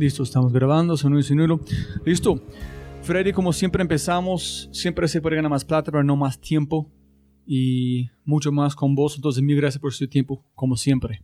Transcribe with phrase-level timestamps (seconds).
[0.00, 1.60] Listo, estamos grabando, sonido y sonido.
[2.06, 2.42] Listo.
[3.02, 6.90] Freddy, como siempre empezamos, siempre se puede ganar más plata, pero no más tiempo
[7.46, 9.16] y mucho más con vos.
[9.16, 11.20] Entonces, mil gracias por su tiempo, como siempre.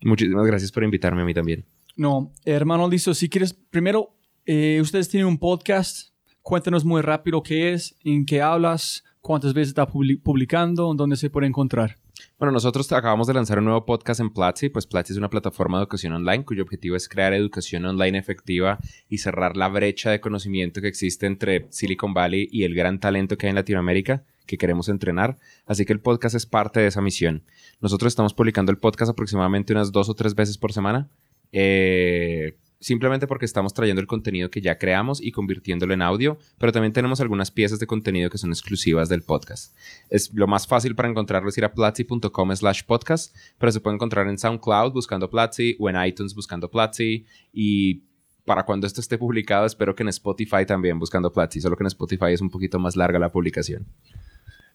[0.00, 1.64] Muchísimas gracias por invitarme a mí también.
[1.96, 3.14] No, hermano, listo.
[3.14, 4.14] Si quieres, primero,
[4.46, 6.12] eh, ustedes tienen un podcast.
[6.40, 11.48] Cuéntanos muy rápido qué es, en qué hablas, cuántas veces está publicando, dónde se puede
[11.48, 11.98] encontrar.
[12.42, 15.78] Bueno, nosotros acabamos de lanzar un nuevo podcast en Platzi, pues Platzi es una plataforma
[15.78, 20.20] de educación online cuyo objetivo es crear educación online efectiva y cerrar la brecha de
[20.20, 24.58] conocimiento que existe entre Silicon Valley y el gran talento que hay en Latinoamérica que
[24.58, 25.38] queremos entrenar.
[25.66, 27.44] Así que el podcast es parte de esa misión.
[27.80, 31.08] Nosotros estamos publicando el podcast aproximadamente unas dos o tres veces por semana.
[31.52, 36.72] Eh, simplemente porque estamos trayendo el contenido que ya creamos y convirtiéndolo en audio, pero
[36.72, 39.74] también tenemos algunas piezas de contenido que son exclusivas del podcast.
[40.10, 43.94] Es lo más fácil para encontrarlo es ir a platzi.com slash podcast, pero se puede
[43.94, 48.02] encontrar en SoundCloud buscando Platzi o en iTunes buscando Platzi y
[48.44, 51.88] para cuando esto esté publicado espero que en Spotify también buscando Platzi, solo que en
[51.88, 53.86] Spotify es un poquito más larga la publicación.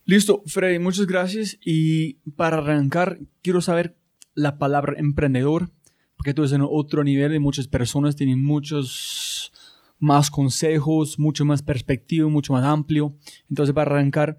[0.05, 3.97] Listo, Freddy, muchas gracias y para arrancar quiero saber
[4.33, 5.71] la palabra emprendedor
[6.17, 9.53] porque tú estás en otro nivel y muchas personas tienen muchos
[9.99, 13.15] más consejos, mucho más perspectiva, mucho más amplio.
[13.49, 14.37] Entonces, para arrancar,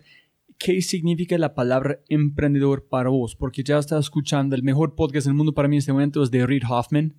[0.58, 3.36] ¿qué significa la palabra emprendedor para vos?
[3.36, 6.30] Porque ya estás escuchando el mejor podcast del mundo para mí en este momento es
[6.30, 7.14] de Reid Hoffman,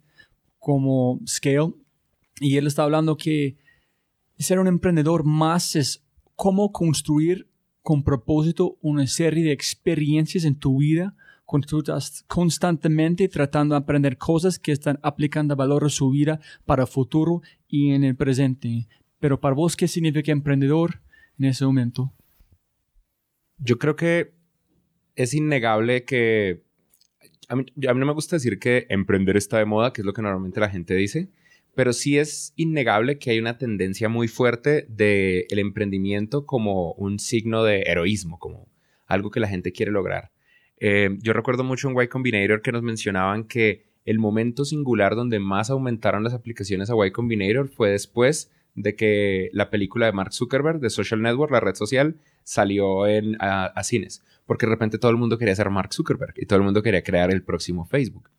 [0.59, 1.73] como Scale,
[2.41, 3.57] y él está hablando que
[4.37, 6.05] ser un emprendedor más es
[6.35, 7.49] cómo construir
[7.81, 11.15] con propósito una serie de experiencias en tu vida
[12.27, 17.41] constantemente tratando de aprender cosas que están aplicando valor a su vida para el futuro
[17.67, 18.87] y en el presente.
[19.19, 21.01] Pero para vos, ¿qué significa emprendedor
[21.37, 22.13] en ese momento?
[23.57, 24.33] Yo creo que
[25.15, 26.63] es innegable que...
[27.47, 30.05] A mí, a mí no me gusta decir que emprender está de moda, que es
[30.05, 31.31] lo que normalmente la gente dice,
[31.73, 37.17] pero sí es innegable que hay una tendencia muy fuerte del el emprendimiento como un
[37.17, 38.67] signo de heroísmo, como
[39.07, 40.31] algo que la gente quiere lograr.
[40.79, 45.39] Eh, yo recuerdo mucho en Y Combinator que nos mencionaban que el momento singular donde
[45.39, 50.33] más aumentaron las aplicaciones a Y Combinator fue después de que la película de Mark
[50.33, 54.23] Zuckerberg de Social Network, la red social, salió en, a, cines.
[54.45, 57.03] Porque de repente todo el mundo quería ser Mark Zuckerberg y todo el mundo quería
[57.03, 58.29] crear el próximo Facebook.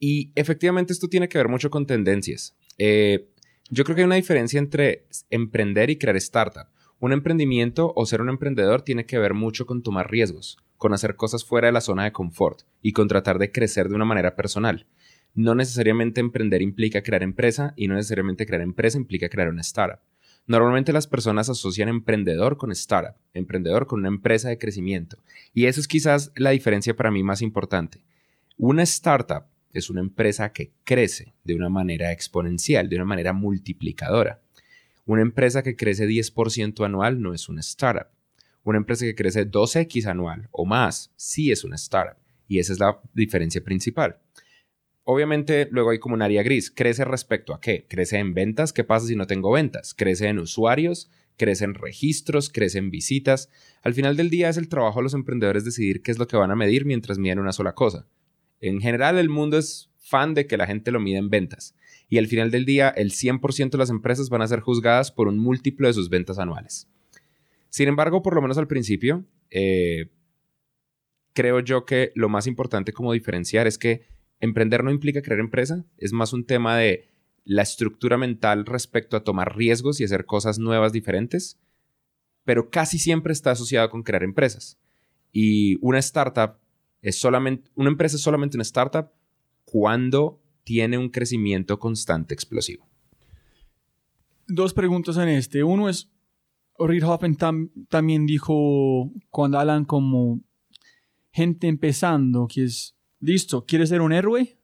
[0.00, 2.56] Y efectivamente esto tiene que ver mucho con tendencias.
[2.78, 3.28] Eh,
[3.68, 6.68] yo creo que hay una diferencia entre emprender y crear startup.
[6.98, 11.16] Un emprendimiento o ser un emprendedor tiene que ver mucho con tomar riesgos con hacer
[11.16, 14.34] cosas fuera de la zona de confort y con tratar de crecer de una manera
[14.36, 14.86] personal.
[15.34, 20.00] No necesariamente emprender implica crear empresa y no necesariamente crear empresa implica crear una startup.
[20.46, 25.18] Normalmente las personas asocian emprendedor con startup, emprendedor con una empresa de crecimiento.
[25.52, 28.02] Y eso es quizás la diferencia para mí más importante.
[28.56, 34.40] Una startup es una empresa que crece de una manera exponencial, de una manera multiplicadora.
[35.04, 38.08] Una empresa que crece 10% anual no es una startup.
[38.68, 42.78] Una empresa que crece 2x anual o más sí es una startup y esa es
[42.78, 44.18] la diferencia principal.
[45.04, 46.70] Obviamente luego hay como un área gris.
[46.70, 47.86] ¿Crece respecto a qué?
[47.88, 48.74] ¿Crece en ventas?
[48.74, 49.94] ¿Qué pasa si no tengo ventas?
[49.94, 51.10] ¿Crece en usuarios?
[51.38, 52.50] ¿Crece en registros?
[52.50, 53.48] ¿Crece en visitas?
[53.80, 56.36] Al final del día es el trabajo de los emprendedores decidir qué es lo que
[56.36, 58.06] van a medir mientras miden una sola cosa.
[58.60, 61.74] En general el mundo es fan de que la gente lo mide en ventas.
[62.10, 65.26] Y al final del día el 100% de las empresas van a ser juzgadas por
[65.26, 66.86] un múltiplo de sus ventas anuales.
[67.70, 70.10] Sin embargo, por lo menos al principio, eh,
[71.32, 74.06] creo yo que lo más importante como diferenciar es que
[74.40, 77.08] emprender no implica crear empresa, es más un tema de
[77.44, 81.58] la estructura mental respecto a tomar riesgos y hacer cosas nuevas, diferentes,
[82.44, 84.78] pero casi siempre está asociado con crear empresas.
[85.32, 86.58] Y una startup
[87.02, 89.10] es solamente, una empresa es solamente una startup
[89.64, 92.86] cuando tiene un crecimiento constante explosivo.
[94.46, 95.62] Dos preguntas en este.
[95.62, 96.10] Uno es,
[96.86, 97.36] Reid Hoffman
[97.88, 100.40] también dijo cuando hablan como
[101.32, 104.58] gente empezando, que es, listo, ¿quieres ser un héroe?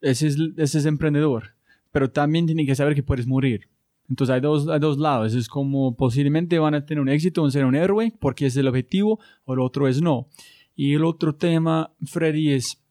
[0.00, 1.54] Ese es, ese es emprendedor,
[1.90, 3.68] pero también tiene que saber que puedes morir.
[4.08, 7.50] Entonces hay dos, hay dos lados, es como posiblemente van a tener un éxito en
[7.50, 10.28] ser un héroe porque es el objetivo, o el otro es no.
[10.74, 12.82] Y el otro tema, Freddy, es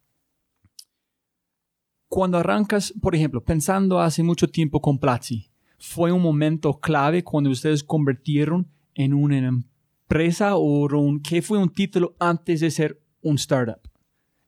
[2.07, 7.49] cuando arrancas, por ejemplo, pensando hace mucho tiempo con Platzi, fue un momento clave cuando
[7.49, 13.35] ustedes convirtieron en una empresa o un, ¿qué fue un título antes de ser un
[13.35, 13.79] startup?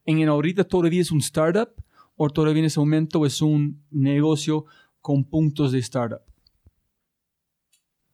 [0.06, 1.70] ¿En ahorita todavía es un startup
[2.16, 4.66] o todavía en ese momento es un negocio
[5.02, 6.22] con puntos de startup?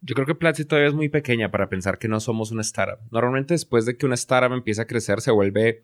[0.02, 3.00] Yo creo que Platzi todavía es muy pequeña para pensar que no somos una startup.
[3.10, 5.84] Normalmente después de que una startup empieza a crecer se vuelve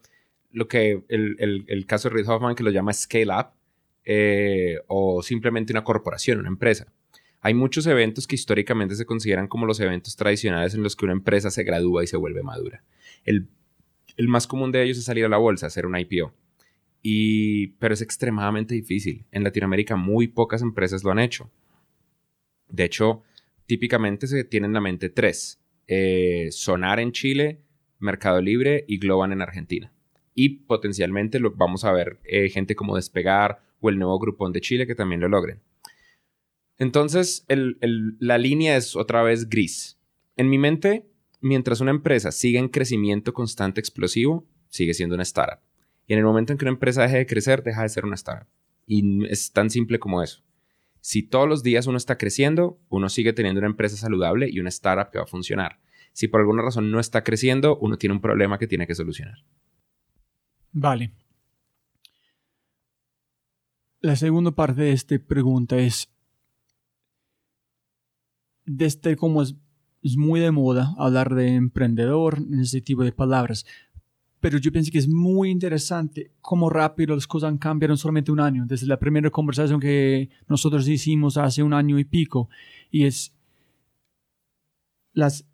[0.52, 3.48] lo que el, el, caso de Reid Hoffman que lo llama scale up
[4.04, 6.92] eh, o simplemente una corporación, una empresa.
[7.42, 11.14] Hay muchos eventos que históricamente se consideran como los eventos tradicionales en los que una
[11.14, 12.84] empresa se gradúa y se vuelve madura.
[13.24, 13.48] El,
[14.28, 16.34] más común de ellos es salir a la bolsa, hacer un IPO.
[17.02, 19.26] Y, pero es extremadamente difícil.
[19.32, 21.50] En Latinoamérica muy pocas empresas lo han hecho.
[22.68, 23.24] De hecho,
[23.66, 25.62] típicamente se tienen en la mente tres.
[25.88, 27.62] Eh, Sonar en Chile,
[28.00, 29.94] Mercado Libre y Globan en Argentina.
[30.36, 34.60] Y potencialmente lo, vamos a ver eh, gente como Despegar o el nuevo Grupón de
[34.60, 35.62] Chile que también lo logren.
[36.80, 40.00] Entonces, la línea es otra vez gris.
[40.38, 41.06] En mi mente,
[41.42, 45.60] mientras una empresa sigue en crecimiento constante explosivo, sigue siendo una startup.
[46.08, 48.16] Y en el momento en que una empresa deje de crecer, deja de ser una
[48.16, 48.48] startup.
[48.88, 50.42] Y es tan simple como eso.
[51.02, 54.70] Si todos los días uno está creciendo, uno sigue teniendo una empresa saludable y una
[54.70, 55.80] startup que va a funcionar.
[56.14, 59.38] Si por alguna razón no está creciendo, uno tiene un problema que tiene que solucionar.
[60.72, 61.12] Vale.
[64.02, 66.10] La segunda parte de esta pregunta es,
[68.70, 69.56] desde como es,
[70.16, 73.66] muy de moda hablar de emprendedor en ese tipo de palabras,
[74.40, 78.32] pero yo pienso que es muy interesante cómo rápido las cosas han cambiado en solamente
[78.32, 82.48] un año, desde la primera conversación que nosotros hicimos hace un año y pico,
[82.92, 83.34] y es
[85.14, 85.46] las,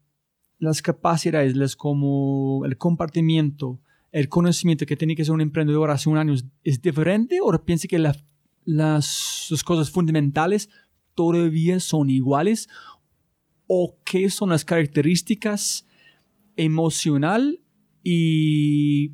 [0.59, 3.79] las capacidades, las como el compartimiento,
[4.11, 6.33] el conocimiento que tiene que ser un emprendedor hace un año
[6.63, 8.23] es, diferente o piensa que las,
[8.65, 10.69] las cosas fundamentales
[11.15, 12.67] todavía son iguales
[13.67, 15.87] o qué son las características
[16.55, 17.61] emocional
[18.03, 19.11] y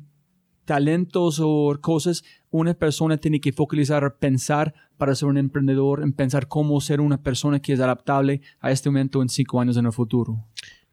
[0.64, 6.46] talentos o cosas una persona tiene que focalizar, pensar para ser un emprendedor, en pensar
[6.48, 9.92] cómo ser una persona que es adaptable a este momento en cinco años en el
[9.92, 10.44] futuro.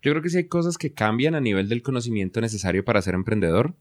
[0.02, 3.14] Yo creo que sí hay cosas que cambian a nivel del conocimiento necesario para ser
[3.14, 3.76] emprendedor.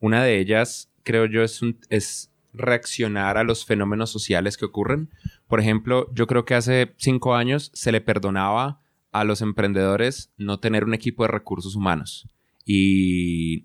[0.00, 5.10] Una de ellas, creo yo, es, es reaccionar a los fenómenos sociales que ocurren.
[5.46, 8.80] Por ejemplo, yo creo que hace cinco años se le perdonaba
[9.12, 12.28] a los emprendedores no tener un equipo de recursos humanos
[12.64, 13.64] y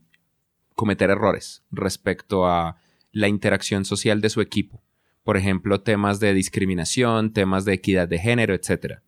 [0.74, 2.78] cometer errores respecto a
[3.12, 4.82] la interacción social de su equipo.
[5.24, 9.00] Por ejemplo, temas de discriminación, temas de equidad de género, etc.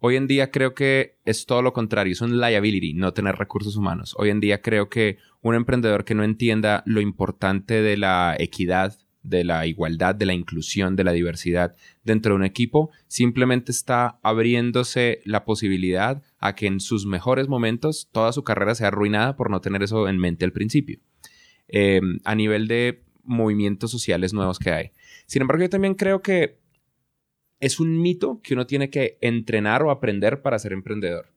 [0.00, 3.76] Hoy en día creo que es todo lo contrario, es un liability no tener recursos
[3.76, 4.14] humanos.
[4.16, 8.96] Hoy en día creo que un emprendedor que no entienda lo importante de la equidad
[9.22, 11.74] de la igualdad, de la inclusión, de la diversidad
[12.04, 18.08] dentro de un equipo, simplemente está abriéndose la posibilidad a que en sus mejores momentos
[18.12, 21.00] toda su carrera sea arruinada por no tener eso en mente al principio.
[21.68, 24.90] Em, a nivel de movimientos sociales nuevos que hay.
[25.26, 26.58] Sin embargo, yo también creo que
[27.60, 31.32] es un mito que uno tiene que entrenar o aprender para ser emprendedor.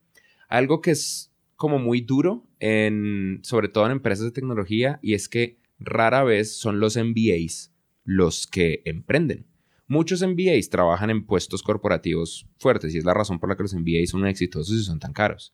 [0.48, 5.27] Algo que es como muy duro, en, sobre todo en empresas de tecnología, y es
[5.27, 7.71] que rara vez son los MBAs
[8.15, 9.48] los que emprenden.
[9.88, 13.74] Muchos MBAs trabajan en puestos corporativos fuertes y es la razón por la que los
[13.74, 15.53] MBAs son exitosos y son tan caros.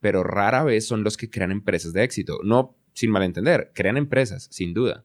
[0.00, 2.40] Pero rara vez son los que crean empresas de éxito.
[2.44, 5.04] No sin malentender, crean empresas, sin duda.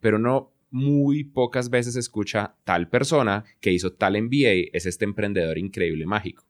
[0.00, 5.58] Pero no muy pocas veces escucha tal persona que hizo tal MBA es este emprendedor
[5.58, 6.46] increíble mágico.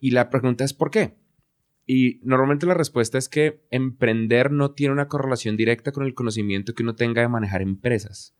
[0.00, 1.14] Y la pregunta es ¿por qué?
[1.86, 6.74] Y normalmente la respuesta es que emprender no tiene una correlación directa con el conocimiento
[6.74, 8.35] que uno tenga de manejar empresas.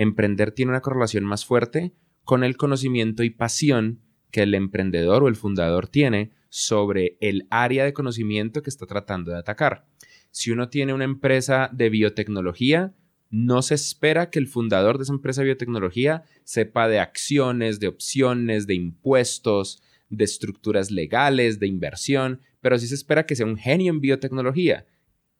[0.00, 1.92] Emprender tiene una correlación más fuerte
[2.24, 7.84] con el conocimiento y pasión que el emprendedor o el fundador tiene sobre el área
[7.84, 9.84] de conocimiento que está tratando de atacar.
[10.30, 12.94] Si uno tiene una empresa de biotecnología,
[13.28, 17.88] no se espera que el fundador de esa empresa de biotecnología sepa de acciones, de
[17.88, 23.58] opciones, de impuestos, de estructuras legales, de inversión, pero sí se espera que sea un
[23.58, 24.86] genio en biotecnología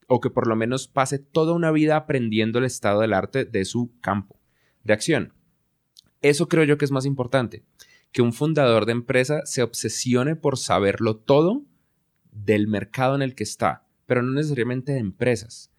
[0.07, 3.65] o que por lo menos pase toda una vida aprendiendo el estado del arte de
[3.65, 4.40] su campo
[4.85, 5.33] de acción.
[6.23, 7.65] Eso creo yo que es más importante.
[8.13, 11.63] que un fundador de empresa se obsesione por saberlo todo
[12.33, 15.71] del mercado en el que está, pero no necesariamente de empresas.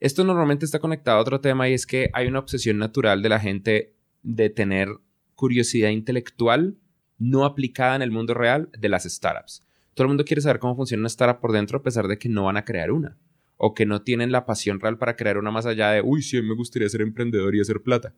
[0.00, 3.28] Esto normalmente está conectado a otro tema y es que hay una obsesión natural de
[3.28, 4.88] la gente de tener
[5.34, 6.78] curiosidad intelectual
[7.18, 9.62] no aplicada en el mundo real de las startups.
[9.92, 12.30] Todo el mundo quiere saber cómo funciona una startup por dentro a pesar de que
[12.30, 13.18] no van a crear una
[13.56, 16.40] o que no tienen la pasión real para crear una más allá de, uy, sí,
[16.42, 18.14] me gustaría ser emprendedor y hacer plata.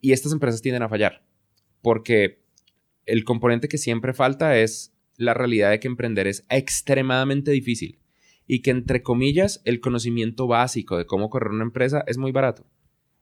[0.00, 1.24] Y estas empresas tienden a fallar
[1.82, 2.42] porque
[3.06, 7.98] el componente que siempre falta es la realidad de que emprender es extremadamente difícil
[8.46, 12.66] y que entre comillas el conocimiento básico de cómo correr una empresa es muy barato.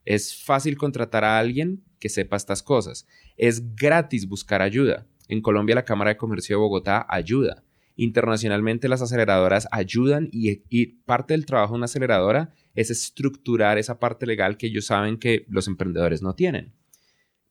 [0.04, 3.09] Es fácil contratar a alguien que sepa estas cosas.
[3.37, 5.06] Es gratis buscar ayuda.
[5.28, 7.64] En Colombia la Cámara de Comercio de Bogotá ayuda.
[7.96, 13.98] Internacionalmente las aceleradoras ayudan y, y, parte del trabajo de una aceleradora es estructurar esa
[13.98, 16.74] parte legal que ellos saben que los emprendedores no tienen.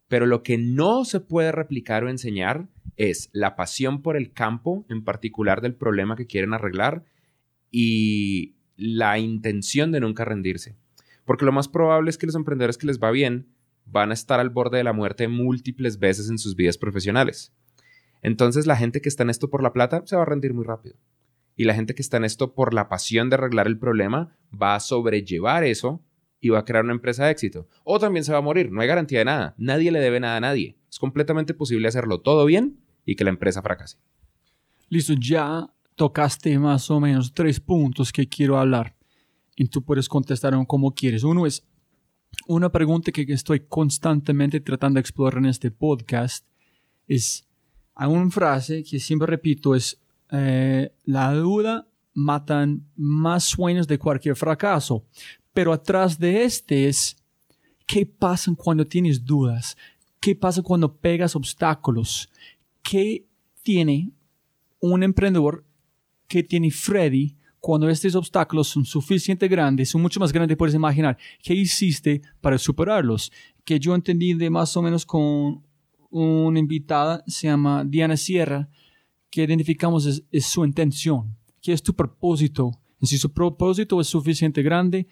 [0.07, 4.85] Pero lo que no se puede replicar o enseñar es la pasión por el campo,
[4.87, 7.03] en particular del problema que quieren arreglar,
[7.71, 10.75] y la intención de nunca rendirse.
[11.25, 13.47] Porque lo más probable es que los emprendedores que les va bien
[13.85, 17.51] van a estar al borde de la muerte múltiples veces en sus vidas profesionales.
[18.25, 20.63] Entonces la gente que está en esto por la plata se va a rendir muy
[20.63, 20.95] rápido.
[21.55, 24.73] Y la gente que está en esto por la pasión de arreglar el problema va
[24.73, 26.01] a sobrellevar eso
[26.41, 27.67] y va a crear una empresa de éxito.
[27.83, 29.53] O también se va a morir, no hay garantía de nada.
[29.59, 30.75] Nadie le debe nada a nadie.
[30.89, 33.99] Es completamente posible hacerlo todo bien y que la empresa fracase.
[34.89, 38.95] Listo, ya tocaste más o menos tres puntos que quiero hablar
[39.55, 41.23] y tú puedes contestar como quieres.
[41.23, 41.63] Uno es
[42.47, 46.43] una pregunta que estoy constantemente tratando de explorar en este podcast.
[47.07, 47.44] Es,
[47.95, 49.97] hay una frase que siempre repito, es
[50.31, 55.05] eh, la duda matan más sueños de cualquier fracaso.
[55.53, 57.15] Pero atrás de este es,
[57.85, 59.77] ¿qué pasa cuando tienes dudas?
[60.19, 62.29] ¿Qué pasa cuando pegas obstáculos?
[62.81, 63.25] ¿Qué
[63.63, 64.11] tiene
[64.79, 65.63] un emprendedor
[66.27, 70.75] que tiene Freddy cuando estos obstáculos son suficientemente grandes, son mucho más grandes de puedes
[70.75, 71.17] imaginar?
[71.41, 73.31] ¿Qué hiciste para superarlos?
[73.63, 75.63] Que yo entendí de más o menos con
[76.15, 78.69] una invitada, se llama Diana Sierra,
[79.29, 82.71] que identificamos es, su intención, ¿Qué es tu propósito.
[83.01, 85.07] si su propósito es suficiente grande,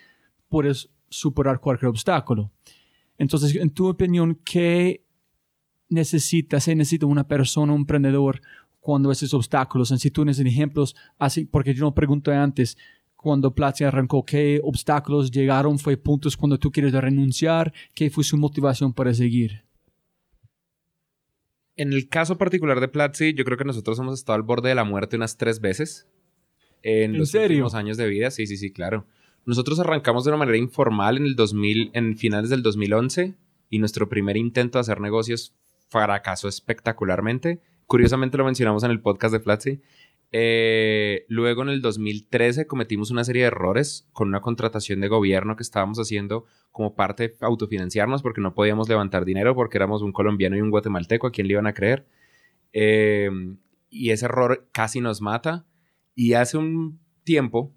[0.48, 2.51] puedes superar cualquier obstáculo.
[3.17, 5.03] Entonces, en tu opinión, ¿qué
[5.89, 8.41] necesita, se necesita una persona, un emprendedor,
[8.79, 12.77] cuando esos obstáculos, en si tú necesitas ejemplos, así, porque yo no pregunté antes,
[13.15, 15.79] cuando Platzi arrancó, ¿qué obstáculos llegaron?
[15.79, 17.74] ¿Fue puntos cuando tú quieres renunciar?
[17.93, 19.62] ¿Qué fue su motivación para seguir?
[21.75, 24.75] En el caso particular de Platzi, yo creo que nosotros hemos estado al borde de
[24.75, 26.08] la muerte unas tres veces.
[26.84, 29.08] En, los últimos años de vida, sí, sí, sí, claro.
[29.46, 33.36] Nosotros arrancamos de una manera informal en el 2000, en finales del 2011
[33.70, 35.56] y nuestro primer intento de hacer negocios
[35.89, 37.60] fracasó espectacularmente.
[37.88, 39.82] Curiosamente lo mencionamos en el podcast de Flatzy.
[40.35, 45.55] Eh, luego en el 2013 cometimos una serie de errores con una contratación de gobierno
[45.55, 50.11] que estábamos haciendo como parte de autofinanciarnos porque no podíamos levantar dinero porque éramos un
[50.11, 52.07] colombiano y un guatemalteco a quien le iban a creer.
[52.73, 53.29] Eh,
[53.91, 55.67] y ese error casi nos mata.
[56.15, 57.71] Y hace un tiempo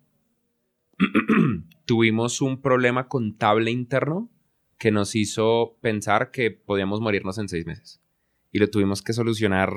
[1.84, 4.30] tuvimos un problema contable interno
[4.78, 8.00] que nos hizo pensar que podíamos morirnos en seis meses.
[8.50, 9.72] Y lo tuvimos que solucionar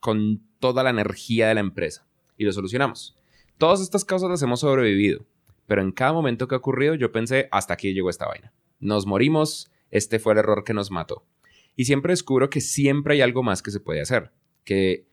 [0.00, 2.06] con toda la energía de la empresa.
[2.38, 3.14] Y lo solucionamos.
[3.58, 5.26] Todas estas causas las hemos sobrevivido.
[5.66, 8.50] Pero en cada momento que ha ocurrido yo pensé, hasta aquí llegó esta vaina.
[8.80, 11.26] Nos morimos, este fue el error que nos mató.
[11.76, 14.32] Y siempre descubro que siempre hay algo más que se puede hacer.
[14.64, 15.06] Que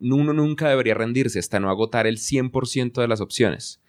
[0.00, 3.80] uno nunca debería rendirse hasta no agotar el 100% de las opciones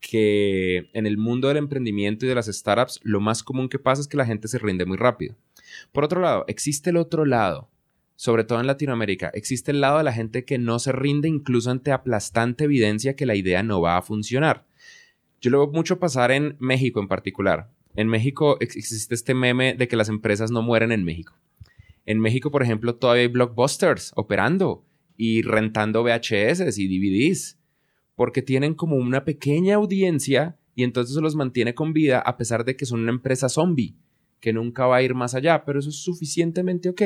[0.00, 4.00] que en el mundo del emprendimiento y de las startups lo más común que pasa
[4.00, 5.36] es que la gente se rinde muy rápido.
[5.92, 7.70] Por otro lado, existe el otro lado,
[8.16, 11.70] sobre todo en Latinoamérica, existe el lado de la gente que no se rinde incluso
[11.70, 14.66] ante aplastante evidencia que la idea no va a funcionar.
[15.40, 17.70] Yo lo veo mucho pasar en México en particular.
[17.96, 21.34] En México existe este meme de que las empresas no mueren en México.
[22.06, 24.84] En México, por ejemplo, todavía hay blockbusters operando
[25.16, 27.58] y rentando VHS y DVDs
[28.14, 32.76] porque tienen como una pequeña audiencia y entonces los mantiene con vida a pesar de
[32.76, 33.96] que son una empresa zombie,
[34.40, 37.02] que nunca va a ir más allá, pero eso es suficientemente ok.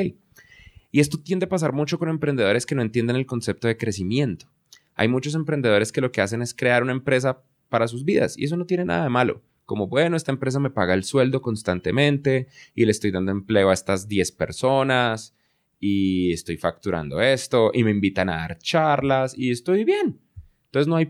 [0.91, 4.47] Y esto tiende a pasar mucho con emprendedores que no entienden el concepto de crecimiento.
[4.95, 8.45] Hay muchos emprendedores que lo que hacen es crear una empresa para sus vidas y
[8.45, 9.41] eso no tiene nada de malo.
[9.65, 13.73] Como, bueno, esta empresa me paga el sueldo constantemente y le estoy dando empleo a
[13.73, 15.35] estas 10 personas
[15.79, 20.19] y estoy facturando esto y me invitan a dar charlas y estoy bien.
[20.65, 21.09] Entonces no hay,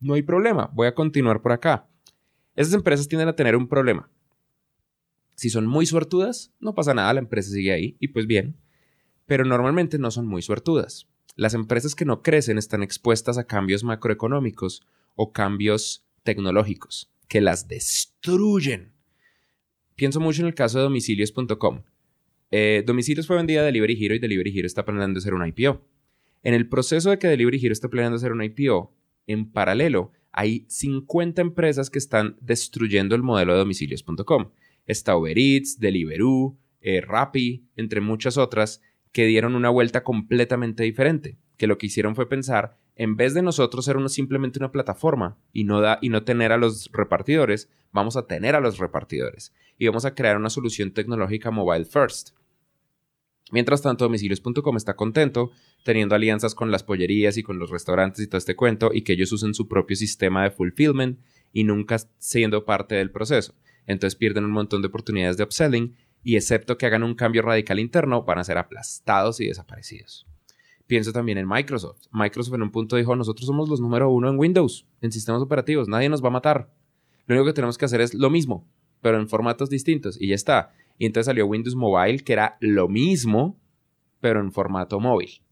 [0.00, 0.70] no hay problema.
[0.72, 1.86] Voy a continuar por acá.
[2.54, 4.08] Esas empresas tienden a tener un problema.
[5.34, 8.56] Si son muy suertudas, no pasa nada, la empresa sigue ahí y pues bien.
[9.26, 11.06] Pero normalmente no son muy suertudas.
[11.34, 17.68] Las empresas que no crecen están expuestas a cambios macroeconómicos o cambios tecnológicos que las
[17.68, 18.92] destruyen.
[19.94, 21.82] Pienso mucho en el caso de domicilios.com.
[22.86, 25.82] Domicilios fue vendida a Delivery Hero y Delivery Hero está planeando hacer un IPO.
[26.42, 28.94] En el proceso de que Delivery Hero está planeando hacer un IPO,
[29.26, 34.50] en paralelo hay 50 empresas que están destruyendo el modelo de domicilios.com.
[34.86, 38.82] Está Uber Eats, Deliveroo, eh, Rappi, entre muchas otras,
[39.16, 43.40] que dieron una vuelta completamente diferente, que lo que hicieron fue pensar, en vez de
[43.40, 47.70] nosotros ser uno, simplemente una plataforma y no, da, y no tener a los repartidores,
[47.92, 52.36] vamos a tener a los repartidores y vamos a crear una solución tecnológica mobile first.
[53.52, 55.50] Mientras tanto, domicilios.com está contento
[55.82, 59.14] teniendo alianzas con las pollerías y con los restaurantes y todo este cuento y que
[59.14, 61.20] ellos usen su propio sistema de fulfillment
[61.54, 63.54] y nunca siendo parte del proceso.
[63.86, 65.96] Entonces pierden un montón de oportunidades de upselling
[66.26, 70.26] y excepto que hagan un cambio radical interno, van a ser aplastados y desaparecidos.
[70.88, 72.08] Pienso también en Microsoft.
[72.10, 75.86] Microsoft en un punto dijo, nosotros somos los número uno en Windows, en sistemas operativos,
[75.86, 76.74] nadie nos va a matar.
[77.26, 78.66] Lo único que tenemos que hacer es lo mismo,
[79.02, 80.72] pero en formatos distintos y ya está.
[80.98, 83.60] Y entonces salió Windows Mobile, que era lo mismo,
[84.18, 85.42] pero en formato móvil.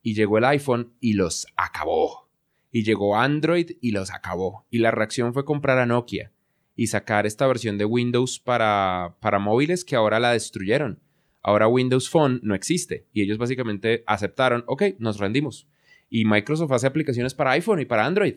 [0.00, 2.30] Y llegó el iPhone y los acabó.
[2.70, 4.64] Y llegó Android y los acabó.
[4.70, 6.32] Y la reacción fue comprar a Nokia
[6.74, 11.00] y sacar esta versión de Windows para, para móviles que ahora la destruyeron.
[11.42, 15.68] Ahora Windows Phone no existe y ellos básicamente aceptaron, ok, nos rendimos.
[16.08, 18.36] Y Microsoft hace aplicaciones para iPhone y para Android.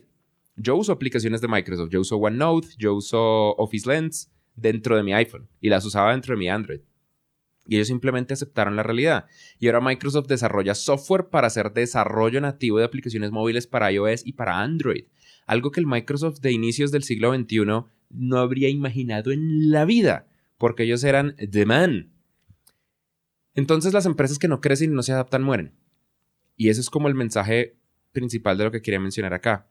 [0.56, 5.13] Yo uso aplicaciones de Microsoft, yo uso OneNote, yo uso Office Lens dentro de mi
[5.13, 6.80] iPhone y las usaba dentro de mi Android.
[7.68, 9.25] Y ellos simplemente aceptaron la realidad.
[9.60, 14.34] Y ahora Microsoft desarrolla software para hacer desarrollo nativo de aplicaciones móviles para iOS y
[14.34, 15.06] para Android.
[15.46, 20.28] Algo que el Microsoft de inicios del siglo XXI no habría imaginado en la vida,
[20.58, 22.12] porque ellos eran the man.
[23.54, 25.74] Entonces las empresas que no crecen y no se adaptan mueren.
[26.58, 27.78] Y eso es como el mensaje
[28.12, 29.68] principal de lo que quería mencionar acá.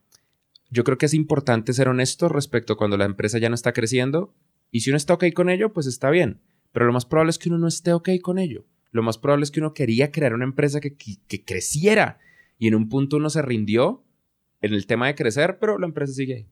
[0.71, 3.73] Yo creo que es importante ser honesto respecto a cuando la empresa ya no está
[3.73, 4.35] creciendo
[4.71, 6.41] y si uno está ok con ello, pues está bien.
[6.73, 8.65] Pero lo más probable es que uno no esté ok con ello.
[8.91, 12.19] Lo más probable es que uno quería crear una empresa que, que creciera
[12.59, 14.05] y en un punto uno se rindió
[14.61, 16.49] en el tema de crecer, pero la empresa sigue.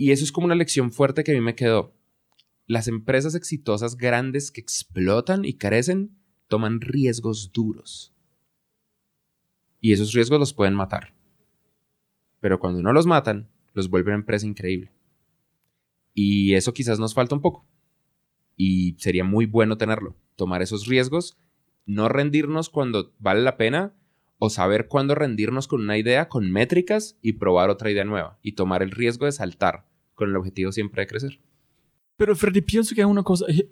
[0.00, 1.92] Y eso es como una lección fuerte que a mí me quedó.
[2.66, 8.14] Las empresas exitosas grandes que explotan y carecen toman riesgos duros.
[9.80, 11.14] Y esos riesgos los pueden matar.
[12.38, 14.92] Pero cuando no los matan, los vuelven una empresa increíble.
[16.14, 17.66] Y eso quizás nos falta un poco.
[18.54, 20.14] Y sería muy bueno tenerlo.
[20.36, 21.36] Tomar esos riesgos,
[21.86, 23.96] no rendirnos cuando vale la pena,
[24.38, 28.52] o saber cuándo rendirnos con una idea, con métricas y probar otra idea nueva y
[28.52, 31.40] tomar el riesgo de saltar con el objetivo siempre de crecer.
[32.16, 33.70] Pero Freddy, pienso que hay una cosa eh,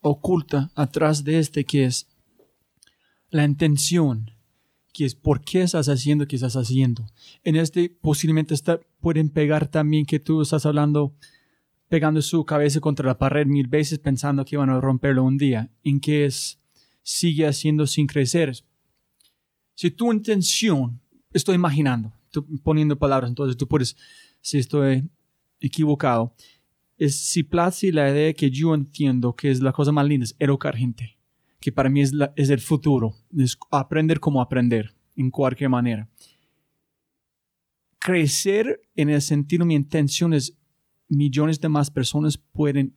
[0.00, 2.08] oculta atrás de este que es
[3.30, 4.30] la intención,
[4.92, 7.06] que es por qué estás haciendo que estás haciendo.
[7.44, 11.14] En este posiblemente está, pueden pegar también que tú estás hablando,
[11.88, 15.70] pegando su cabeza contra la pared mil veces pensando que van a romperlo un día,
[15.82, 16.60] en que es,
[17.02, 18.52] sigue haciendo sin crecer.
[19.74, 21.00] Si tu intención,
[21.32, 22.12] estoy imaginando,
[22.62, 23.96] poniendo palabras, entonces tú puedes,
[24.40, 25.08] si estoy
[25.60, 26.34] equivocado,
[26.98, 30.36] es si place la idea que yo entiendo que es la cosa más linda, es
[30.38, 31.18] educar gente,
[31.60, 36.08] que para mí es, el futuro, es aprender cómo aprender, en cualquier manera.
[37.98, 40.56] Crecer en el sentido, mi intención es
[41.08, 42.96] millones de más personas pueden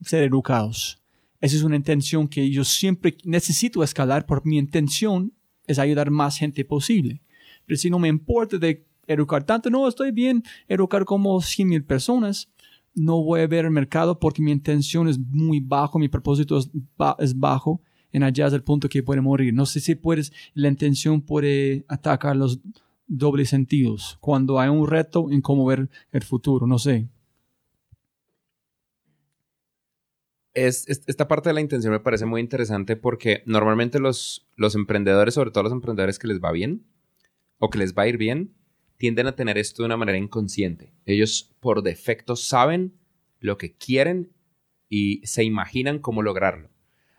[0.00, 1.02] ser educados.
[1.40, 5.32] Esa es una intención que yo siempre necesito escalar porque mi intención
[5.68, 7.22] es ayudar más gente posible.
[7.64, 11.84] Pero si no me importa de educar tanto, no, estoy bien, educar como 100 mil
[11.84, 12.50] personas,
[12.94, 17.38] no voy a ver el mercado porque mi intención es muy bajo, mi propósito es,
[17.38, 19.54] bajo, en allá es el punto que puede morir.
[19.54, 22.60] No sé si puedes, la intención puede atacar los
[23.06, 27.08] dobles sentidos cuando hay un reto en cómo ver el futuro, no sé.
[30.66, 35.34] Es, esta parte de la intención me parece muy interesante porque normalmente los, los emprendedores,
[35.34, 36.84] sobre todo los emprendedores que les va bien
[37.58, 38.54] o que les va a ir bien,
[38.96, 40.92] tienden a tener esto de una manera inconsciente.
[41.06, 42.94] Ellos por defecto saben
[43.38, 44.32] lo que quieren
[44.88, 46.70] y se imaginan cómo lograrlo.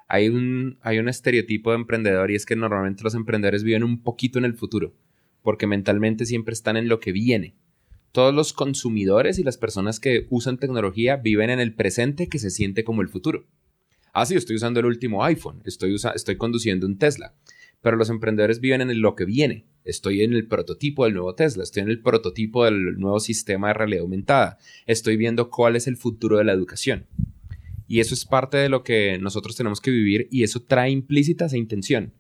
[0.10, 4.04] Hay un, hay un estereotipo de emprendedor y es que normalmente los emprendedores viven un
[4.04, 4.94] poquito en el futuro,
[5.42, 7.56] porque mentalmente siempre están en lo que viene.
[8.12, 12.50] Todos los consumidores y las personas que usan tecnología viven en el presente que se
[12.50, 13.46] siente como el futuro.
[14.14, 17.36] Ah, sí, estoy usando el último iPhone, estoy, estoy conduciendo un Tesla,
[17.82, 21.64] pero los emprendedores viven en lo que viene, Estoy en el prototipo del nuevo Tesla,
[21.64, 25.98] estoy en el prototipo del nuevo sistema de realidad aumentada, estoy viendo cuál es el
[25.98, 27.08] futuro de la educación.
[27.88, 31.46] Y eso es parte de lo que nosotros tenemos que vivir y eso trae implícita
[31.46, 32.14] esa intención.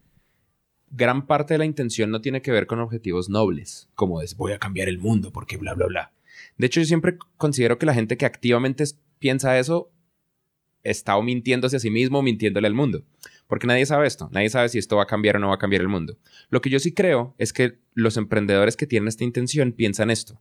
[0.92, 4.54] Gran parte de la intención no tiene que ver con objetivos nobles, como es voy
[4.54, 6.14] a cambiar el mundo porque bla, bla, bla.
[6.58, 8.84] De hecho, yo siempre considero que la gente que activamente
[9.20, 9.92] piensa eso
[10.84, 13.04] está o mintiéndose a sí mismo o mintiéndole al mundo.
[13.48, 15.60] Porque nadie sabe esto, nadie sabe si esto va a cambiar o no va a
[15.60, 16.18] cambiar el mundo.
[16.50, 20.40] Lo que yo sí creo es que los emprendedores que tienen esta intención piensan esto.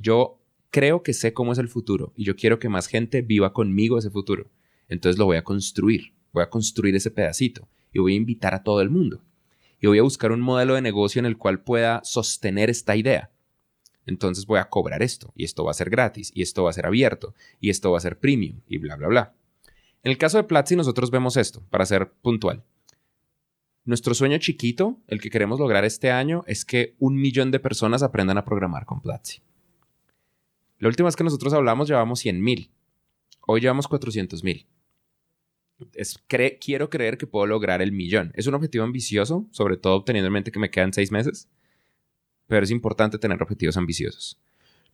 [0.00, 3.52] Yo creo que sé cómo es el futuro y yo quiero que más gente viva
[3.52, 4.50] conmigo ese futuro.
[4.88, 8.62] Entonces lo voy a construir, voy a construir ese pedacito y voy a invitar a
[8.62, 9.22] todo el mundo.
[9.80, 13.30] Y voy a buscar un modelo de negocio en el cual pueda sostener esta idea.
[14.06, 16.72] Entonces voy a cobrar esto y esto va a ser gratis y esto va a
[16.72, 19.34] ser abierto y esto va a ser premium y bla, bla, bla.
[20.02, 22.62] En el caso de Platzi nosotros vemos esto, para ser puntual.
[23.84, 28.02] Nuestro sueño chiquito, el que queremos lograr este año, es que un millón de personas
[28.02, 29.40] aprendan a programar con Platzi.
[30.78, 32.70] La última vez que nosotros hablamos llevamos 100 mil.
[33.46, 34.66] Hoy llevamos 400 mil.
[36.60, 38.32] Quiero creer que puedo lograr el millón.
[38.34, 41.48] Es un objetivo ambicioso, sobre todo teniendo en mente que me quedan seis meses,
[42.46, 44.40] pero es importante tener objetivos ambiciosos.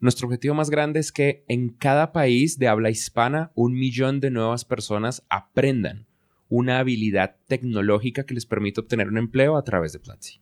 [0.00, 4.30] Nuestro objetivo más grande es que en cada país de habla hispana un millón de
[4.30, 6.06] nuevas personas aprendan
[6.48, 10.40] una habilidad tecnológica que les permita obtener un empleo a través de Platzi.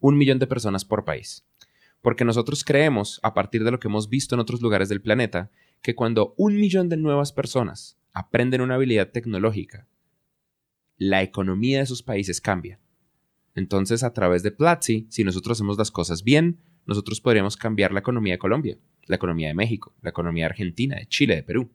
[0.00, 1.46] Un millón de personas por país.
[2.02, 5.50] Porque nosotros creemos, a partir de lo que hemos visto en otros lugares del planeta,
[5.82, 9.86] que cuando un millón de nuevas personas aprenden una habilidad tecnológica,
[10.96, 12.78] la economía de esos países cambia.
[13.54, 18.00] Entonces, a través de Platzi, si nosotros hacemos las cosas bien, nosotros podríamos cambiar la
[18.00, 21.70] economía de Colombia, la economía de México, la economía de Argentina, de Chile, de Perú.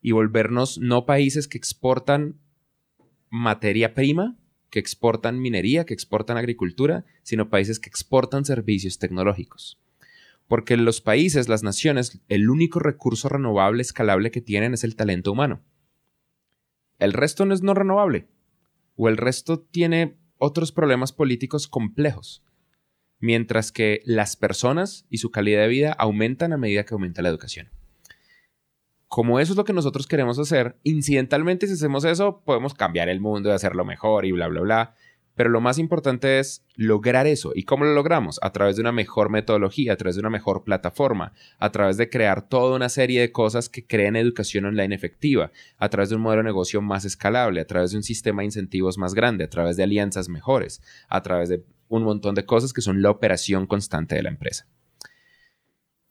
[0.00, 2.38] Y volvernos no países que exportan
[3.30, 4.38] materia prima,
[4.70, 9.78] que exportan minería, que exportan agricultura, sino países que exportan servicios tecnológicos.
[10.48, 15.30] Porque los países, las naciones, el único recurso renovable escalable que tienen es el talento
[15.30, 15.62] humano.
[16.98, 18.26] El resto no es no renovable.
[18.96, 22.42] O el resto tiene otros problemas políticos complejos
[23.20, 27.28] mientras que las personas y su calidad de vida aumentan a medida que aumenta la
[27.28, 27.68] educación.
[29.08, 33.20] Como eso es lo que nosotros queremos hacer, incidentalmente si hacemos eso, podemos cambiar el
[33.20, 34.94] mundo y hacerlo mejor y bla, bla, bla.
[35.38, 37.52] Pero lo más importante es lograr eso.
[37.54, 38.40] ¿Y cómo lo logramos?
[38.42, 42.10] A través de una mejor metodología, a través de una mejor plataforma, a través de
[42.10, 46.22] crear toda una serie de cosas que creen educación online efectiva, a través de un
[46.22, 49.48] modelo de negocio más escalable, a través de un sistema de incentivos más grande, a
[49.48, 53.68] través de alianzas mejores, a través de un montón de cosas que son la operación
[53.68, 54.66] constante de la empresa.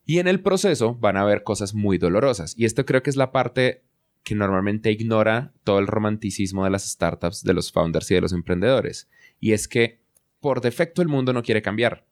[0.06, 2.58] Y en el proceso van a haber cosas muy dolorosas.
[2.58, 3.84] Y esto creo que es la parte
[4.28, 8.34] que normalmente ignora todo el romanticismo de las startups, de los founders y de los
[8.34, 9.08] emprendedores.
[9.40, 10.02] Y es que
[10.40, 12.06] por defecto el mundo no quiere cambiar.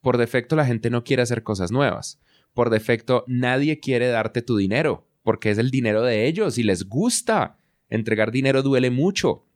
[0.00, 2.20] Por defecto la gente no quiere hacer cosas nuevas.
[2.54, 6.88] Por defecto nadie quiere darte tu dinero, porque es el dinero de ellos y les
[6.88, 7.58] gusta.
[7.88, 9.46] Entregar dinero duele mucho.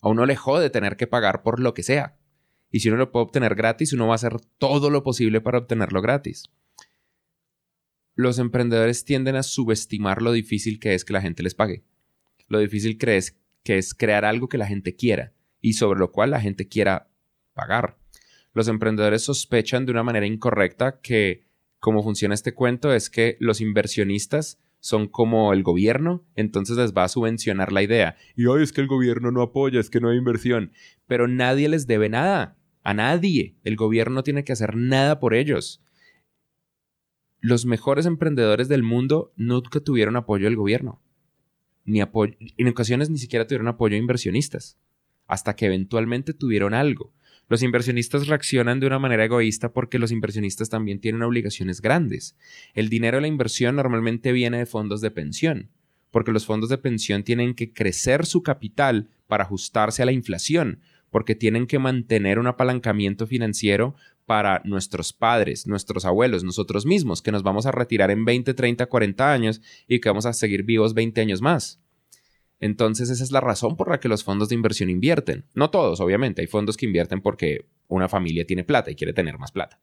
[0.00, 2.16] A uno le jode tener que pagar por lo que sea.
[2.70, 5.58] Y si uno lo puede obtener gratis, uno va a hacer todo lo posible para
[5.58, 6.44] obtenerlo gratis.
[8.14, 11.84] Los emprendedores tienden a subestimar lo difícil que es que la gente les pague.
[12.48, 15.33] Lo difícil que es, que es crear algo que la gente quiera
[15.64, 17.08] y sobre lo cual la gente quiera
[17.54, 17.96] pagar.
[18.52, 21.46] Los emprendedores sospechan de una manera incorrecta que
[21.80, 27.04] cómo funciona este cuento es que los inversionistas son como el gobierno, entonces les va
[27.04, 28.18] a subvencionar la idea.
[28.36, 30.70] Y hoy es que el gobierno no apoya, es que no hay inversión.
[31.06, 33.56] Pero nadie les debe nada a nadie.
[33.64, 35.82] El gobierno no tiene que hacer nada por ellos.
[37.40, 41.00] Los mejores emprendedores del mundo nunca tuvieron apoyo del gobierno.
[41.86, 44.76] Ni apoyo, en ocasiones ni siquiera tuvieron apoyo de inversionistas.
[45.26, 47.12] Hasta que eventualmente tuvieron algo.
[47.48, 52.36] Los inversionistas reaccionan de una manera egoísta porque los inversionistas también tienen obligaciones grandes.
[52.72, 55.70] El dinero de la inversión normalmente viene de fondos de pensión,
[56.10, 60.80] porque los fondos de pensión tienen que crecer su capital para ajustarse a la inflación,
[61.10, 67.30] porque tienen que mantener un apalancamiento financiero para nuestros padres, nuestros abuelos, nosotros mismos, que
[67.30, 70.94] nos vamos a retirar en 20, 30, 40 años y que vamos a seguir vivos
[70.94, 71.83] 20 años más.
[72.64, 75.44] Entonces esa es la razón por la que los fondos de inversión invierten.
[75.52, 79.36] No todos, obviamente, hay fondos que invierten porque una familia tiene plata y quiere tener
[79.36, 79.82] más plata.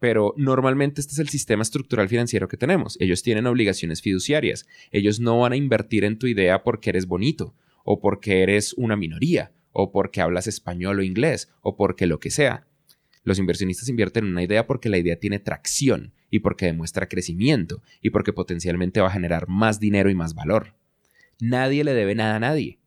[0.00, 2.98] Pero normalmente este es el sistema estructural financiero que tenemos.
[3.00, 4.66] Ellos tienen obligaciones fiduciarias.
[4.90, 8.96] Ellos no van a invertir en tu idea porque eres bonito o porque eres una
[8.96, 12.66] minoría o porque hablas español o inglés, o porque lo que sea.
[13.22, 17.80] Los inversionistas invierten en una idea porque la idea tiene tracción y porque demuestra crecimiento
[18.02, 20.74] y porque potencialmente va a generar más dinero y más valor.
[21.40, 22.80] Nadie le debe nada a nadie.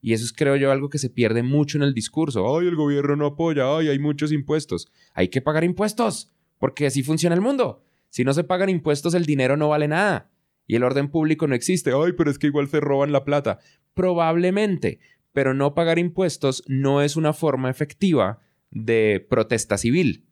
[0.00, 2.58] Y eso es, creo yo, algo que se pierde mucho en el discurso.
[2.58, 4.90] Ay, el gobierno no apoya, ay, hay muchos impuestos.
[5.14, 7.84] Hay que pagar impuestos, porque así funciona el mundo.
[8.08, 10.30] Si no se pagan impuestos, el dinero no vale nada.
[10.66, 11.92] Y el orden público no existe.
[11.92, 13.60] Ay, pero es que igual se roban la plata.
[13.94, 14.98] Probablemente,
[15.32, 18.40] pero no pagar impuestos no es una forma efectiva
[18.70, 20.26] de protesta civil.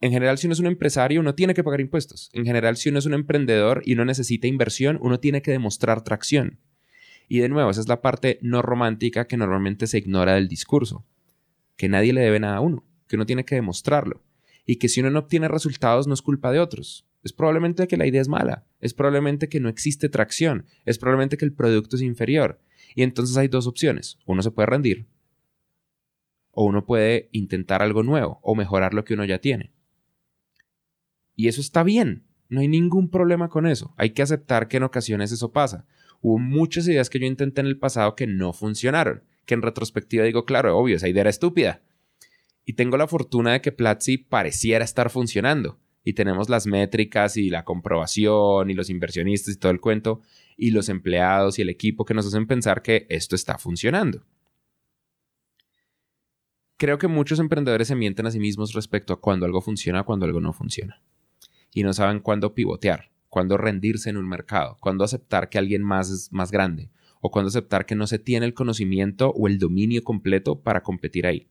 [0.00, 2.30] En general, si uno es un empresario, uno tiene que pagar impuestos.
[2.32, 6.02] En general, si uno es un emprendedor y uno necesita inversión, uno tiene que demostrar
[6.02, 6.58] tracción.
[7.28, 11.04] Y de nuevo, esa es la parte no romántica que normalmente se ignora del discurso.
[11.76, 14.22] Que nadie le debe nada a uno, que uno tiene que demostrarlo.
[14.64, 17.06] Y que si uno no obtiene resultados no es culpa de otros.
[17.22, 21.36] Es probablemente que la idea es mala, es probablemente que no existe tracción, es probablemente
[21.36, 22.58] que el producto es inferior.
[22.94, 24.18] Y entonces hay dos opciones.
[24.24, 25.06] Uno se puede rendir
[26.52, 29.72] o uno puede intentar algo nuevo o mejorar lo que uno ya tiene.
[31.40, 33.94] Y eso está bien, no hay ningún problema con eso.
[33.96, 35.86] Hay que aceptar que en ocasiones eso pasa.
[36.20, 40.22] Hubo muchas ideas que yo intenté en el pasado que no funcionaron, que en retrospectiva
[40.24, 41.80] digo, claro, obvio, esa idea era estúpida.
[42.66, 45.78] Y tengo la fortuna de que Platzi pareciera estar funcionando.
[46.04, 50.20] Y tenemos las métricas y la comprobación y los inversionistas y todo el cuento
[50.58, 54.26] y los empleados y el equipo que nos hacen pensar que esto está funcionando.
[56.76, 60.26] Creo que muchos emprendedores se mienten a sí mismos respecto a cuando algo funciona, cuando
[60.26, 61.00] algo no funciona
[61.72, 66.10] y no saben cuándo pivotear, cuándo rendirse en un mercado, cuándo aceptar que alguien más
[66.10, 70.02] es más grande o cuándo aceptar que no se tiene el conocimiento o el dominio
[70.02, 71.48] completo para competir ahí.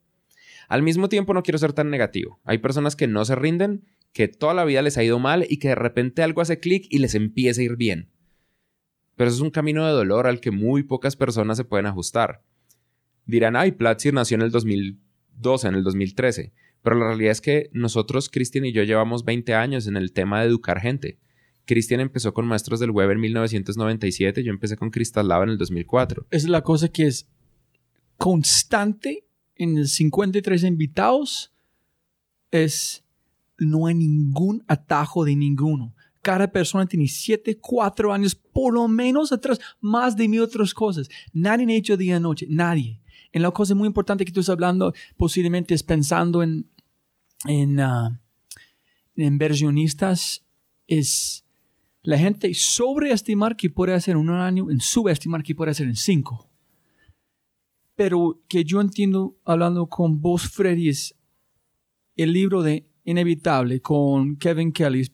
[0.67, 2.39] Al mismo tiempo no quiero ser tan negativo.
[2.43, 5.57] Hay personas que no se rinden, que toda la vida les ha ido mal y
[5.57, 8.09] que de repente algo hace clic y les empieza a ir bien.
[9.15, 12.43] Pero eso es un camino de dolor al que muy pocas personas se pueden ajustar.
[13.25, 16.53] Dirán, ay, Platzi nació en el 2012, en el 2013.
[16.81, 20.41] Pero la realidad es que nosotros, Cristian y yo, llevamos 20 años en el tema
[20.41, 21.19] de educar gente.
[21.65, 25.57] Cristian empezó con Maestros del Web en 1997, yo empecé con Cristal Lab en el
[25.57, 26.25] 2004.
[26.31, 27.27] Esa es la cosa que es
[28.17, 31.53] constante en el 53 invitados,
[32.49, 33.03] es
[33.59, 35.93] no hay ningún atajo de ninguno.
[36.21, 41.07] Cada persona tiene 7, 4 años por lo menos atrás, más de mil otras cosas.
[41.33, 42.99] Nadie ha hecho día y noche, nadie.
[43.31, 46.69] En la cosa muy importante que tú estás hablando, posiblemente es pensando en,
[47.45, 48.17] en, uh,
[49.15, 50.45] inversionistas,
[50.87, 51.45] es
[52.01, 55.95] la gente sobreestimar que puede hacer en un año, en subestimar que puede hacer en
[55.95, 56.49] cinco.
[57.95, 61.15] Pero que yo entiendo, hablando con vos, Freddy, es
[62.15, 65.11] el libro de Inevitable con Kevin Kelly,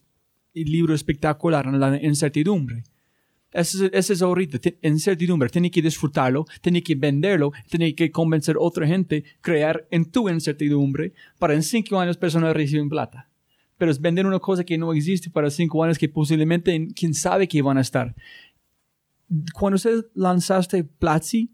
[0.53, 2.83] el libro espectacular, La incertidumbre
[3.61, 5.49] ese, es ahorita, incertidumbre.
[5.49, 10.27] Tiene que disfrutarlo, tiene que venderlo, tiene que convencer a otra gente, crear en tu
[10.29, 13.29] incertidumbre para en cinco años personas reciben plata.
[13.77, 17.47] Pero es vender una cosa que no existe para cinco años que posiblemente quién sabe
[17.47, 18.13] que van a estar.
[19.53, 21.49] Cuando usted lanzaste Platzi,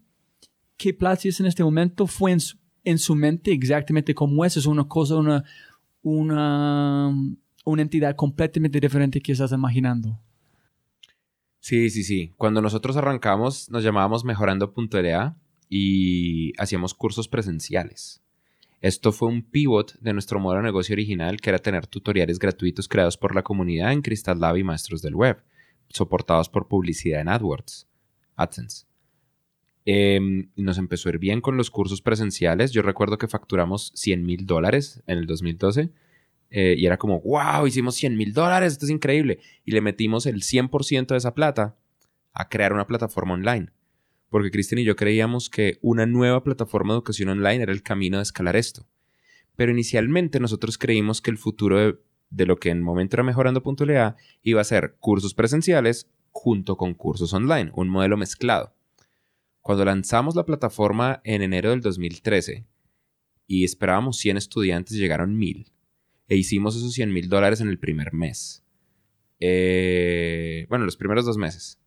[0.76, 2.06] ¿qué Platzi es en este momento?
[2.06, 2.36] Fue
[2.84, 4.56] en su, mente exactamente como es.
[4.56, 5.44] Es una cosa, una,
[6.02, 7.14] una,
[7.64, 10.18] una entidad completamente diferente que estás imaginando.
[11.62, 12.32] Sí, sí, sí.
[12.38, 15.36] Cuando nosotros arrancamos, nos llamábamos Mejorando.la
[15.68, 18.20] y hacíamos cursos presenciales.
[18.80, 22.88] Esto fue un pivot de nuestro modelo de negocio original, que era tener tutoriales gratuitos
[22.88, 25.40] creados por la comunidad en Crystal Lab y Maestros del Web,
[25.88, 27.86] soportados por publicidad en AdWords,
[28.34, 28.86] AdSense.
[29.84, 32.72] Em, nos empezó a ir bien con los cursos presenciales.
[32.72, 35.92] Yo recuerdo que facturamos 100 mil dólares en el 2012
[36.54, 39.40] eh, y era como, wow, hicimos 100 mil dólares, esto es increíble.
[39.64, 41.76] Y le metimos el 100% de esa plata
[42.34, 43.70] a crear una plataforma online.
[44.28, 48.18] Porque Cristian y yo creíamos que una nueva plataforma de educación online era el camino
[48.18, 48.86] de escalar esto.
[49.56, 54.60] Pero inicialmente nosotros creímos que el futuro de, lo que en momento era mejorando.la iba
[54.60, 58.74] a ser cursos presenciales junto con cursos online, un modelo mezclado.
[59.62, 62.66] Cuando lanzamos la plataforma en enero del 2013
[63.46, 65.72] y esperábamos 100 estudiantes, llegaron 1000
[66.32, 68.64] e hicimos esos 100 mil dólares en el primer mes.
[69.38, 71.78] Eh, bueno, los primeros dos meses.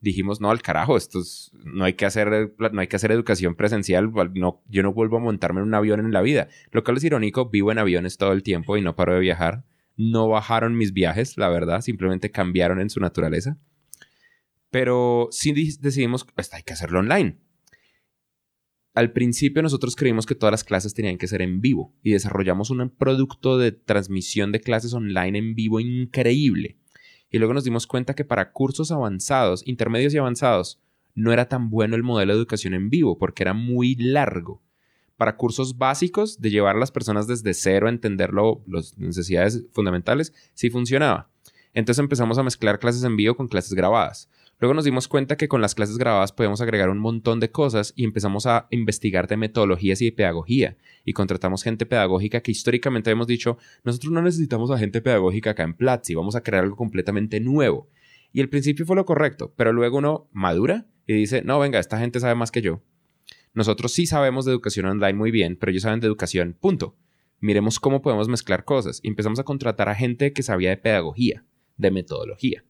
[0.00, 1.22] Dijimos, no, al carajo, esto
[1.64, 5.20] no, hay que hacer, no hay que hacer educación presencial, no, yo no vuelvo a
[5.20, 6.48] montarme en un avión en la vida.
[6.72, 9.64] Lo cual es irónico, vivo en aviones todo el tiempo y no paro de viajar.
[9.96, 13.56] No bajaron mis viajes, la verdad, simplemente cambiaron en su naturaleza.
[14.68, 17.38] Pero sí decidimos, pues hay que hacerlo online
[18.94, 22.70] al principio nosotros creímos que todas las clases tenían que ser en vivo y desarrollamos
[22.70, 26.78] un producto de transmisión de clases online en vivo increíble.
[27.28, 30.80] Y luego nos dimos cuenta que para cursos avanzados, intermedios y avanzados,
[31.16, 34.62] no era tan bueno el modelo de educación en vivo porque era muy largo.
[35.16, 40.32] Para cursos básicos, de llevar a las personas desde cero a entender las necesidades fundamentales,
[40.54, 41.30] sí funcionaba.
[41.72, 44.28] Entonces empezamos a mezclar clases en vivo con clases grabadas
[44.64, 47.92] Luego nos dimos cuenta que con las clases grabadas podemos agregar un montón de cosas
[47.96, 50.78] y empezamos a investigar de metodologías y de pedagogía.
[51.04, 55.64] Y contratamos gente pedagógica que históricamente hemos dicho, nosotros no necesitamos a gente pedagógica acá
[55.64, 57.90] en Platzi, vamos a crear algo completamente nuevo.
[58.32, 61.98] Y el principio fue lo correcto, pero luego uno madura y dice, no, venga, esta
[61.98, 62.80] gente sabe más que yo.
[63.52, 66.96] Nosotros sí sabemos de educación online muy bien, pero ellos saben de educación, punto.
[67.38, 69.00] Miremos cómo podemos mezclar cosas.
[69.02, 71.44] Y empezamos a contratar a gente que sabía de pedagogía,
[71.76, 72.64] de metodología,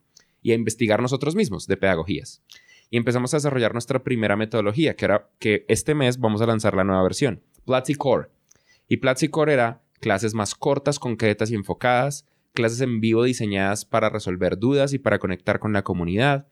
[0.45, 2.43] y a investigar nosotros mismos de pedagogías.
[2.91, 6.77] Y empezamos a desarrollar nuestra primera metodología, que era que este mes vamos a lanzar
[6.77, 8.29] la nueva versión, Platzi Core.
[8.87, 14.11] Y Platzi Core era clases más cortas, concretas y enfocadas, clases en vivo diseñadas para
[14.11, 16.47] resolver dudas y para conectar con la comunidad,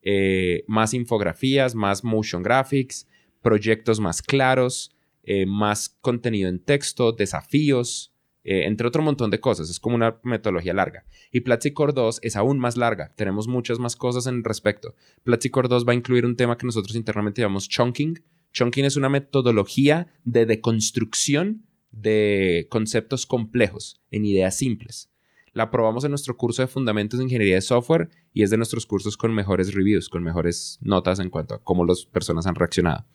[0.00, 3.06] eh, más infografías, más motion graphics,
[3.42, 8.13] proyectos más claros, eh, más contenido en texto, desafíos,
[8.44, 9.70] eh, entre otro montón de cosas.
[9.70, 11.04] Es como una metodología larga.
[11.32, 13.12] Y Platzi Core 2 es aún más larga.
[13.16, 14.94] Tenemos muchas más cosas en respecto.
[15.22, 18.22] Platzi Core 2 va a incluir un tema que nosotros internamente llamamos chunking.
[18.52, 25.10] Chunking es una metodología de deconstrucción de conceptos complejos en ideas simples.
[25.52, 28.86] La probamos en nuestro curso de Fundamentos de Ingeniería de Software y es de nuestros
[28.86, 33.06] cursos con mejores reviews, con mejores notas en cuanto a cómo las personas han reaccionado.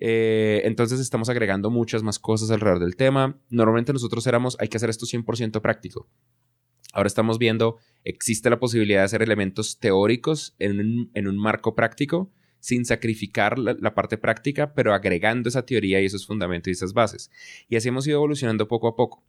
[0.00, 3.40] Eh, entonces estamos agregando muchas más cosas alrededor del tema.
[3.50, 6.08] Normalmente nosotros éramos, hay que hacer esto 100% práctico.
[6.92, 11.74] Ahora estamos viendo, existe la posibilidad de hacer elementos teóricos en un, en un marco
[11.74, 16.72] práctico sin sacrificar la, la, parte práctica, pero agregando esa teoría y esos fundamentos y
[16.72, 17.30] esas bases.
[17.68, 19.24] Y así hemos ido evolucionando poco a poco.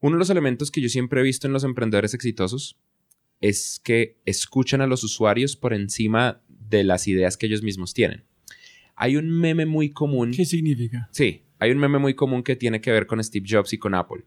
[0.00, 2.78] Uno de los elementos que yo siempre he visto en los emprendedores exitosos
[3.40, 8.24] es que escuchan a los usuarios por encima de las ideas que ellos mismos tienen.
[8.96, 10.32] Hay un meme muy común.
[10.32, 11.08] ¿Qué significa?
[11.12, 13.94] Sí, hay un meme muy común que tiene que ver con Steve Jobs y con
[13.94, 14.24] Apple.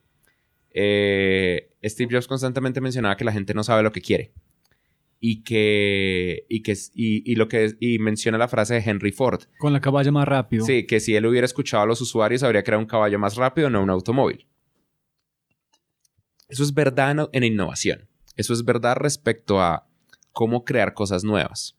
[0.71, 4.33] Eh, Steve Jobs constantemente mencionaba que la gente no sabe lo que quiere.
[5.19, 9.41] Y que, y que y, lo que y menciona la frase de Henry Ford.
[9.57, 10.63] Con la caballo más rápido.
[10.63, 13.69] Sí, que si él hubiera escuchado a los usuarios habría creado un caballo más rápido,
[13.69, 14.45] no un automóvil.
[16.49, 18.07] Eso es verdad en innovación.
[18.35, 19.87] Eso es verdad respecto a
[20.31, 21.75] cómo crear cosas nuevas.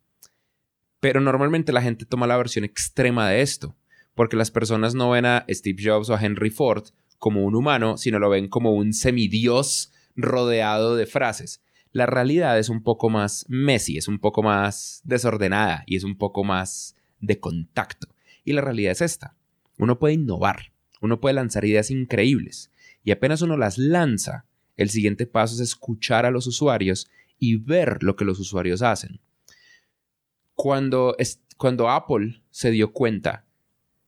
[1.01, 3.77] Pero normalmente la gente toma la versión extrema de esto,
[4.15, 7.97] porque las personas no ven a Steve Jobs o a Henry Ford como un humano,
[7.97, 11.63] sino lo ven como un semidios rodeado de frases.
[11.93, 16.17] La realidad es un poco más messy, es un poco más desordenada y es un
[16.17, 18.09] poco más de contacto.
[18.45, 19.35] Y la realidad es esta.
[19.79, 22.71] Uno puede innovar, uno puede lanzar ideas increíbles
[23.05, 27.09] y apenas uno las lanza, el siguiente paso es escuchar a los usuarios
[27.39, 29.21] y ver lo que los usuarios hacen.
[30.59, 31.17] Cuando,
[31.57, 33.47] cuando Apple se dio cuenta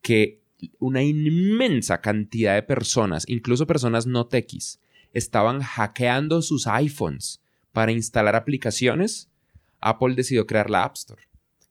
[0.03, 0.43] que
[0.81, 4.81] una inmensa cantidad de personas, incluso personas no techis,
[5.13, 9.31] estaban hackeando sus iPhones para instalar aplicaciones,
[9.81, 11.23] Apple decidió crear la App Store.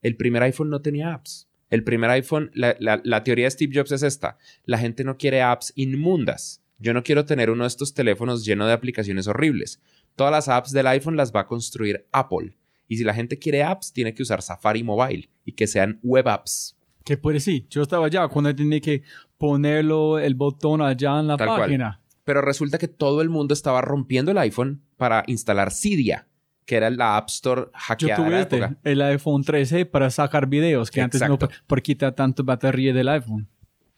[0.01, 1.49] El primer iPhone no tenía apps.
[1.69, 4.37] El primer iPhone, la, la, teoría de Steve Jobs es esta.
[4.63, 6.63] La gente no quiere apps inmundas.
[6.77, 9.81] Yo no quiero tener uno de estos teléfonos lleno de aplicaciones horribles.
[10.15, 12.53] Todas las apps del iPhone las va a construir Apple.
[12.89, 16.27] Y si la gente quiere apps, tiene que usar Safari Mobile y que sean web
[16.27, 16.75] apps.
[17.05, 17.67] Que puede sí.
[17.69, 19.03] Yo estaba allá cuando tenía que
[19.37, 22.01] ponerlo el botón allá en la página.
[22.23, 26.27] Pero resulta que todo el mundo estaba rompiendo el iPhone para instalar Cydia,
[26.65, 30.89] que era la App Store hackeada Yo tuve este, el iPhone 13 para sacar videos,
[30.89, 33.47] que antes no por quitar tanto batería del iPhone.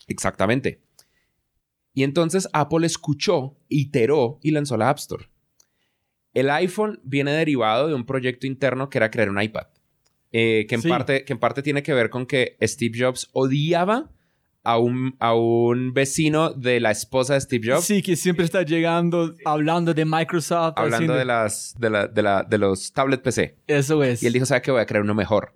[0.08, 0.82] Exactamente.
[1.93, 5.30] Y entonces Apple escuchó, iteró y lanzó la App Store.
[6.33, 9.67] El iPhone viene derivado de un proyecto interno que era crear un iPad.
[10.31, 14.09] Eh, que, en parte, que en parte tiene que ver con que Steve Jobs odiaba
[14.63, 17.83] a un, a un vecino de la esposa de Steve Jobs.
[17.83, 20.75] Sí, que siempre está llegando, hablando de Microsoft.
[20.77, 23.57] Hablando de, las, de, la, de, la, de los tablet PC.
[23.67, 24.23] Eso es.
[24.23, 24.71] Y él dijo, ¿sabe qué?
[24.71, 25.53] Voy a crear uno mejor.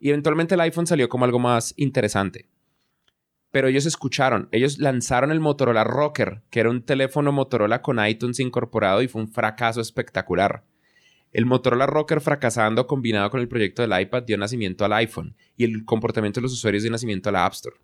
[0.00, 2.46] Y eventualmente el iPhone salió como algo más interesante
[3.56, 8.38] pero ellos escucharon, ellos lanzaron el Motorola Rocker, que era un teléfono Motorola con iTunes
[8.38, 10.62] incorporado y fue un fracaso espectacular.
[11.32, 15.64] El Motorola Rocker fracasando combinado con el proyecto del iPad dio nacimiento al iPhone y
[15.64, 17.76] el comportamiento de los usuarios dio nacimiento a la App Store.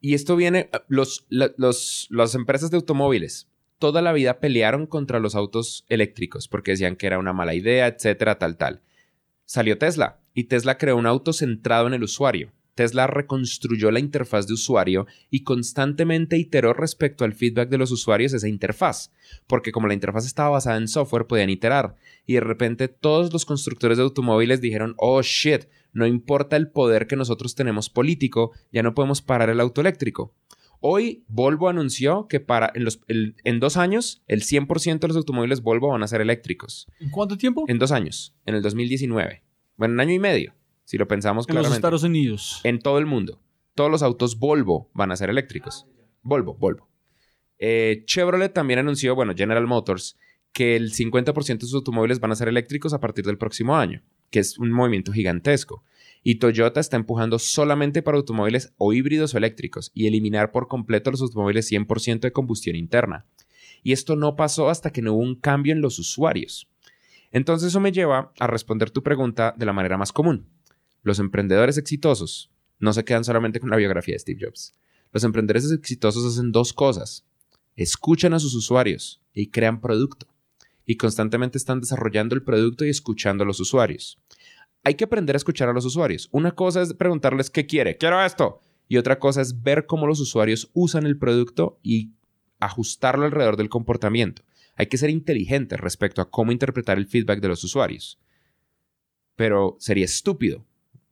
[0.00, 5.36] Y esto viene, los, los, las empresas de automóviles toda la vida pelearon contra los
[5.36, 8.82] autos eléctricos porque decían que era una mala idea, etcétera, tal, tal.
[9.44, 14.46] Salió Tesla y Tesla creó un auto centrado en el usuario Tesla reconstruyó la interfaz
[14.46, 19.10] de usuario y constantemente iteró respecto al feedback de los usuarios esa interfaz,
[19.48, 23.44] porque como la interfaz estaba basada en software podían iterar, y de repente todos los
[23.44, 28.84] constructores de automóviles dijeron, oh shit, no importa el poder que nosotros tenemos político, ya
[28.84, 30.32] no podemos parar el auto eléctrico.
[30.78, 35.62] Hoy Volvo anunció que para en, los, en dos años el 100% de los automóviles
[35.62, 36.86] Volvo van a ser eléctricos.
[37.00, 37.64] ¿En cuánto tiempo?
[37.66, 39.42] En dos años, en el 2019.
[39.76, 40.54] Bueno, un año y medio,
[40.88, 41.68] si lo pensamos en claramente.
[41.68, 42.60] los Estados Unidos.
[42.64, 43.42] En todo el mundo.
[43.74, 45.86] Todos los autos Volvo van a ser eléctricos.
[46.22, 46.88] Volvo, Volvo.
[47.58, 50.16] Eh, Chevrolet también anunció, bueno, General Motors,
[50.50, 54.02] que el 50% de sus automóviles van a ser eléctricos a partir del próximo año,
[54.30, 55.84] que es un movimiento gigantesco.
[56.22, 61.10] Y Toyota está empujando solamente para automóviles o híbridos o eléctricos y eliminar por completo
[61.10, 63.26] los automóviles 100% de combustión interna.
[63.82, 66.66] Y esto no pasó hasta que no hubo un cambio en los usuarios.
[67.30, 70.46] Entonces eso me lleva a responder tu pregunta de la manera más común.
[71.02, 74.74] Los emprendedores exitosos no se quedan solamente con la biografía de Steve Jobs.
[75.12, 77.24] Los emprendedores exitosos hacen dos cosas.
[77.76, 80.26] Escuchan a sus usuarios y crean producto.
[80.84, 84.18] Y constantemente están desarrollando el producto y escuchando a los usuarios
[84.84, 86.28] hay que aprender a escuchar a los usuarios.
[86.32, 88.60] Una cosa es preguntarles qué quiere, quiero esto.
[88.88, 92.12] Y otra cosa es ver cómo los usuarios usan el producto y
[92.58, 94.42] ajustarlo alrededor del comportamiento.
[94.76, 98.18] Hay que ser inteligente respecto a cómo interpretar el feedback de los usuarios.
[99.36, 100.64] Pero sería estúpido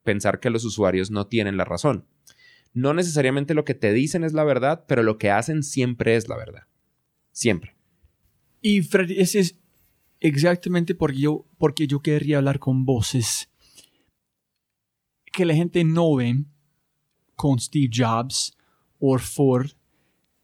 [0.06, 2.06] pensar que los usuarios no tienen la razón.
[2.72, 6.28] No necesariamente lo que te dicen es la verdad, pero lo que hacen siempre es
[6.28, 6.62] la verdad.
[7.32, 7.76] Siempre.
[8.62, 9.58] Y Fred, ese es
[10.20, 13.50] exactamente porque yo, porque yo quería hablar con voces
[15.36, 16.44] que la gente no ve
[17.34, 18.56] con Steve Jobs
[18.98, 19.70] o Ford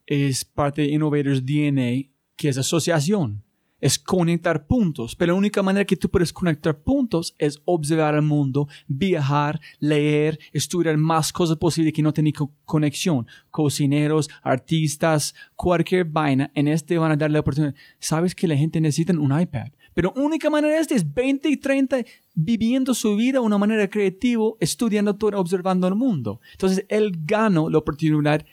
[0.05, 3.42] es parte de Innovators DNA, que es asociación,
[3.83, 5.13] es conectar puntos.
[5.13, 10.39] Pero la única manera que tú puedes conectar puntos es observar el mundo, viajar, leer,
[10.53, 12.31] estudiar más cosas posibles que no tienen
[12.63, 13.27] conexión.
[13.51, 17.75] Cocineros, artistas, cualquier vaina, en este van a darle la oportunidad.
[17.99, 19.67] ¿Sabes que la gente necesita un iPad?
[19.93, 24.45] Pero única manera esta es 20 y 30 viviendo su vida de una manera creativa,
[24.61, 26.39] estudiando todo, observando el mundo.
[26.53, 28.45] Entonces, él ganó la oportunidad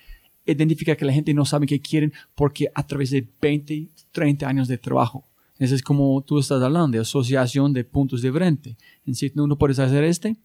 [0.52, 4.68] identifica que la gente no sabe qué quieren porque a través de 20, 30 años
[4.68, 5.26] de trabajo.
[5.58, 8.76] Eso es como tú estás hablando, de asociación de puntos de frente.
[9.04, 10.36] En si no, no puedes hacer este,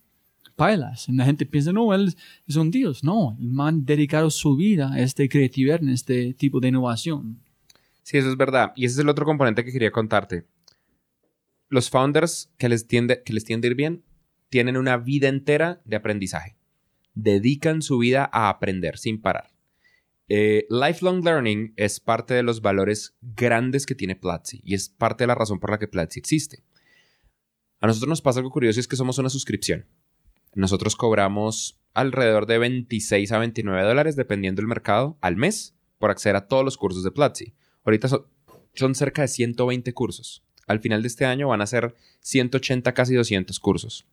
[0.57, 1.07] bailas.
[1.09, 2.13] La gente piensa, no, él
[2.45, 3.03] es un dios.
[3.03, 7.39] No, el man dedicado su vida a este creatividad, en este tipo de innovación.
[8.03, 8.73] Sí, eso es verdad.
[8.75, 10.45] Y ese es el otro componente que quería contarte
[11.69, 14.03] los founders que les, tiende, que les tiende a ir bien
[14.49, 16.55] tienen una vida entera de aprendizaje.
[17.13, 19.51] Dedican su vida a aprender sin parar.
[20.27, 25.23] Eh, lifelong learning es parte de los valores grandes que tiene Platzi y es parte
[25.23, 26.63] de la razón por la que Platzi existe.
[27.79, 29.85] A nosotros nos pasa algo curioso y es que somos una suscripción.
[30.53, 36.35] Nosotros cobramos alrededor de 26 a 29 dólares dependiendo del mercado al mes por acceder
[36.35, 37.53] a todos los cursos de Platzi.
[37.83, 38.07] Ahorita
[38.73, 43.15] son cerca de 120 cursos al final de este año van a ser 180, casi
[43.15, 44.07] 200 cursos.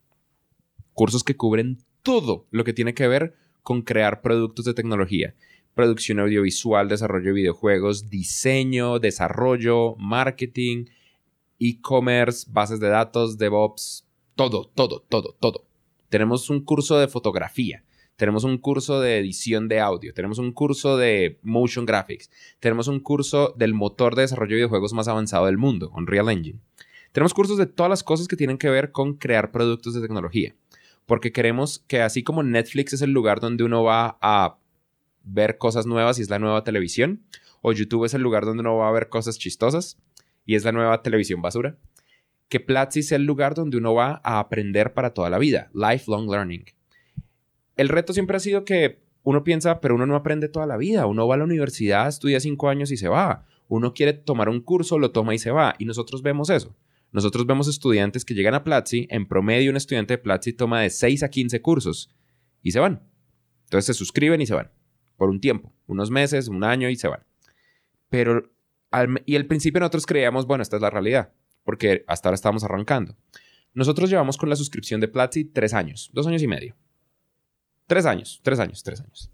[0.92, 5.34] Cursos que cubren todo lo que tiene que ver con crear productos de tecnología.
[5.74, 10.86] Producción audiovisual, desarrollo de videojuegos, diseño, desarrollo, marketing,
[11.58, 14.06] e-commerce, bases de datos, DevOps,
[14.36, 15.64] todo, todo, todo, todo.
[16.08, 17.84] Tenemos un curso de fotografía
[18.16, 23.00] tenemos un curso de edición de audio, tenemos un curso de motion graphics, tenemos un
[23.00, 26.60] curso del motor de desarrollo de videojuegos más avanzado del mundo, Unreal Engine.
[27.10, 30.54] Tenemos cursos de todas las cosas que tienen que ver con crear productos de tecnología,
[31.06, 34.58] porque queremos que así como Netflix es el lugar donde uno va a
[35.24, 37.22] ver cosas nuevas y es la nueva televisión,
[37.60, 39.98] o YouTube es el lugar donde uno va a ver cosas chistosas
[40.44, 41.76] y es la nueva televisión basura,
[42.48, 46.30] que Platzi sea el lugar donde uno va a aprender para toda la vida, lifelong
[46.30, 46.64] learning
[47.76, 51.06] el reto siempre ha sido que uno piensa, pero uno no aprende toda la vida.
[51.06, 53.46] Uno va a la universidad, estudia cinco años y se va.
[53.68, 55.74] Uno quiere tomar un curso, lo toma y se va.
[55.78, 56.74] Y nosotros vemos eso.
[57.12, 60.90] Nosotros vemos estudiantes que llegan a Platzi, en promedio un estudiante de Platzi toma de
[60.90, 62.10] 6 a 15 cursos
[62.62, 63.02] y se van.
[63.64, 64.70] Entonces se suscriben y se van.
[65.16, 67.24] Por un tiempo, unos meses, un año y se van.
[68.08, 68.50] Pero,
[69.24, 71.32] y al principio nosotros creíamos, bueno, esta es la realidad,
[71.64, 73.16] porque hasta ahora estamos arrancando.
[73.74, 76.76] Nosotros llevamos con la suscripción de Platzi tres años, dos años y medio.
[77.86, 79.30] Tres años, tres años, tres años.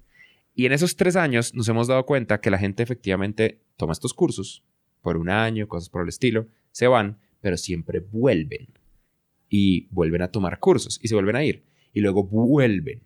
[0.55, 4.15] Y en esos tres años nos hemos dado cuenta que la gente efectivamente toma estos
[4.15, 4.65] cursos
[5.03, 8.69] por un año, cosas por el estilo, se van, pero siempre vuelven.
[9.49, 11.65] Y vuelven a tomar cursos y se vuelven a ir.
[11.93, 13.03] Y luego vuelven.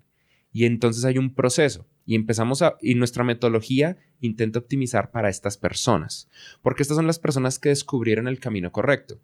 [0.53, 1.87] Y entonces hay un proceso.
[2.05, 2.77] Y empezamos a...
[2.81, 6.29] Y nuestra metodología intenta optimizar para estas personas.
[6.63, 9.21] Porque estas son las personas que descubrieron el camino correcto.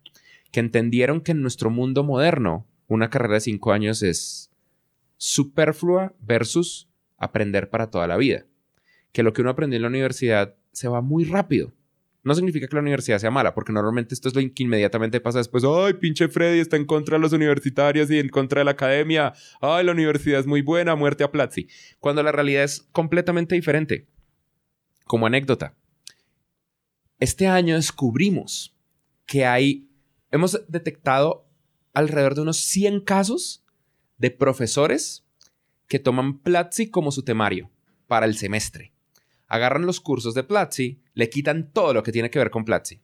[0.51, 4.51] Que entendieron que en nuestro mundo moderno una carrera de cinco años es
[5.17, 8.47] superflua versus aprender para toda la vida.
[9.13, 11.73] Que lo que uno aprendió en la universidad se va muy rápido.
[12.29, 15.39] No significa que la universidad sea mala, porque normalmente esto es lo que inmediatamente pasa
[15.39, 15.65] después.
[15.65, 19.33] Ay, pinche Freddy está en contra de los universitarios y en contra de la academia.
[19.63, 21.69] Ay, la universidad es muy buena, muerte a Platzi.
[22.01, 24.07] Cuando la realidad es completamente diferente.
[25.07, 25.75] como anécdota,
[27.19, 28.77] este año descubrimos
[29.25, 29.89] que hay,
[30.31, 31.49] hemos detectado
[31.95, 33.65] alrededor de unos 100 casos
[34.19, 35.25] de profesores
[35.87, 37.71] que toman Platzi como su temario
[38.07, 38.93] para el semestre.
[39.49, 43.01] Agarran los cursos de Platzi, le quitan todo lo que tiene que ver con Platzi,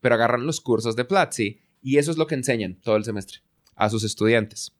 [0.00, 3.38] pero agarran los cursos de Platzi y eso es lo que enseñan todo el semestre
[3.76, 4.72] a sus estudiantes.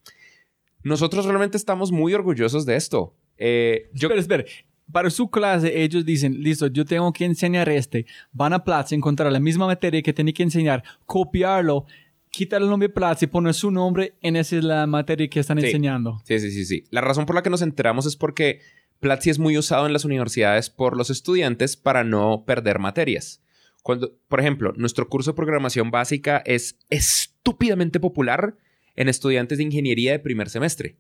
[0.82, 3.14] Nosotros realmente estamos muy orgullosos de esto.
[3.36, 4.09] Eh, yo...
[4.09, 4.45] Espera, espera.
[4.93, 8.07] Para su clase, ellos dicen, listo, yo tengo que enseñar este.
[8.32, 11.86] Van a Platzi, encontrar la misma materia que tienen que enseñar, copiarlo,
[12.30, 16.20] quitar el nombre Platzi poner su nombre en esa es la materia que están enseñando.
[16.24, 16.84] Sí, sí, sí, sí.
[16.91, 18.61] La razón por la que nos enteramos es porque
[19.01, 23.43] Platzi es muy usado en las universidades por los estudiantes para no perder materias.
[23.83, 28.59] Cuando, por ejemplo, nuestro curso de programación básica es estúpidamente popular
[28.97, 30.99] en estudiantes de ingeniería de primer semestre,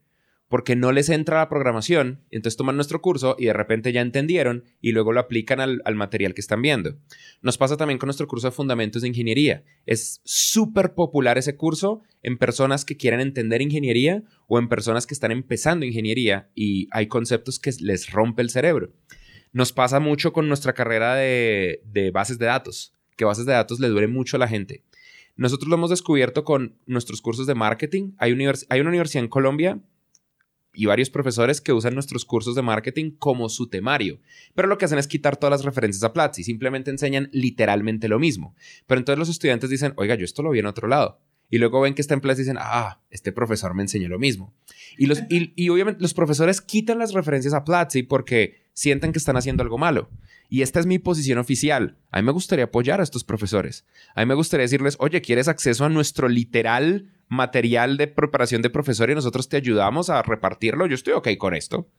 [0.50, 4.64] porque no les entra la programación, entonces toman nuestro curso y de repente ya entendieron
[4.80, 6.96] y luego lo aplican al, material que están viendo.
[7.40, 9.62] Nos pasa también con nuestro curso de fundamentos de ingeniería.
[9.86, 15.14] Es súper popular ese curso en personas que quieren entender ingeniería o en personas que
[15.14, 18.90] están empezando ingeniería y hay conceptos que les rompe el cerebro.
[19.52, 23.78] Nos pasa mucho con nuestra carrera de, de bases de datos, que bases de datos
[23.78, 24.82] le duele mucho a la gente.
[25.36, 28.14] Nosotros lo hemos descubierto con nuestros cursos de marketing.
[28.18, 28.32] Hay,
[28.68, 29.80] hay una universidad en Colombia
[30.72, 34.20] y varios profesores que usan nuestros cursos de marketing como su temario.
[34.54, 38.18] Pero lo que hacen es quitar todas las referencias a Platzi, simplemente enseñan literalmente lo
[38.18, 38.54] mismo.
[38.86, 41.20] Pero entonces los estudiantes dicen, oiga, yo esto lo vi en otro lado.
[41.48, 44.20] Y luego ven que está en Platzi y dicen, ah, este profesor me enseñó lo
[44.20, 44.54] mismo.
[44.96, 49.36] Y, los, y obviamente los profesores quitan las referencias a Platzi porque sienten que están
[49.36, 50.08] haciendo algo malo.
[50.48, 51.98] Y esta es mi posición oficial.
[52.10, 53.84] A mí me gustaría apoyar a estos profesores.
[54.14, 58.70] A mí me gustaría decirles, oye, ¿quieres acceso a nuestro literal material de preparación de
[58.70, 60.86] profesor y nosotros te ayudamos a repartirlo?
[60.86, 61.90] Yo estoy ok con esto.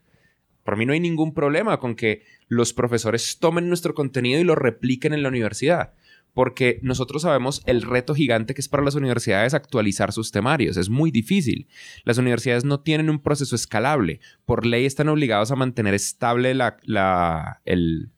[0.64, 4.56] Por mí no hay ningún problema con que los profesores tomen nuestro contenido y lo
[4.56, 5.92] repliquen en la universidad
[6.34, 10.76] porque nosotros sabemos el reto gigante que es para las universidades actualizar sus temarios.
[10.76, 11.68] Es muy difícil.
[12.04, 14.20] Las universidades no tienen un proceso escalable.
[14.46, 18.10] Por ley están obligados a mantener estable la, la, el,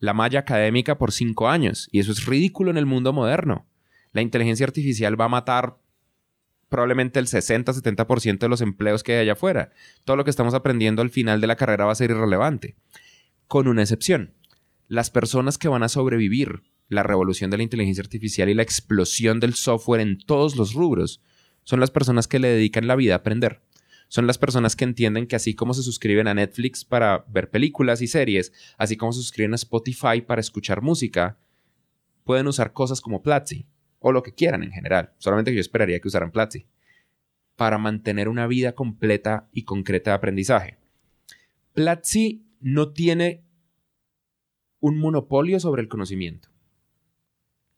[0.00, 1.88] la malla académica por cinco años.
[1.92, 3.66] Y eso es ridículo en el mundo moderno.
[4.12, 5.76] La inteligencia artificial va a matar
[6.68, 9.70] probablemente el 60-70% de los empleos que hay allá afuera.
[10.04, 12.74] Todo lo que estamos aprendiendo al final de la carrera va a ser irrelevante.
[13.46, 14.34] Con una excepción.
[14.88, 19.40] Las personas que van a sobrevivir la revolución de la inteligencia artificial y la explosión
[19.40, 21.22] del software en todos los rubros
[21.62, 23.60] son las personas que le dedican la vida a aprender
[24.14, 28.00] son las personas que entienden que así como se suscriben a Netflix para ver películas
[28.00, 31.36] y series, así como se suscriben a Spotify para escuchar música,
[32.22, 33.66] pueden usar cosas como Platzi
[33.98, 35.12] o lo que quieran en general.
[35.18, 36.68] Solamente yo esperaría que usaran Platzi
[37.56, 40.78] para mantener una vida completa y concreta de aprendizaje.
[41.72, 43.42] Platzi no tiene
[44.80, 46.53] un monopolio sobre el conocimiento.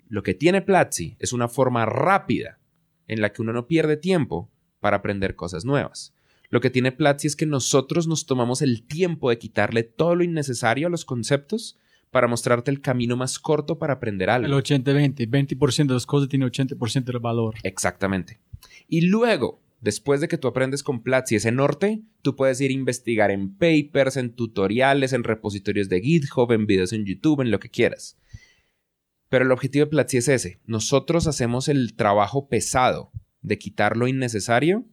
[0.09, 2.59] Lo que tiene Platzi es una forma rápida
[3.09, 4.51] en la que uno no pierde tiempo
[4.81, 6.15] para aprender cosas nuevas.
[6.49, 10.25] Lo que tiene Platzi es que nosotros nos tomamos el tiempo de quitarle todo lo
[10.25, 11.79] innecesario a los conceptos
[12.11, 14.47] para mostrarte el camino más corto para aprender algo.
[14.47, 17.57] El 80-20, 20%, de las cosas tiene 80% del valor.
[17.63, 18.39] Exactamente.
[18.89, 22.75] Y luego, después de que tú aprendes con Platzi ese norte, tú puedes ir a
[22.75, 27.59] investigar en papers, en tutoriales, en repositorios de GitHub, en videos en YouTube, en lo
[27.59, 28.17] que quieras.
[29.29, 30.61] Pero el objetivo de Platzi es ese.
[30.67, 33.11] Nosotros hacemos el trabajo pesado
[33.43, 34.85] de quitar lo innecesario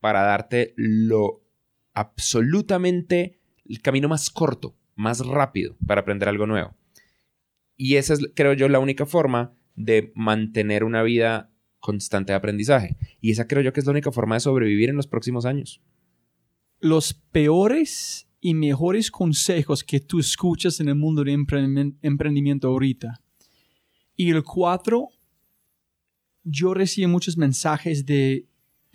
[0.00, 1.42] para darte lo
[1.94, 6.76] absolutamente el camino más corto, más rápido para aprender algo nuevo.
[7.76, 12.96] Y esa es, creo yo, la única forma de mantener una vida constante de aprendizaje.
[13.20, 15.82] Y esa creo yo que es la única forma de sobrevivir en los próximos años.
[16.80, 21.32] Los peores y mejores consejos que tú escuchas en el mundo de
[22.02, 23.22] emprendimiento ahorita.
[24.16, 25.10] Y el cuatro,
[26.42, 28.46] yo recibí muchos mensajes de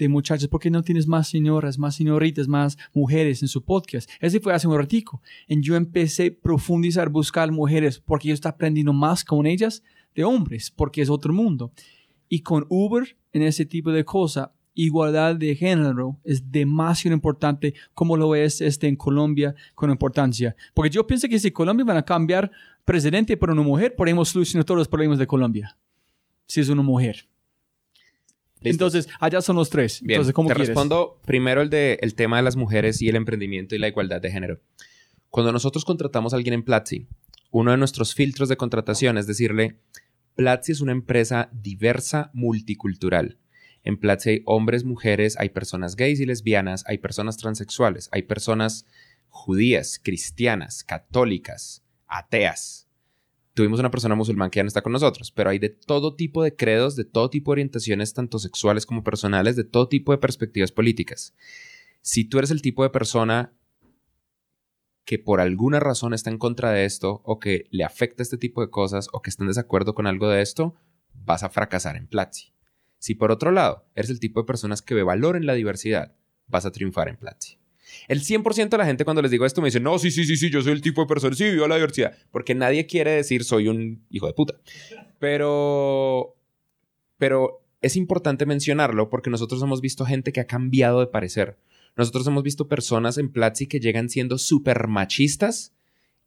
[0.02, 4.10] de muchachos, ¿por qué no tienes más señoras, más señoritas, más mujeres en su podcast?
[4.20, 5.22] Ese fue hace un ratico.
[5.48, 9.84] Y yo empecé a profundizar, buscar mujeres, porque yo estoy aprendiendo más con ellas
[10.16, 11.72] de hombres, porque es otro mundo.
[12.28, 18.18] Y con Uber, en ese tipo de cosas, igualdad de género es demasiado importante como
[18.18, 20.56] lo es este en Colombia con importancia.
[20.74, 22.52] Porque yo pienso que si Colombia van a cambiar
[22.86, 25.78] presidente por una mujer, podemos solucionar todos los problemas de Colombia.
[26.48, 27.28] Si es una mujer.
[28.64, 30.02] Entonces, allá son los tres.
[30.02, 33.16] Bien, Entonces, ¿cómo te respondo primero el, de, el tema de las mujeres y el
[33.16, 34.60] emprendimiento y la igualdad de género.
[35.30, 37.08] Cuando nosotros contratamos a alguien en Platzi,
[37.52, 39.78] uno de nuestros filtros de contratación es decirle,
[40.36, 43.38] Platzi es una empresa diversa, multicultural.
[43.84, 48.86] En Platzi hay hombres, mujeres, hay personas gays y lesbianas, hay personas transexuales, hay personas
[49.30, 52.88] judías, cristianas, católicas, ateas.
[53.54, 56.44] Tuvimos una persona musulmán que ya no está con nosotros, pero hay de todo tipo
[56.44, 60.20] de credos, de todo tipo de orientaciones, tanto sexuales como personales, de todo tipo de
[60.20, 61.34] perspectivas políticas.
[62.02, 63.54] Si tú eres el tipo de persona
[65.06, 68.62] que por alguna razón está en contra de esto o que le afecta este tipo
[68.62, 70.76] de cosas o que está en desacuerdo con algo de esto,
[71.14, 72.54] vas a fracasar en Platzi.
[73.02, 76.14] Si por otro lado eres el tipo de personas que ve valor en la diversidad,
[76.48, 77.58] vas a triunfar en Platzi.
[78.08, 80.38] El 100% de la gente cuando les digo esto me dice, no, sí, sí, sí,
[80.38, 83.44] sí, yo soy el tipo de persona, sí, vivo la diversidad, porque nadie quiere decir
[83.44, 84.54] soy un hijo de puta.
[85.18, 86.36] Pero,
[87.18, 91.58] pero es importante mencionarlo porque nosotros hemos visto gente que ha cambiado de parecer.
[91.98, 95.74] Nosotros hemos visto personas en Platzi que llegan siendo súper machistas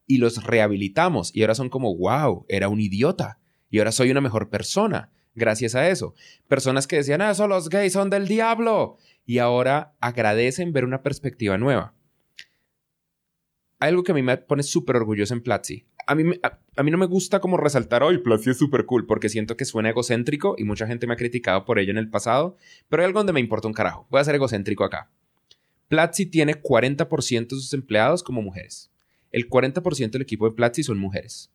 [0.08, 3.38] y los rehabilitamos y ahora son como, wow, era un idiota
[3.70, 6.14] y ahora soy una mejor persona gracias a eso.
[6.48, 11.02] Personas que decían, ah, eso los gays son del diablo y ahora agradecen ver una
[11.02, 11.94] perspectiva nueva.
[13.80, 15.86] Hay algo que a mí me pone súper orgulloso en Platzi.
[16.06, 19.28] A mí, a, mí no me gusta como resaltar, hoy Platzi es súper cool, porque
[19.28, 22.56] siento que suena egocéntrico y mucha gente me ha criticado por ello en el pasado,
[22.88, 24.06] pero hay algo donde me importa un carajo.
[24.10, 25.10] Voy a ser egocéntrico acá.
[25.88, 28.90] Platzi tiene 40% de sus empleados como mujeres.
[29.32, 31.50] El 40% del equipo de Platzi son mujeres.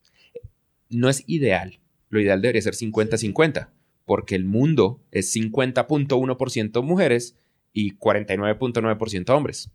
[0.89, 1.79] No es ideal.
[2.09, 3.69] Lo ideal debería ser 50-50,
[4.05, 7.35] porque el mundo es 50.1% mujeres
[7.73, 9.71] y 49.9% hombres.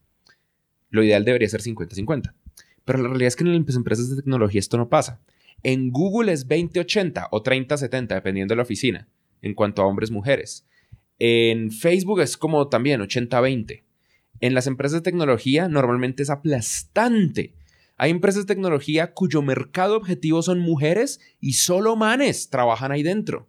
[0.90, 2.34] Lo ideal debería ser 50-50.
[2.84, 5.20] Pero la realidad es que en las empresas de tecnología esto no pasa.
[5.62, 9.08] En Google es 20-80 o 30-70, dependiendo de la oficina,
[9.40, 10.66] en cuanto a hombres-mujeres.
[11.18, 13.82] En Facebook es como también 80-20.
[14.40, 17.54] En las empresas de tecnología normalmente es aplastante.
[17.96, 23.48] Hay empresas de tecnología cuyo mercado objetivo son mujeres y solo manes trabajan ahí dentro.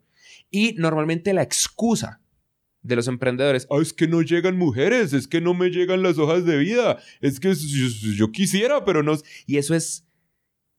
[0.52, 2.22] Y normalmente la excusa
[2.86, 3.68] de los emprendedores.
[3.72, 7.00] Ah, es que no llegan mujeres, es que no me llegan las hojas de vida,
[7.20, 9.18] es que yo, quisiera, pero no.
[9.48, 10.04] Y eso es.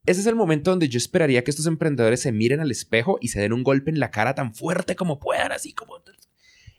[0.06, 3.28] Ese es el momento donde yo esperaría que estos emprendedores se miren al espejo y
[3.28, 6.00] se den un golpe en la cara tan fuerte como puedan, así como.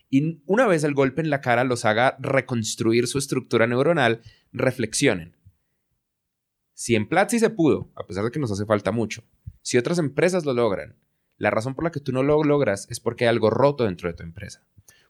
[0.10, 4.22] Y una vez el golpe en la cara los haga reconstruir su estructura neuronal,
[4.54, 5.37] reflexionen.
[6.78, 9.24] Si en Platzi se pudo, a pesar de que nos hace falta mucho,
[9.64, 10.96] si otras empresas lo logran,
[11.38, 14.08] la razón por la que tú no lo logras es porque hay algo roto dentro
[14.08, 14.64] de tu empresa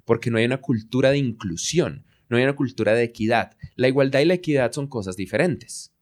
[0.08, 3.58] porque no hay una cultura de inclusión, no hay una cultura de equidad.
[3.76, 5.94] La igualdad y la equidad son cosas diferentes.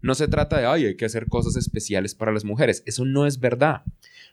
[0.00, 2.82] No se trata de, ay, hay que hacer cosas especiales para las mujeres.
[2.86, 3.82] Eso no es verdad.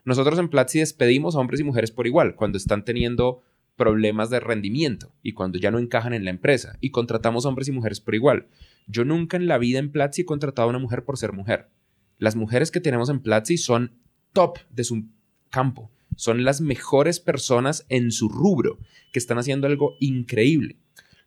[0.06, 3.44] Nosotros en Platzi despedimos a hombres y mujeres por igual cuando están teniendo
[3.76, 7.74] problemas de rendimiento y cuando ya no encajan en la empresa y contratamos hombres y
[7.74, 8.48] mujeres por igual.
[8.90, 11.70] Yo nunca en la vida en Platzi he contratado a una mujer por ser mujer.
[12.18, 13.94] Las mujeres que tenemos en Platzi son
[14.34, 15.06] top de su
[15.50, 18.78] campo son las mejores personas en su rubro,
[19.14, 20.76] que están haciendo algo increíble.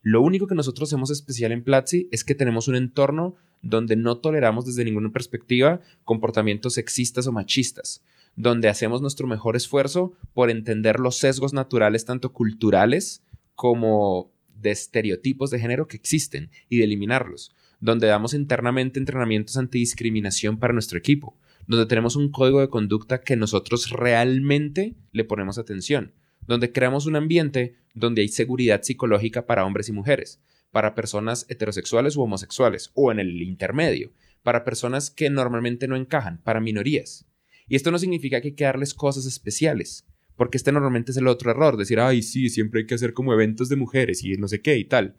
[0.02, 4.18] Lo único que nosotros hacemos especial en Platzi es que tenemos un entorno donde no
[4.18, 8.04] toleramos desde ninguna perspectiva comportamientos sexistas o machistas,
[8.34, 13.22] donde hacemos nuestro mejor esfuerzo por entender los sesgos naturales tanto culturales
[13.54, 14.32] como
[14.62, 20.72] de estereotipos de género que existen y de eliminarlos, donde damos internamente entrenamientos antidiscriminación para
[20.72, 21.36] nuestro equipo,
[21.66, 26.12] donde tenemos un código de conducta que nosotros realmente le ponemos atención,
[26.46, 30.40] donde creamos un ambiente donde hay seguridad psicológica para hombres y mujeres,
[30.70, 36.40] para personas heterosexuales u homosexuales, o en el intermedio, para personas que normalmente no encajan,
[36.42, 37.26] para minorías.
[37.68, 40.06] Y esto no significa que hay cosas especiales,
[40.37, 43.33] porque este normalmente es el otro error, decir, ay, sí, siempre hay que hacer como
[43.33, 45.16] eventos de mujeres y no sé qué y tal.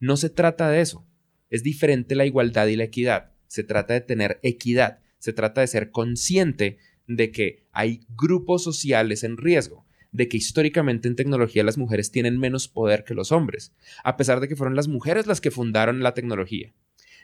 [0.00, 1.06] No se trata de eso.
[1.50, 3.32] Es diferente la igualdad y la equidad.
[3.46, 9.22] Se trata de tener equidad se trata de ser consciente de que hay grupos sociales
[9.22, 13.72] en riesgo, de que históricamente en tecnología las mujeres tienen menos poder que los hombres,
[14.02, 16.74] a pesar de que fueron las mujeres las que fundaron la tecnología,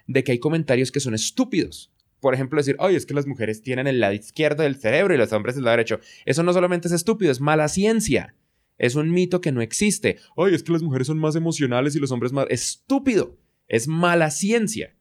[0.06, 1.92] de que hay comentarios que son estúpidos.
[2.20, 5.18] Por ejemplo, decir, oye, es que las mujeres tienen el lado izquierdo del cerebro y
[5.18, 6.00] los hombres el lado derecho.
[6.24, 8.34] Eso no solamente es estúpido, es mala ciencia.
[8.76, 10.18] Es un mito que no existe.
[10.36, 12.46] Oye, es que las mujeres son más emocionales y los hombres más...
[12.48, 13.36] Estúpido.
[13.66, 14.94] Es mala ciencia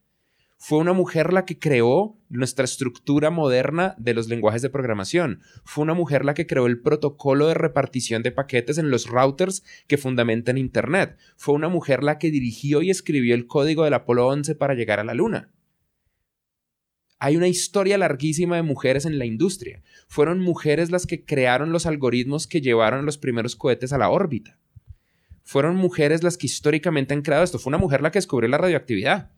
[0.60, 5.40] fue una mujer la que creó nuestra estructura moderna de los lenguajes de programación.
[5.64, 9.62] Fue una mujer la que creó el protocolo de repartición de paquetes en los routers
[9.86, 11.16] que fundamentan Internet.
[11.36, 14.98] Fue una mujer la que dirigió y escribió el código del Apolo 11 para llegar
[14.98, 15.52] a la Luna.
[17.18, 19.82] Hay una historia larguísima de mujeres en la industria.
[20.06, 24.58] Fueron mujeres las que crearon los algoritmos que llevaron los primeros cohetes a la órbita.
[25.42, 27.58] Fueron mujeres las que históricamente han creado esto.
[27.58, 29.32] Fue una mujer la que descubrió la radioactividad.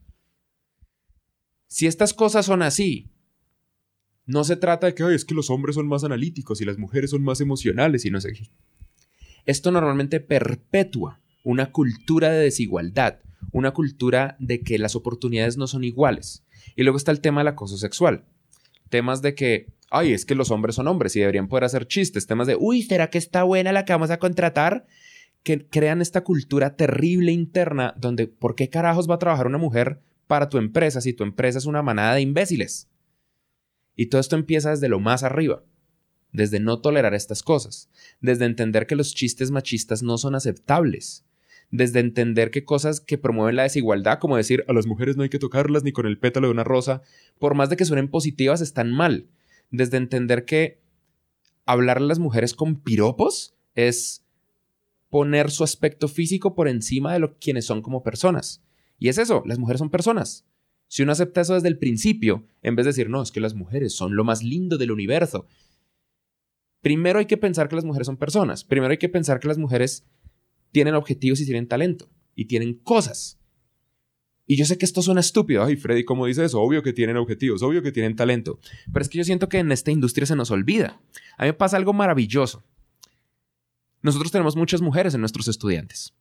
[1.68, 3.10] Si estas cosas son así,
[4.26, 7.10] no se trata de que es que los hombres son más analíticos y las mujeres
[7.10, 8.50] son más emocionales y no sé qué.
[9.46, 13.20] Esto normalmente perpetúa una cultura de desigualdad,
[13.52, 16.44] una cultura de que las oportunidades no son iguales.
[16.76, 18.24] Y luego está el tema del acoso sexual.
[18.88, 22.26] temas de que, ay, es que los hombres son hombres y deberían poder hacer chistes,
[22.26, 24.84] temas de, uy, ¿será que está buena la que vamos a contratar?
[25.42, 30.00] Que crean esta cultura terrible interna donde, ¿por qué carajos va a trabajar una mujer
[30.26, 32.88] para tu empresa si tu empresa es una manada de imbéciles?
[33.96, 35.62] Y todo esto empieza desde lo más arriba,
[36.32, 37.90] desde no tolerar estas cosas,
[38.20, 41.24] desde entender que los chistes machistas no son aceptables,
[41.70, 45.28] desde entender que cosas que promueven la desigualdad, como decir a las mujeres no hay
[45.28, 47.02] que tocarlas ni con el pétalo de una rosa,
[47.38, 49.28] por más de que suenen positivas, están mal,
[49.70, 50.80] desde entender que
[51.64, 54.24] hablar a las mujeres con piropos es
[55.08, 58.62] poner su aspecto físico por encima de lo quienes son como personas.
[58.98, 60.46] Y es eso, las mujeres son personas.
[60.88, 63.54] Si uno acepta eso desde el principio, en vez de decir, no, es que las
[63.54, 65.46] mujeres son lo más lindo del universo,
[66.80, 68.64] primero hay que pensar que las mujeres son personas.
[68.64, 70.04] Primero hay que pensar que las mujeres
[70.72, 73.38] tienen objetivos y tienen talento y tienen cosas.
[74.46, 75.62] Y yo sé que esto suena estúpido.
[75.62, 76.60] Ay, Freddy, ¿cómo dice eso?
[76.60, 78.58] Obvio que tienen objetivos, obvio que tienen talento.
[78.92, 81.00] Pero es que yo siento que en esta industria se nos olvida.
[81.38, 82.64] A mí me pasa algo maravilloso.
[84.02, 86.14] Nosotros tenemos muchas mujeres en nuestros estudiantes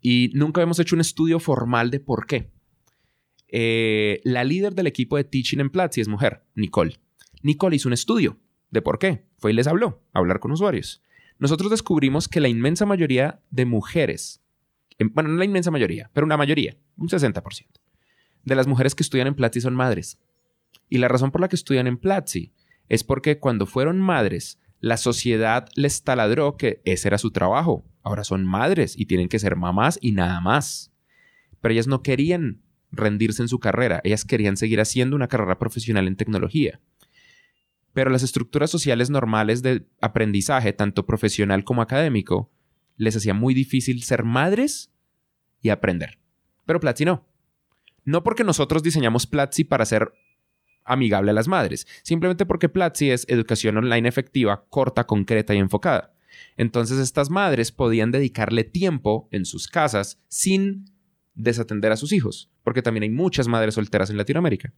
[0.00, 2.52] y nunca hemos hecho un estudio formal de por qué.
[3.48, 7.00] Eh, la líder del equipo de Teaching en Platzi es mujer, Nicole.
[7.42, 8.38] Nicole hizo un estudio
[8.70, 9.26] de por qué.
[9.38, 11.02] Fue y les habló, a hablar con usuarios.
[11.38, 14.42] Nosotros descubrimos que la inmensa mayoría de mujeres,
[15.12, 17.66] bueno, no la inmensa mayoría, pero una mayoría, un 60%,
[18.44, 20.18] de las mujeres que estudian en Platzi son madres.
[20.88, 22.52] Y la razón por la que estudian en Platzi
[22.88, 27.84] es porque cuando fueron madres la sociedad les taladró que ese era su trabajo.
[28.02, 30.92] Ahora son madres y tienen que ser mamás y nada más.
[31.60, 32.62] Pero ellas no querían
[32.92, 36.80] rendirse en su carrera, ellas querían seguir haciendo una carrera profesional en tecnología.
[37.96, 42.52] Pero las estructuras sociales normales de aprendizaje, tanto profesional como académico,
[42.98, 44.92] les hacía muy difícil ser madres
[45.62, 46.18] y aprender.
[46.66, 47.26] Pero Platzi no.
[48.04, 50.12] No porque nosotros diseñamos Platzi para ser
[50.84, 56.12] amigable a las madres, simplemente porque Platzi es educación online efectiva, corta, concreta y enfocada.
[56.58, 60.84] Entonces estas madres podían dedicarle tiempo en sus casas sin
[61.34, 64.74] desatender a sus hijos, porque también hay muchas madres solteras en Latinoamérica.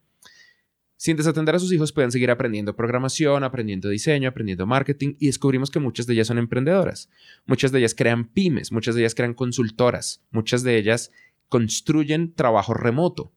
[0.98, 5.70] Sin desatender a sus hijos pueden seguir aprendiendo programación, aprendiendo diseño, aprendiendo marketing y descubrimos
[5.70, 7.08] que muchas de ellas son emprendedoras.
[7.46, 11.12] Muchas de ellas crean pymes, muchas de ellas crean consultoras, muchas de ellas
[11.48, 13.32] construyen trabajo remoto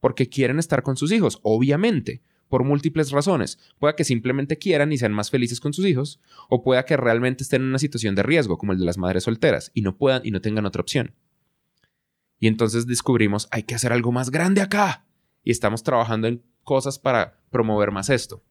[0.00, 3.58] porque quieren estar con sus hijos, obviamente, por múltiples razones.
[3.78, 7.42] Pueda que simplemente quieran y sean más felices con sus hijos, o pueda que realmente
[7.42, 10.22] estén en una situación de riesgo, como el de las madres solteras, y no puedan
[10.24, 11.14] y no tengan otra opción.
[12.38, 15.04] Y entonces descubrimos, hay que hacer algo más grande acá.
[15.42, 18.44] Y estamos trabajando en cosas para promover más esto.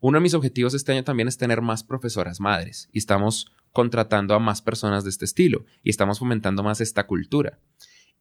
[0.00, 4.34] Uno de mis objetivos este año también es tener más profesoras madres y estamos contratando
[4.34, 7.60] a más personas de este estilo y estamos fomentando más esta cultura.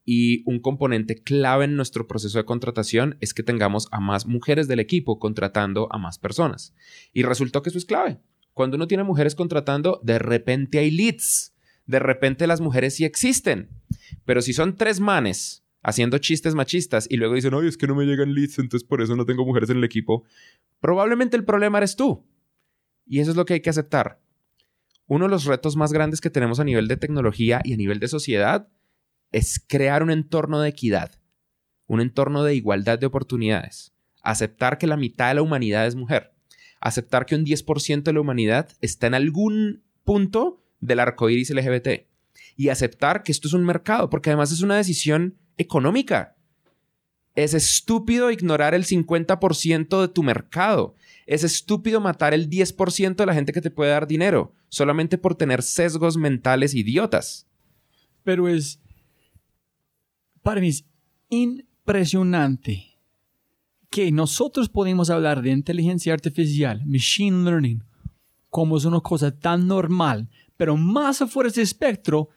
[0.06, 4.68] Y un componente clave en nuestro proceso de contratación es que tengamos a más mujeres
[4.68, 6.76] del equipo contratando a más personas.
[7.14, 8.20] Y resultó que eso es clave.
[8.54, 11.56] Cuando uno tiene mujeres contratando, de repente hay leads.
[11.88, 13.70] De repente las mujeres sí existen.
[14.24, 17.96] Pero si son tres manes haciendo chistes machistas y luego dicen, oye, es que no
[17.96, 20.26] me llegan leads, entonces por eso no tengo mujeres en el equipo,
[20.82, 22.28] probablemente el problema eres tú.
[23.06, 24.20] Y eso es lo que hay que aceptar.
[25.06, 28.02] Uno de los retos más grandes que tenemos a nivel de tecnología y a nivel
[28.02, 28.68] de sociedad
[29.32, 31.22] es crear un entorno de equidad,
[31.86, 36.34] un entorno de igualdad de oportunidades, aceptar que la mitad de la humanidad es mujer,
[36.82, 42.08] aceptar que un 10% de la humanidad está en algún punto del arco iris LGBT
[42.58, 46.36] y aceptar que esto es un mercado, porque además es una decisión económica.
[47.36, 50.96] Es estúpido ignorar el 50% de tu mercado.
[51.26, 55.36] Es estúpido matar el 10% de la gente que te puede dar dinero, solamente por
[55.36, 57.46] tener sesgos mentales idiotas.
[58.24, 58.80] Pero es
[60.48, 60.86] para mí es
[61.30, 62.98] impresionante
[63.90, 67.84] que nosotros podemos hablar de inteligencia artificial, machine learning,
[68.50, 72.30] como es una cosa tan normal, pero más afuera de espectro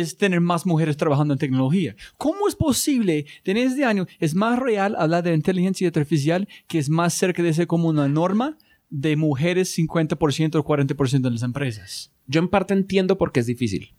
[0.00, 1.96] es tener más mujeres trabajando en tecnología.
[2.16, 6.88] ¿Cómo es posible tener este año es más real hablar de inteligencia artificial que es
[6.88, 8.58] más cerca de ser como una norma
[8.90, 12.12] de mujeres 50% o 40% de las empresas?
[12.26, 13.96] Yo en parte entiendo por qué es difícil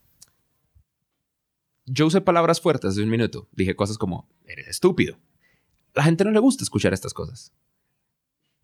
[1.88, 3.48] yo usé palabras fuertes de un minuto.
[3.54, 5.18] Dije cosas como, eres estúpido.
[5.96, 7.54] La gente no le gusta escuchar estas cosas.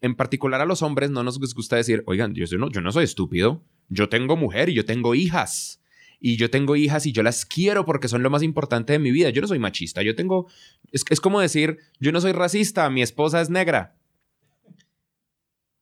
[0.01, 3.05] En particular a los hombres no nos gusta decir, oigan, yo, no, yo no soy
[3.05, 3.63] estúpido.
[3.87, 5.81] Yo tengo mujer y yo tengo hijas.
[6.25, 9.11] Y yo tengo hijas y yo las quiero porque son lo más importante de mi
[9.11, 9.29] vida.
[9.29, 10.03] Yo no soy machista.
[10.03, 10.47] Yo tengo...
[10.93, 13.97] Es, es como decir, yo no soy racista, mi esposa es negra.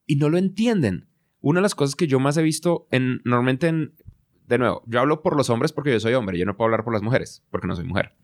[0.08, 1.08] Y no lo entienden.
[1.42, 3.94] Una de las cosas que yo más he visto en, normalmente en,
[4.48, 6.84] de nuevo, yo hablo por los hombres porque yo soy hombre, yo no puedo hablar
[6.84, 8.16] por las mujeres porque no soy mujer.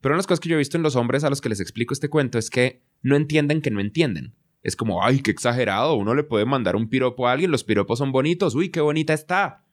[0.00, 1.50] Pero una de las cosas que yo he visto en los hombres a los que
[1.50, 4.34] les explico este cuento es que no entienden que no entienden.
[4.62, 7.98] Es como, ay, qué exagerado, uno le puede mandar un piropo a alguien, los piropos
[7.98, 9.63] son bonitos, uy, qué bonita está.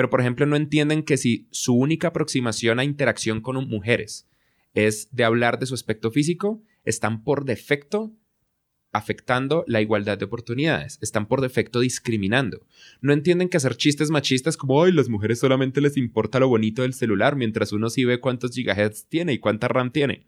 [0.00, 4.26] Pero, por ejemplo, no entienden que si su única aproximación a interacción con mujeres
[4.72, 8.16] es de hablar de su aspecto físico, están por defecto
[8.92, 12.66] afectando la igualdad de oportunidades, están por defecto discriminando.
[13.02, 16.80] No entienden que hacer chistes machistas como, ay, las mujeres solamente les importa lo bonito
[16.80, 20.26] del celular, mientras uno sí ve cuántos gigahertz tiene y cuánta RAM tiene.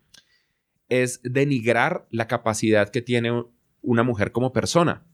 [0.90, 3.42] Es denigrar la capacidad que tiene
[3.80, 5.06] una mujer como persona.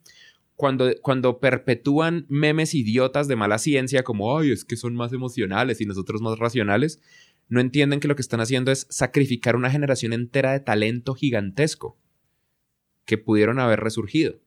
[0.59, 5.80] Cuando, cuando perpetúan memes idiotas de mala ciencia como, ay, es que son más emocionales
[5.80, 7.00] y nosotros más racionales,
[7.48, 11.96] no entienden que lo que están haciendo es sacrificar una generación entera de talento gigantesco
[13.04, 14.40] que pudieron haber resurgido.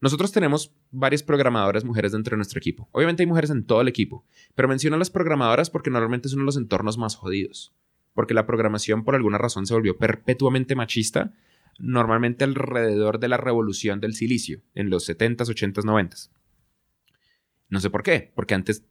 [0.00, 2.88] Nosotros tenemos varias programadoras mujeres dentro de nuestro equipo.
[2.92, 4.24] Obviamente hay mujeres en todo el equipo,
[4.54, 7.74] pero menciono a las programadoras porque normalmente es uno de los entornos más jodidos.
[8.12, 11.32] Porque la programación por alguna razón se volvió perpetuamente machista,
[11.78, 16.30] normalmente alrededor de la revolución del silicio, en los 70s, 80s, 90s.
[17.68, 18.84] No sé por qué, porque antes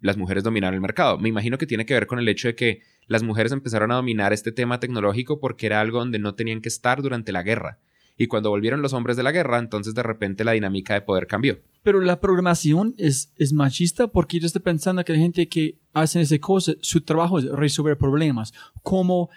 [0.00, 1.18] las mujeres dominaron el mercado.
[1.18, 3.96] Me imagino que tiene que ver con el hecho de que las mujeres empezaron a
[3.96, 7.80] dominar este tema tecnológico porque era algo donde no tenían que estar durante la guerra
[8.16, 11.26] y cuando volvieron los hombres de la guerra, entonces de repente la dinámica de poder
[11.26, 11.58] cambió.
[11.82, 16.20] Pero la programación es, es machista porque yo estoy pensando que la gente que hace
[16.20, 18.52] esa cosa, su trabajo es resolver problemas.
[18.82, 19.28] Como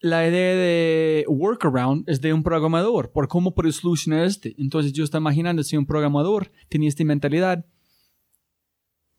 [0.00, 4.54] la idea de workaround es de un programador, por cómo puede solucionar este.
[4.58, 7.66] Entonces yo estoy imaginando si un programador tenía esta mentalidad,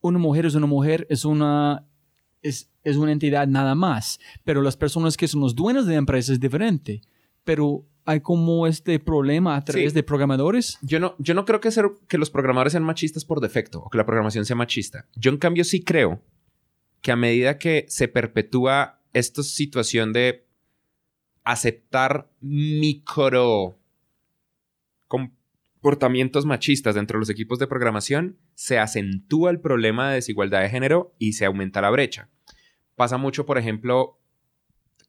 [0.01, 1.85] una mujer es una mujer, es una,
[2.41, 5.99] es, es una entidad nada más, pero las personas que son los dueños de la
[5.99, 7.01] empresa es diferente.
[7.43, 10.77] Pero hay como este problema a través de programadores.
[10.81, 13.89] Yo no, yo no creo que, ser, que los programadores sean machistas por defecto o
[13.89, 15.07] que la programación sea machista.
[15.15, 16.21] Yo en cambio sí creo
[17.01, 20.48] que a medida que se perpetúa esta situación de
[21.51, 23.79] aceptar micro
[25.07, 30.69] comportamientos machistas dentro de los equipos de programación, se acentúa el problema de desigualdad de
[30.69, 32.29] género y se aumenta la brecha.
[32.95, 34.19] Pasa mucho, por ejemplo,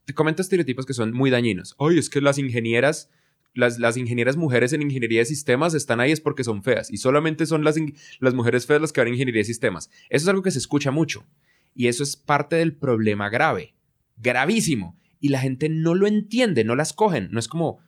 [0.06, 1.74] te comento estereotipos que son muy dañinos.
[1.76, 3.10] Oye, es que las ingenieras,
[3.52, 6.96] las, las, ingenieras mujeres en ingeniería de sistemas están ahí es porque son feas y
[6.96, 7.76] solamente son las,
[8.18, 9.90] las mujeres feas las que van a ingeniería de sistemas.
[10.08, 11.26] Eso es algo que se escucha mucho
[11.74, 13.74] y eso es parte del problema grave,
[14.16, 14.96] gravísimo.
[15.20, 17.28] Y la gente no lo entiende, no las cogen.
[17.30, 17.78] No es como,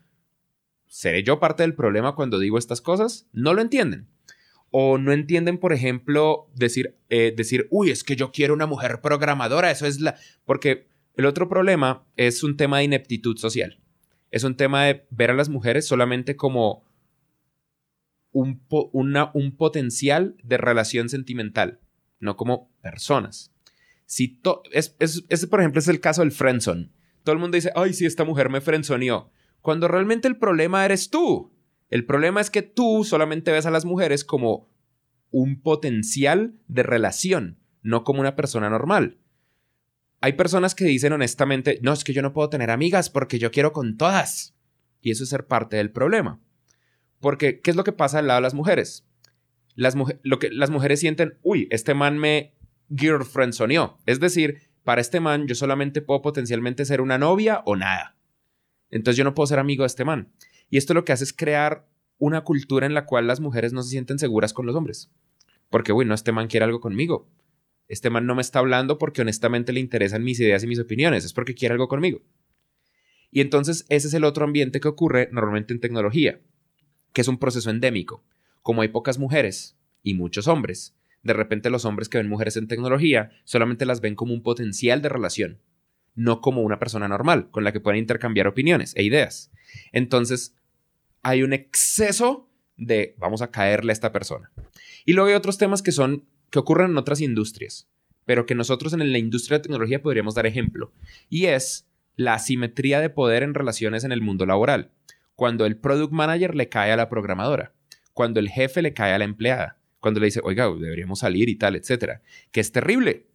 [0.86, 3.26] ¿seré yo parte del problema cuando digo estas cosas?
[3.32, 4.08] No lo entienden.
[4.70, 9.00] O no entienden, por ejemplo, decir, eh, decir, uy, es que yo quiero una mujer
[9.00, 10.16] programadora, eso es la...
[10.44, 13.80] Porque el otro problema es un tema de ineptitud social.
[14.30, 16.84] Es un tema de ver a las mujeres solamente como
[18.32, 21.80] un, un potencial de relación sentimental,
[22.18, 23.52] no como personas.
[24.06, 24.40] Si
[24.72, 26.90] es, ese, por ejemplo, es el caso del friendzone.
[27.24, 29.30] Todo el mundo dice, ay, sí, esta mujer me friendzoneó.
[29.60, 31.52] Cuando realmente el problema eres tú.
[31.88, 34.68] El problema es que tú solamente ves a las mujeres como
[35.30, 39.18] un potencial de relación, no como una persona normal.
[40.20, 43.50] Hay personas que dicen honestamente, no, es que yo no puedo tener amigas porque yo
[43.50, 44.54] quiero con todas.
[45.00, 46.40] Y eso es ser parte del problema.
[47.20, 49.06] Porque, ¿qué es lo que pasa al lado de las mujeres?
[49.74, 52.54] Las, lo que, las mujeres sienten, uy, este man me
[52.94, 53.98] girlfriend soñó.
[54.06, 58.16] Es decir, para este man yo solamente puedo potencialmente ser una novia o nada.
[58.90, 60.32] Entonces yo no puedo ser amigo de este man.
[60.70, 61.86] Y esto lo que hace es crear
[62.18, 65.10] una cultura en la cual las mujeres no se sienten seguras con los hombres.
[65.70, 67.28] Porque, uy, no, este man quiere algo conmigo
[67.92, 71.26] este man no me está hablando porque honestamente le interesan mis ideas y mis opiniones,
[71.26, 72.22] es porque quiere algo conmigo.
[73.30, 76.40] Y entonces ese es el otro ambiente que ocurre normalmente en tecnología,
[77.12, 78.24] que es un proceso endémico.
[78.62, 82.68] Como hay pocas mujeres y muchos hombres, de repente los hombres que ven mujeres en
[82.68, 85.60] tecnología solamente las ven como un potencial de relación,
[86.14, 89.50] no como una persona normal con la que pueden intercambiar opiniones e ideas.
[89.92, 90.56] Entonces,
[91.22, 94.50] hay un exceso de vamos a caerle a esta persona.
[95.04, 97.88] Y luego hay otros temas que son que ocurren en otras industrias,
[98.24, 100.92] pero que nosotros en la industria de tecnología podríamos dar ejemplo,
[101.28, 104.90] y es la asimetría de poder en relaciones en el mundo laboral,
[105.34, 107.72] cuando el product manager le cae a la programadora,
[108.12, 111.54] cuando el jefe le cae a la empleada, cuando le dice, oiga, deberíamos salir y
[111.54, 113.28] tal, etcétera, que es terrible.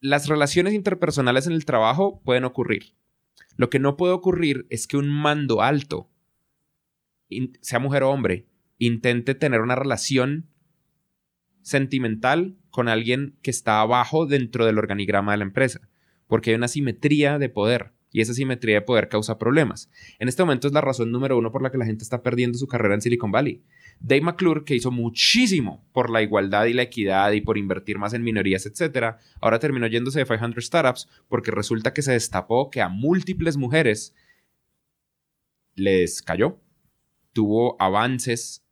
[0.00, 2.94] Las relaciones interpersonales en el trabajo pueden ocurrir.
[3.56, 6.08] Lo que no puede ocurrir es que un mando alto,
[7.60, 8.46] sea mujer o hombre,
[8.78, 10.46] intente tener una relación
[11.62, 15.88] sentimental con alguien que está abajo dentro del organigrama de la empresa,
[16.28, 19.90] porque hay una simetría de poder y esa simetría de poder causa problemas.
[20.20, 22.56] En este momento es la razón número uno por la que la gente está perdiendo
[22.56, 23.62] su carrera en Silicon Valley.
[24.00, 28.14] Dave McClure, que hizo muchísimo por la igualdad y la equidad y por invertir más
[28.14, 32.80] en minorías, etc., ahora terminó yéndose de 500 Startups porque resulta que se destapó que
[32.80, 34.14] a múltiples mujeres
[35.74, 36.58] les cayó
[37.32, 38.64] tuvo avances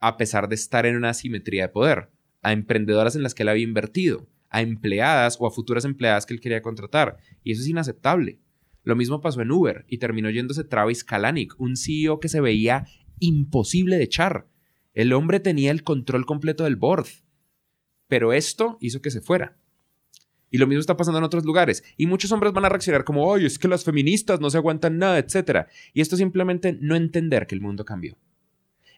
[0.00, 2.10] a pesar de estar en una asimetría de poder,
[2.42, 6.34] a emprendedoras en las que él había invertido, a empleadas o a futuras empleadas que
[6.34, 7.18] él quería contratar.
[7.44, 8.40] Y eso es inaceptable.
[8.82, 12.84] Lo mismo pasó en Uber y terminó yéndose Travis Kalanick, un CEO que se veía
[13.22, 14.46] imposible de echar.
[14.94, 17.06] El hombre tenía el control completo del board.
[18.08, 19.56] Pero esto hizo que se fuera.
[20.50, 21.82] Y lo mismo está pasando en otros lugares.
[21.96, 24.98] Y muchos hombres van a reaccionar como, ay, es que las feministas no se aguantan
[24.98, 25.66] nada, etc.
[25.94, 28.18] Y esto simplemente no entender que el mundo cambió.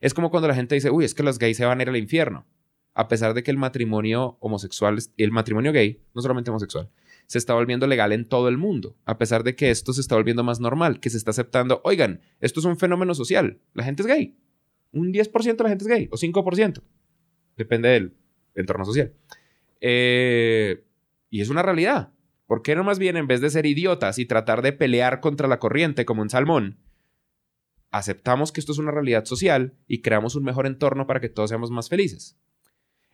[0.00, 1.88] Es como cuando la gente dice, uy, es que los gays se van a ir
[1.88, 2.44] al infierno.
[2.92, 6.90] A pesar de que el matrimonio homosexual, el matrimonio gay, no solamente homosexual,
[7.26, 8.96] se está volviendo legal en todo el mundo.
[9.04, 12.20] A pesar de que esto se está volviendo más normal, que se está aceptando, oigan,
[12.40, 13.60] esto es un fenómeno social.
[13.72, 14.36] La gente es gay.
[14.92, 16.82] Un 10% de la gente es gay, o 5%.
[17.56, 18.14] Depende del
[18.54, 19.12] entorno social.
[19.80, 20.84] Eh
[21.34, 22.12] y es una realidad.
[22.46, 25.48] ¿Por qué no más bien en vez de ser idiotas y tratar de pelear contra
[25.48, 26.78] la corriente como un salmón,
[27.90, 31.50] aceptamos que esto es una realidad social y creamos un mejor entorno para que todos
[31.50, 32.38] seamos más felices?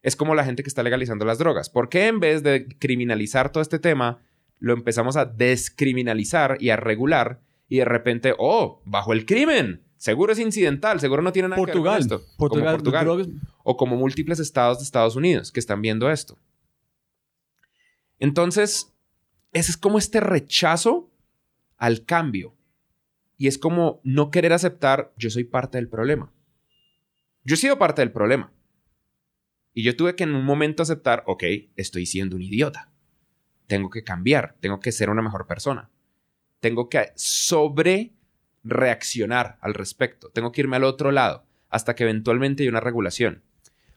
[0.02, 1.68] Es como la gente que está legalizando las drogas.
[1.68, 4.18] ¿Por qué en vez de criminalizar todo este tema,
[4.58, 9.82] lo empezamos a descriminalizar y a regular y de repente, oh, bajo el crimen?
[9.96, 12.22] Seguro es incidental, seguro no tiene nada que ver con esto.
[12.38, 13.40] Portugal, como Portugal.
[13.62, 16.38] O como múltiples estados de Estados Unidos que están viendo esto.
[18.18, 18.94] Entonces,
[19.52, 21.10] ese es como este rechazo
[21.76, 22.54] al cambio.
[23.36, 26.32] Y es como no querer aceptar, yo soy parte del problema.
[27.44, 28.52] Yo he sido parte del problema.
[29.80, 31.42] Y yo tuve que en un momento aceptar, ok,
[31.74, 32.90] estoy siendo un idiota.
[33.66, 35.88] Tengo que cambiar, tengo que ser una mejor persona.
[36.60, 38.12] Tengo que sobre
[38.62, 40.28] reaccionar al respecto.
[40.28, 43.42] Tengo que irme al otro lado hasta que eventualmente hay una regulación.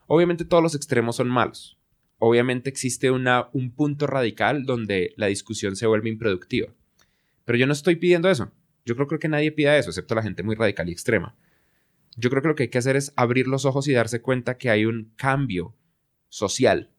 [0.07, 1.77] Obviamente todos los extremos son malos
[2.25, 6.69] obviamente existe una, un punto radical donde la discusión se vuelve improductiva.
[7.43, 8.49] Pero yo no estoy pidiendo eso.
[8.85, 11.35] Yo creo, creo que nadie pida eso, excepto la gente muy radical y extrema.
[12.15, 14.57] Yo creo que lo que hay que hacer es abrir los ojos y darse cuenta
[14.57, 15.75] que hay un cambio
[16.29, 16.91] social.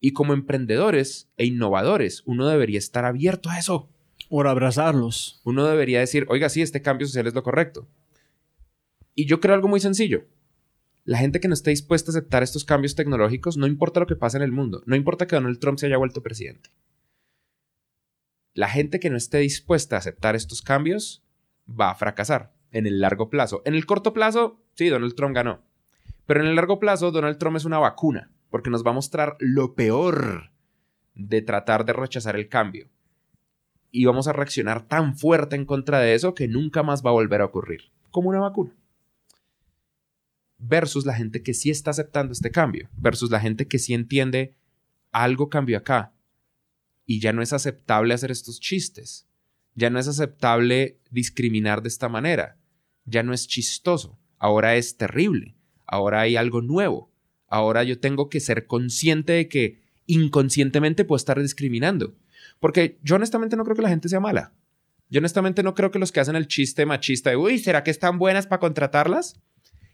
[0.00, 3.88] Y como emprendedores e innovadores, uno debería estar abierto a eso.
[4.28, 5.40] Por abrazarlos.
[5.44, 7.88] Uno debería decir, oiga, sí, este cambio social es lo correcto.
[9.14, 10.24] Y yo creo algo muy sencillo
[11.04, 14.16] la gente que no esté dispuesta a aceptar estos cambios tecnológicos, no importa lo que
[14.16, 16.70] pase en el mundo, no importa que Donald Trump se haya vuelto presidente.
[18.54, 21.24] La gente que no esté dispuesta a aceptar estos cambios
[21.68, 23.62] va a fracasar en el largo plazo.
[23.64, 25.62] En el corto plazo, sí, Donald Trump ganó.
[26.26, 29.36] Pero en el largo plazo, Donald Trump es una vacuna, porque nos va a mostrar
[29.40, 30.50] lo peor
[31.14, 32.88] de tratar de rechazar el cambio.
[33.90, 37.14] Y vamos a reaccionar tan fuerte en contra de eso que nunca más va a
[37.14, 38.72] volver a ocurrir, como una vacuna
[40.60, 44.54] versus la gente que sí está aceptando este cambio, versus la gente que sí entiende
[45.10, 46.12] algo cambió acá
[47.06, 49.26] y ya no es aceptable hacer estos chistes,
[49.74, 52.58] ya no es aceptable discriminar de esta manera,
[53.04, 57.10] ya no es chistoso, ahora es terrible, ahora hay algo nuevo,
[57.48, 62.14] ahora yo tengo que ser consciente de que inconscientemente puedo estar discriminando,
[62.58, 64.52] porque yo honestamente no creo que la gente sea mala.
[65.08, 67.90] Yo honestamente no creo que los que hacen el chiste machista de, uy, ¿será que
[67.90, 69.40] están buenas para contratarlas?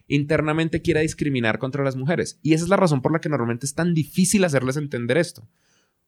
[0.07, 2.39] internamente quiera discriminar contra las mujeres.
[2.41, 5.47] Y esa es la razón por la que normalmente es tan difícil hacerles entender esto.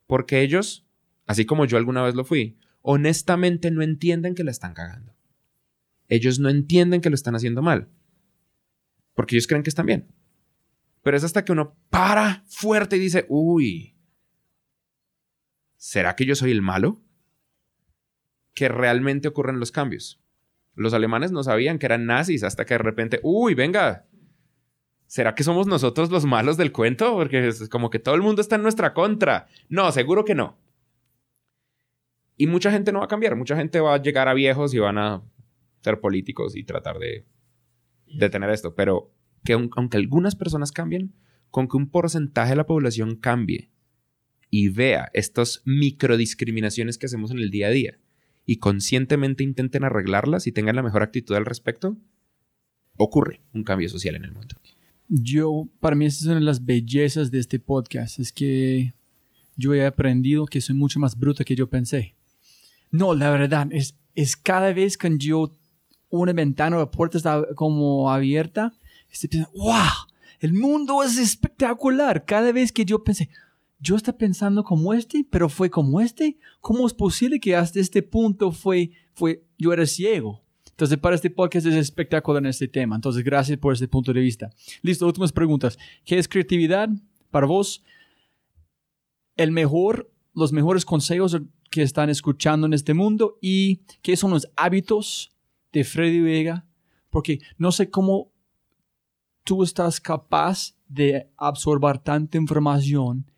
[0.07, 0.87] Porque ellos,
[1.27, 5.13] así como yo alguna vez lo fui, honestamente no entienden que la están cagando.
[6.09, 7.87] Ellos no entienden que lo están haciendo mal.
[9.13, 10.11] Porque ellos creen que están bien.
[11.03, 13.95] Pero es hasta que uno para fuerte y dice, uy,
[15.77, 17.01] ¿será que yo soy el malo?
[18.53, 20.21] Que realmente ocurren los cambios.
[20.73, 24.07] Los alemanes no sabían que eran nazis hasta que de repente, uy, venga,
[25.05, 27.13] ¿será que somos nosotros los malos del cuento?
[27.13, 29.47] Porque es como que todo el mundo está en nuestra contra.
[29.69, 30.57] No, seguro que no.
[32.35, 34.79] Y mucha gente no va a cambiar, mucha gente va a llegar a viejos y
[34.79, 35.21] van a
[35.81, 37.25] ser políticos y tratar de
[38.05, 38.75] detener esto.
[38.75, 39.11] Pero
[39.43, 41.13] que aunque algunas personas cambien,
[41.51, 43.69] con que un porcentaje de la población cambie
[44.49, 47.99] y vea estas microdiscriminaciones que hacemos en el día a día
[48.45, 51.97] y conscientemente intenten arreglarlas y tengan la mejor actitud al respecto,
[52.97, 54.55] ocurre un cambio social en el mundo.
[55.07, 58.93] Yo, para mí, esa es una de las bellezas de este podcast, es que
[59.55, 62.15] yo he aprendido que soy mucho más bruto que yo pensé.
[62.91, 65.55] No, la verdad, es, es cada vez que yo
[66.09, 68.73] una ventana o puerta está como abierta,
[69.09, 70.07] estoy pensando, wow,
[70.39, 72.25] el mundo es espectacular.
[72.25, 73.29] Cada vez que yo pensé,
[73.79, 76.37] yo estaba pensando como este, pero fue como este.
[76.61, 80.41] ¿Cómo es posible que hasta este punto fue, fue, yo era ciego?
[80.69, 82.95] Entonces, para este podcast es espectacular en este tema.
[82.95, 84.49] Entonces, gracias por este punto de vista.
[84.81, 85.77] Listo, últimas preguntas.
[86.05, 86.89] ¿Qué es creatividad
[87.31, 87.83] para vos?
[89.35, 91.37] El mejor, los mejores consejos
[91.69, 95.31] que están escuchando en este mundo y qué son los hábitos
[95.71, 96.65] de Freddy Vega
[97.09, 98.31] porque no sé cómo
[99.43, 103.31] tú estás capaz de absorber tanta información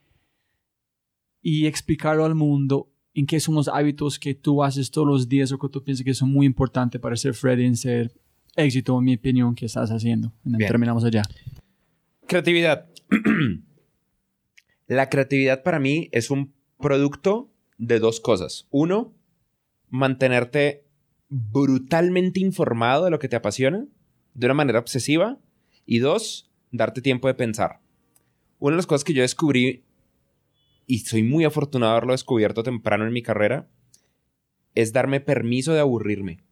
[1.42, 5.52] y explicarlo al mundo en qué son los hábitos que tú haces todos los días
[5.52, 8.14] o que tú piensas que son muy importantes para ser Freddy en ser
[8.56, 10.34] éxito, en mi opinión, que estás haciendo.
[10.58, 11.24] Terminamos allá.
[12.28, 12.90] Creatividad.
[14.88, 18.68] La creatividad para mí es un producto de dos cosas.
[18.72, 19.14] Uno,
[19.90, 20.86] mantenerte
[21.32, 23.88] brutalmente informado de lo que te apasiona
[24.34, 25.40] de una manera obsesiva.
[25.86, 27.80] Y dos, darte tiempo de pensar.
[28.60, 29.84] Una de las cosas que yo descubrí,
[30.86, 33.68] y soy muy afortunado de haberlo descubierto temprano en mi carrera,
[34.76, 36.44] es darme permiso de aburrirme.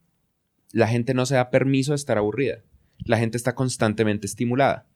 [0.71, 2.63] La gente no se da permiso de estar aburrida.
[3.05, 4.88] La gente está constantemente estimulada.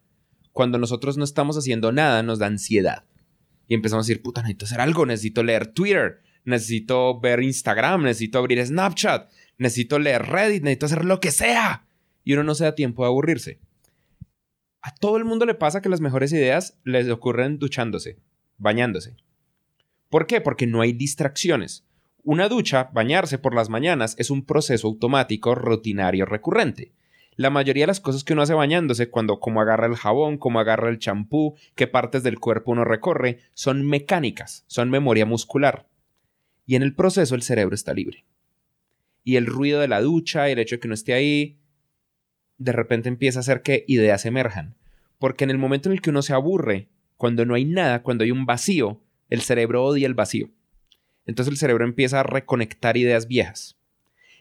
[0.51, 3.05] Cuando nosotros no estamos haciendo nada, nos da ansiedad.
[3.67, 8.39] Y empezamos a decir, puta, necesito hacer algo, necesito leer Twitter, necesito ver Instagram, necesito
[8.39, 9.31] abrir Snapchat,
[9.63, 11.85] necesito leer Reddit, necesito hacer lo que sea.
[12.23, 13.59] Y uno no se da tiempo de aburrirse.
[14.81, 18.19] A todo el mundo le pasa que las mejores ideas les ocurren duchándose,
[18.57, 19.15] bañándose.
[20.09, 20.41] ¿Por qué?
[20.41, 21.85] Porque no hay distracciones.
[22.23, 26.91] Una ducha, bañarse por las mañanas, es un proceso automático, rutinario, recurrente.
[27.35, 30.59] La mayoría de las cosas que uno hace bañándose, cuando como agarra el jabón, como
[30.59, 35.87] agarra el champú, qué partes del cuerpo uno recorre, son mecánicas, son memoria muscular.
[36.65, 38.25] Y en el proceso el cerebro está libre.
[39.23, 41.59] Y el ruido de la ducha, el hecho de que no esté ahí,
[42.57, 44.75] de repente empieza a hacer que ideas emerjan.
[45.19, 48.23] Porque en el momento en el que uno se aburre, cuando no hay nada, cuando
[48.23, 50.49] hay un vacío, el cerebro odia el vacío.
[51.25, 53.77] Entonces el cerebro empieza a reconectar ideas viejas.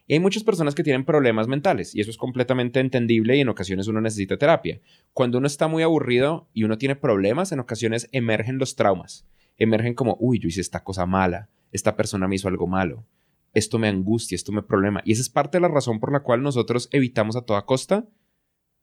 [0.07, 3.49] Y hay muchas personas que tienen problemas mentales y eso es completamente entendible y en
[3.49, 4.81] ocasiones uno necesita terapia.
[5.13, 9.25] Cuando uno está muy aburrido y uno tiene problemas, en ocasiones emergen los traumas.
[9.59, 13.07] Emergen como, uy, yo hice esta cosa mala, esta persona me hizo algo malo,
[13.55, 15.03] esto me angustia, esto me problema.
[15.05, 18.07] Y esa es parte de la razón por la cual nosotros evitamos a toda costa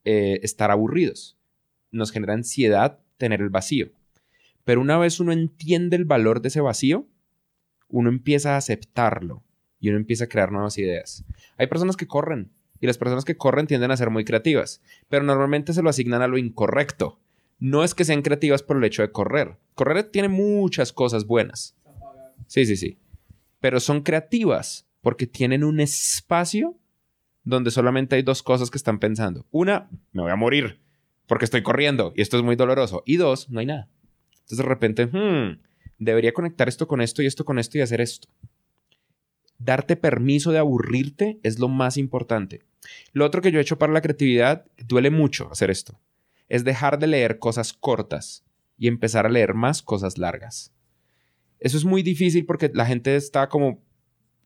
[0.05, 1.37] eh, estar aburridos.
[1.91, 3.89] Nos genera ansiedad tener el vacío.
[4.63, 7.07] Pero una vez uno entiende el valor de ese vacío,
[7.87, 9.43] uno empieza a aceptarlo
[9.79, 11.25] y uno empieza a crear nuevas ideas.
[11.57, 15.23] Hay personas que corren y las personas que corren tienden a ser muy creativas, pero
[15.23, 17.19] normalmente se lo asignan a lo incorrecto.
[17.57, 19.57] No es que sean creativas por el hecho de correr.
[19.73, 21.75] Correr tiene muchas cosas buenas.
[22.47, 22.99] Sí, sí, sí
[23.59, 26.77] pero son creativas porque tienen un espacio
[27.43, 29.45] donde solamente hay dos cosas que están pensando.
[29.51, 30.79] Una, me voy a morir
[31.27, 33.03] porque estoy corriendo y esto es muy doloroso.
[33.05, 33.87] Y dos, no hay nada.
[34.31, 35.59] Entonces de repente, hmm,
[35.97, 38.27] debería conectar esto con esto y esto con esto y hacer esto.
[39.57, 42.61] Darte permiso de aburrirte es lo más importante.
[43.11, 45.99] Lo otro que yo he hecho para la creatividad, duele mucho hacer esto,
[46.47, 48.45] es dejar de leer cosas cortas
[48.77, 50.73] y empezar a leer más cosas largas.
[51.59, 53.81] Eso es muy difícil porque la gente está como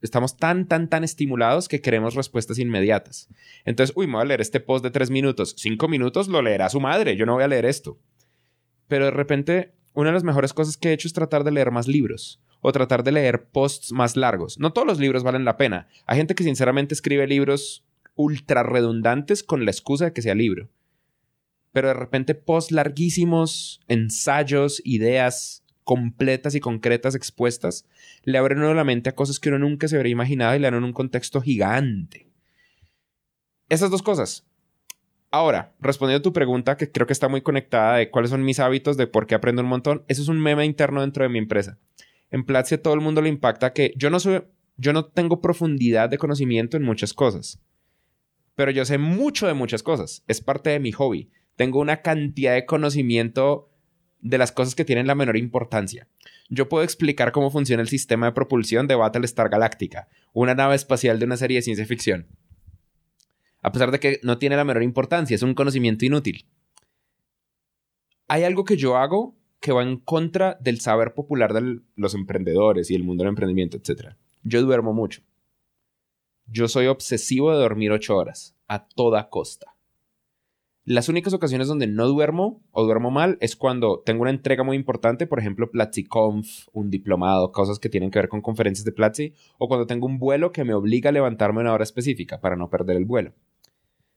[0.04, 3.28] estamos tan, tan, tan estimulados que queremos respuestas inmediatas.
[3.64, 5.54] Entonces, uy, me voy a leer este post de tres minutos.
[5.56, 7.16] Cinco minutos lo leerá su madre.
[7.16, 7.98] Yo no voy a leer esto.
[8.86, 11.70] Pero de repente, una de las mejores cosas que he hecho es tratar de leer
[11.70, 14.58] más libros o tratar de leer posts más largos.
[14.58, 15.88] No todos los libros valen la pena.
[16.06, 17.84] Hay gente que sinceramente escribe libros
[18.14, 20.68] ultra redundantes con la excusa de que sea libro.
[21.72, 27.86] Pero de repente posts larguísimos, ensayos, ideas, completas y concretas expuestas,
[28.24, 30.70] le abren uno la mente a cosas que uno nunca se habría imaginado y le
[30.70, 32.26] dan un contexto gigante.
[33.68, 34.46] Esas dos cosas.
[35.30, 38.60] Ahora, respondiendo a tu pregunta, que creo que está muy conectada de cuáles son mis
[38.60, 41.38] hábitos, de por qué aprendo un montón, eso es un meme interno dentro de mi
[41.38, 41.78] empresa.
[42.30, 44.42] En Platzi a todo el mundo le impacta que yo no soy,
[44.76, 47.60] yo no tengo profundidad de conocimiento en muchas cosas,
[48.54, 50.22] pero yo sé mucho de muchas cosas.
[50.28, 51.30] Es parte de mi hobby.
[51.56, 53.70] Tengo una cantidad de conocimiento
[54.24, 56.08] de las cosas que tienen la menor importancia.
[56.48, 61.18] Yo puedo explicar cómo funciona el sistema de propulsión de Battlestar Galactica, una nave espacial
[61.18, 62.26] de una serie de ciencia ficción.
[63.60, 66.46] A pesar de que no tiene la menor importancia, es un conocimiento inútil.
[68.26, 72.90] Hay algo que yo hago que va en contra del saber popular de los emprendedores
[72.90, 74.14] y el mundo del emprendimiento, etc.
[74.42, 75.22] Yo duermo mucho.
[76.46, 79.73] Yo soy obsesivo de dormir ocho horas, a toda costa.
[80.86, 84.76] Las únicas ocasiones donde no duermo o duermo mal es cuando tengo una entrega muy
[84.76, 89.32] importante, por ejemplo, PlatziConf, un diplomado, cosas que tienen que ver con conferencias de Platzi,
[89.56, 92.56] o cuando tengo un vuelo que me obliga a levantarme a una hora específica para
[92.56, 93.32] no perder el vuelo.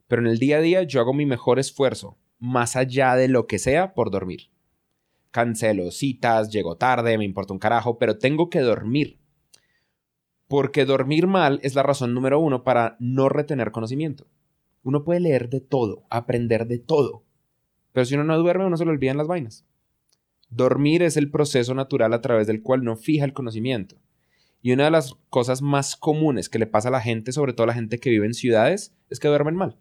[0.07, 3.47] Pero en el día a día yo hago mi mejor esfuerzo, más allá de lo
[3.47, 4.49] que sea, por dormir.
[5.31, 9.21] Cancelo citas, llego tarde, me importa un carajo, pero tengo que dormir.
[10.49, 14.27] Porque dormir mal es la razón número uno para no retener conocimiento.
[14.87, 17.25] Uno puede leer de todo, aprender de todo.
[17.91, 19.65] Pero si uno no duerme, uno se le olvidan las vainas.
[20.49, 23.97] Dormir es el proceso natural a través del cual no fija el conocimiento.
[24.61, 27.65] Y una de las cosas más comunes que le pasa a la gente, sobre todo
[27.65, 29.77] a la gente que vive en ciudades, es que duermen mal.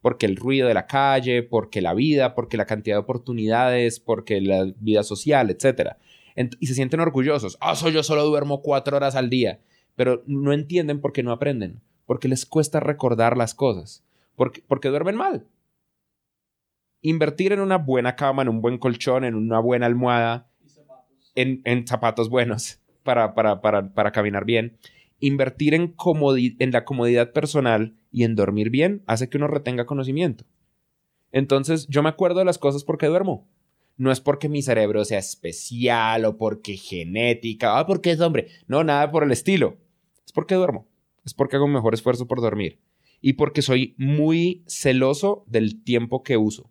[0.00, 4.40] porque el ruido de la calle, porque la vida, porque la cantidad de oportunidades, porque
[4.40, 5.96] la vida social, etc.
[6.60, 7.58] y se sienten orgullosos.
[7.60, 9.60] Ah, soy yo solo duermo cuatro horas al día.
[9.96, 11.80] Pero no entienden por qué no aprenden.
[12.06, 14.04] Porque les cuesta recordar las cosas.
[14.40, 15.46] Porque, porque duermen mal.
[17.02, 20.48] Invertir en una buena cama, en un buen colchón, en una buena almohada,
[21.34, 24.78] en, zapatos buenos para caminar bien
[25.18, 25.94] invertir en,
[26.58, 30.46] en la comodidad personal y en dormir bien hace que uno retenga conocimiento.
[31.32, 33.46] Entonces, yo me acuerdo de las cosas porque duermo.
[33.98, 38.48] No es porque mi cerebro sea especial o porque genética, ah, porque es hombre.
[38.68, 39.76] No, nada por el estilo.
[40.24, 40.88] Es porque duermo.
[41.26, 42.78] Es porque hago un mejor esfuerzo por dormir.
[43.20, 46.70] Y porque soy muy celoso del tiempo que uso.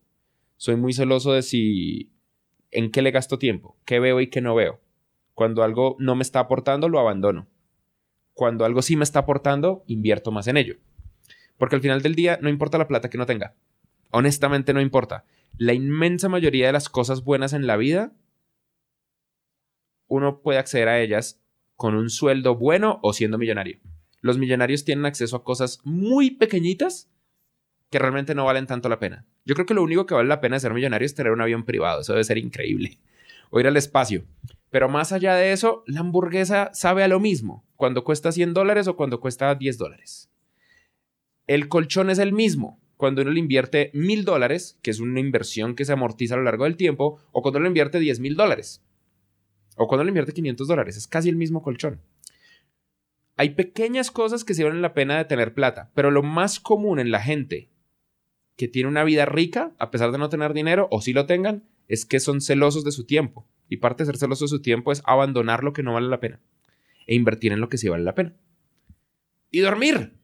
[0.57, 2.11] Soy muy celoso de si
[2.71, 4.79] en qué le gasto tiempo, qué veo y qué no veo.
[5.33, 7.47] Cuando algo no me está aportando, lo abandono
[8.39, 10.77] cuando algo sí me está aportando, invierto más en ello.
[11.57, 13.53] Porque al final del día no importa la plata que no tenga.
[14.11, 15.25] Honestamente no importa.
[15.57, 18.13] La inmensa mayoría de las cosas buenas en la vida,
[20.07, 21.41] uno puede acceder a ellas
[21.75, 23.81] con un sueldo bueno o siendo millonario.
[24.21, 27.09] Los millonarios tienen acceso a cosas muy pequeñitas
[27.89, 29.25] que realmente no valen tanto la pena.
[29.45, 31.41] Yo creo que lo único que vale la pena de ser millonario es tener un
[31.41, 32.01] avión privado.
[32.01, 32.99] Eso debe ser increíble.
[33.49, 34.25] O ir al espacio.
[34.69, 38.87] Pero más allá de eso, la hamburguesa sabe a lo mismo cuando cuesta 100 dólares
[38.87, 40.29] o cuando cuesta 10 dólares.
[41.47, 45.73] El colchón es el mismo cuando uno le invierte 1000 dólares, que es una inversión
[45.73, 48.83] que se amortiza a lo largo del tiempo, o cuando le invierte 10 mil dólares.
[49.77, 50.97] O cuando le invierte 500 dólares.
[50.97, 52.01] Es casi el mismo colchón.
[53.39, 56.99] Hay pequeñas cosas que sí valen la pena de tener plata, pero lo más común
[56.99, 57.69] en la gente
[58.57, 61.63] que tiene una vida rica, a pesar de no tener dinero, o si lo tengan,
[61.87, 63.47] es que son celosos de su tiempo.
[63.69, 66.19] Y parte de ser celoso de su tiempo es abandonar lo que no vale la
[66.19, 66.41] pena
[67.07, 68.35] e invertir en lo que sí vale la pena.
[69.51, 70.17] Y dormir.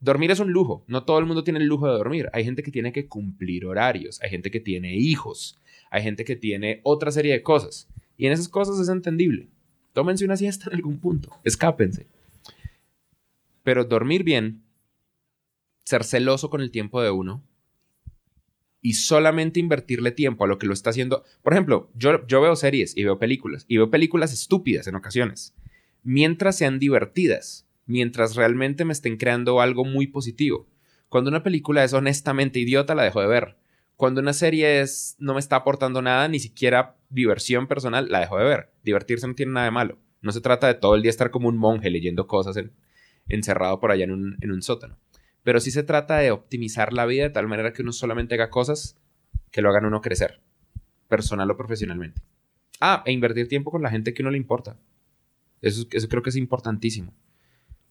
[0.00, 0.84] Dormir es un lujo.
[0.88, 2.30] No todo el mundo tiene el lujo de dormir.
[2.32, 4.20] Hay gente que tiene que cumplir horarios.
[4.22, 5.62] Hay gente que tiene hijos.
[5.88, 7.88] Hay gente que tiene otra serie de cosas.
[8.16, 9.51] Y en esas cosas es entendible.
[9.92, 11.30] Tómense una siesta en algún punto.
[11.44, 12.06] Escápense.
[13.62, 14.62] Pero dormir bien,
[15.84, 17.42] ser celoso con el tiempo de uno,
[18.82, 21.24] y solamente invertirle tiempo a lo que lo está haciendo.
[21.42, 25.54] Por ejemplo, yo, yo veo series y veo películas, y veo películas estúpidas en ocasiones,
[26.02, 30.66] mientras sean divertidas, mientras realmente me estén creando algo muy positivo.
[31.08, 33.56] Cuando una película es honestamente idiota, la dejo de ver.
[34.02, 38.36] Cuando una serie es, no me está aportando nada, ni siquiera diversión personal, la dejo
[38.36, 38.72] de ver.
[38.82, 39.96] Divertirse no tiene nada de malo.
[40.22, 42.56] No se trata de todo el día estar como un monje leyendo cosas
[43.28, 44.98] encerrado por allá en un, en un sótano
[45.44, 48.50] pero sí se trata de optimizar la vida de tal manera que uno solamente haga
[48.50, 48.98] cosas
[49.52, 50.40] que lo hagan uno crecer,
[51.06, 52.22] personal o profesionalmente.
[52.80, 54.80] Ah, e invertir tiempo con la gente que uno le importa.
[55.60, 57.14] Eso, eso creo que es importantísimo.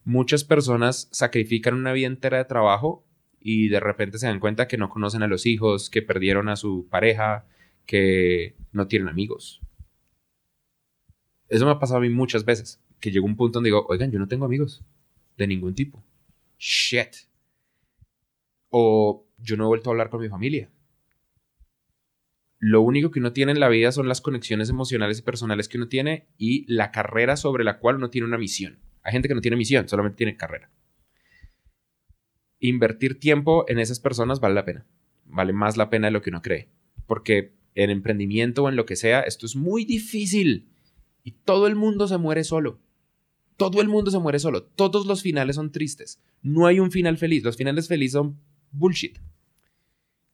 [0.03, 3.05] Muchas personas sacrifican una vida entera de trabajo
[3.41, 6.55] y de repente se dan cuenta que no conocen a los hijos, que perdieron a
[6.55, 7.45] su pareja,
[7.85, 9.61] que no tienen amigos.
[11.49, 14.11] Eso me ha pasado a mí muchas veces, que llegó un punto donde digo, oigan,
[14.11, 14.83] yo no tengo amigos
[15.37, 16.03] de ningún tipo.
[16.57, 17.15] Shit
[18.69, 20.69] o yo no he vuelto a hablar con mi familia.
[22.59, 25.77] Lo único que uno tiene en la vida son las conexiones emocionales y personales que
[25.77, 28.79] uno tiene y la carrera sobre la cual uno tiene una misión.
[29.01, 30.69] Hay gente que no tiene misión, solamente tiene carrera.
[32.61, 34.85] Invertir tiempo en esas personas vale la pena.
[35.25, 36.69] Vale más la pena de lo que uno cree.
[37.05, 40.69] Porque en emprendimiento o en lo que sea, esto es muy difícil.
[41.23, 42.79] Y todo el mundo se muere solo.
[43.57, 44.63] Todo el mundo se muere solo.
[44.63, 46.21] Todos los finales son tristes.
[46.41, 47.43] No hay un final feliz.
[47.43, 48.39] Los finales felices son
[48.71, 49.19] bullshit.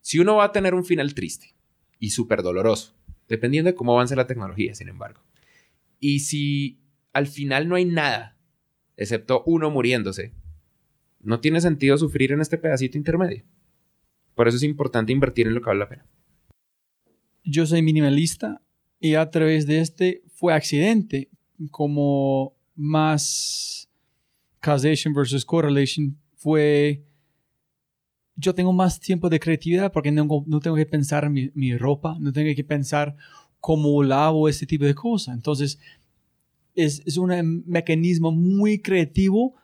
[0.02, 1.56] Si uno va a tener un final triste
[2.00, 2.94] y súper doloroso,
[3.28, 5.22] dependiendo de cómo avance la tecnología, sin embargo,
[6.00, 6.80] y si
[7.14, 8.38] al final no hay nada,
[8.96, 10.34] excepto uno muriéndose,
[11.22, 13.44] no tiene sentido sufrir en este pedacito intermedio.
[14.36, 16.06] Por eso es importante invertir en lo que vale la pena.
[17.44, 18.62] Yo soy minimalista
[19.00, 21.30] y a través de este fue accidente
[21.72, 23.90] como más
[24.60, 27.04] causation versus correlation fue
[28.36, 31.76] yo tengo más tiempo de creatividad porque no, no tengo que pensar en mi, mi,
[31.76, 33.16] ropa, no tengo que pensar
[33.60, 35.36] cómo lavo este tipo de cosas.
[35.36, 35.80] Entonces,
[36.76, 39.56] es, es un mecanismo muy creativo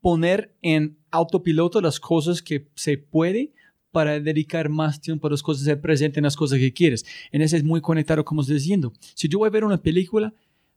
[0.00, 3.52] poner en autopiloto las cosas que se puede
[3.90, 7.04] para dedicar más tiempo a las cosas del presente, en las cosas que quieres.
[7.32, 8.92] En ese es muy conectado, como estoy diciendo.
[9.14, 10.32] Si yo voy a ver una película,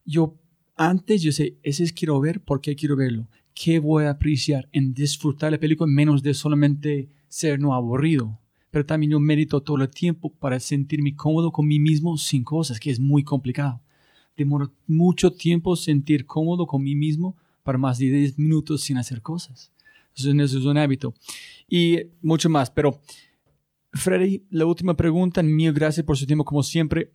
[0.06, 0.36] yo
[0.76, 3.28] antes yo sé, ese es quiero ver, ¿por qué quiero verlo?
[3.54, 8.40] ¿Qué voy a apreciar en disfrutar la película menos de solamente ser no aburrido,
[8.72, 12.80] pero también yo medito todo el tiempo para sentirme cómodo con mí mismo sin cosas,
[12.80, 13.82] que es muy complicado.
[14.36, 19.22] Demoro mucho tiempo sentir cómodo con mí mismo para más de 10 minutos sin hacer
[19.22, 19.72] cosas.
[20.16, 21.14] Eso, eso es un hábito.
[21.68, 22.70] Y mucho más.
[22.70, 23.00] Pero,
[23.94, 25.42] Freddy, la última pregunta.
[25.42, 27.12] Mil gracias por su tiempo, como siempre.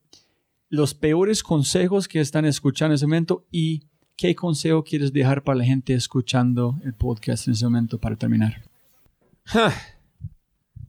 [0.68, 3.84] Los peores consejos que están escuchando en ese momento y
[4.16, 8.62] qué consejo quieres dejar para la gente escuchando el podcast en ese momento para terminar.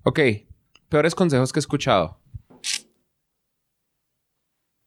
[0.03, 0.19] Ok,
[0.89, 2.17] peores consejos que he escuchado.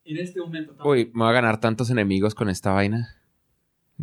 [0.04, 0.76] En este momento.
[0.84, 3.21] Uy, me voy a ganar tantos enemigos con esta vaina.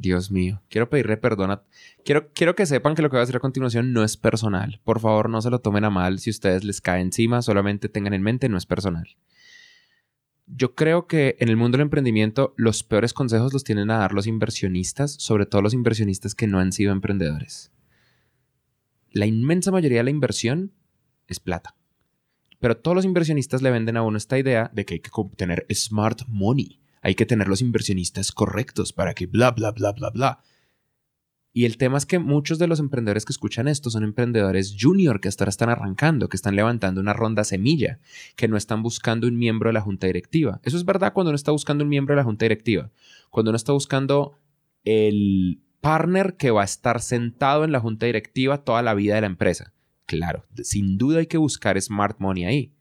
[0.02, 1.64] Dios mío, quiero pedirle perdón a...
[2.04, 4.80] Quiero, quiero que sepan que lo que voy a hacer a continuación no es personal.
[4.84, 8.14] Por favor, no se lo tomen a mal si ustedes les cae encima, solamente tengan
[8.14, 9.18] en mente, no es personal.
[10.48, 14.14] Yo creo que en el mundo del emprendimiento los peores consejos los tienen a dar
[14.14, 17.72] los inversionistas, sobre todo los inversionistas que no han sido emprendedores.
[19.12, 20.72] La inmensa mayoría de la inversión
[21.28, 21.76] es plata.
[22.60, 25.66] Pero todos los inversionistas le venden a uno esta idea de que hay que tener
[25.72, 26.80] smart money.
[27.02, 30.44] Hay que tener los inversionistas correctos para que bla, bla, bla, bla, bla.
[31.52, 35.20] Y el tema es que muchos de los emprendedores que escuchan esto son emprendedores junior
[35.20, 38.00] que hasta ahora están arrancando, que están levantando una ronda semilla,
[38.36, 40.62] que no están buscando un miembro de la junta directiva.
[40.64, 42.92] Eso es verdad cuando uno está buscando un miembro de la junta directiva.
[43.32, 44.38] Cuando uno está buscando
[44.84, 49.22] el partner que va a estar sentado en la junta directiva toda la vida de
[49.22, 49.74] la empresa.
[50.06, 52.74] Claro, sin duda hay que buscar smart money ahí.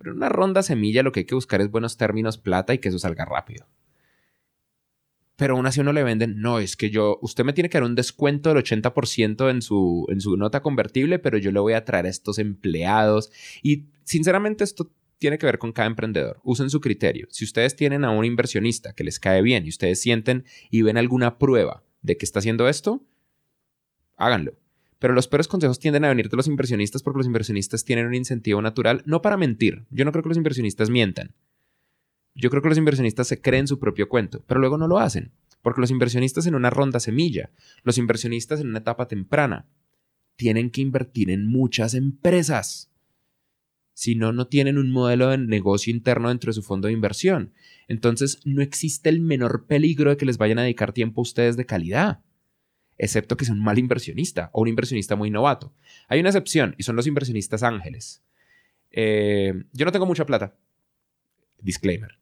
[0.00, 2.78] Pero en una ronda semilla lo que hay que buscar es buenos términos plata y
[2.78, 3.66] que eso salga rápido.
[5.36, 7.84] Pero aún así uno le venden, no, es que yo, usted me tiene que dar
[7.84, 11.84] un descuento del 80% en su, en su nota convertible, pero yo le voy a
[11.84, 13.30] traer a estos empleados.
[13.62, 16.40] Y sinceramente esto tiene que ver con cada emprendedor.
[16.44, 17.26] Usen su criterio.
[17.30, 20.96] Si ustedes tienen a un inversionista que les cae bien y ustedes sienten y ven
[20.96, 23.04] alguna prueba de que está haciendo esto,
[24.16, 24.54] háganlo.
[25.00, 28.14] Pero los peores consejos tienden a venir de los inversionistas porque los inversionistas tienen un
[28.14, 29.86] incentivo natural, no para mentir.
[29.90, 31.34] Yo no creo que los inversionistas mientan.
[32.34, 35.32] Yo creo que los inversionistas se creen su propio cuento, pero luego no lo hacen.
[35.62, 37.50] Porque los inversionistas en una ronda semilla,
[37.82, 39.66] los inversionistas en una etapa temprana,
[40.36, 42.92] tienen que invertir en muchas empresas.
[43.94, 47.54] Si no, no tienen un modelo de negocio interno dentro de su fondo de inversión.
[47.88, 51.56] Entonces, no existe el menor peligro de que les vayan a dedicar tiempo a ustedes
[51.56, 52.20] de calidad
[53.00, 55.72] excepto que sea un mal inversionista o un inversionista muy novato.
[56.08, 58.22] Hay una excepción y son los inversionistas ángeles.
[58.92, 60.54] Eh, yo no tengo mucha plata,
[61.60, 62.18] disclaimer,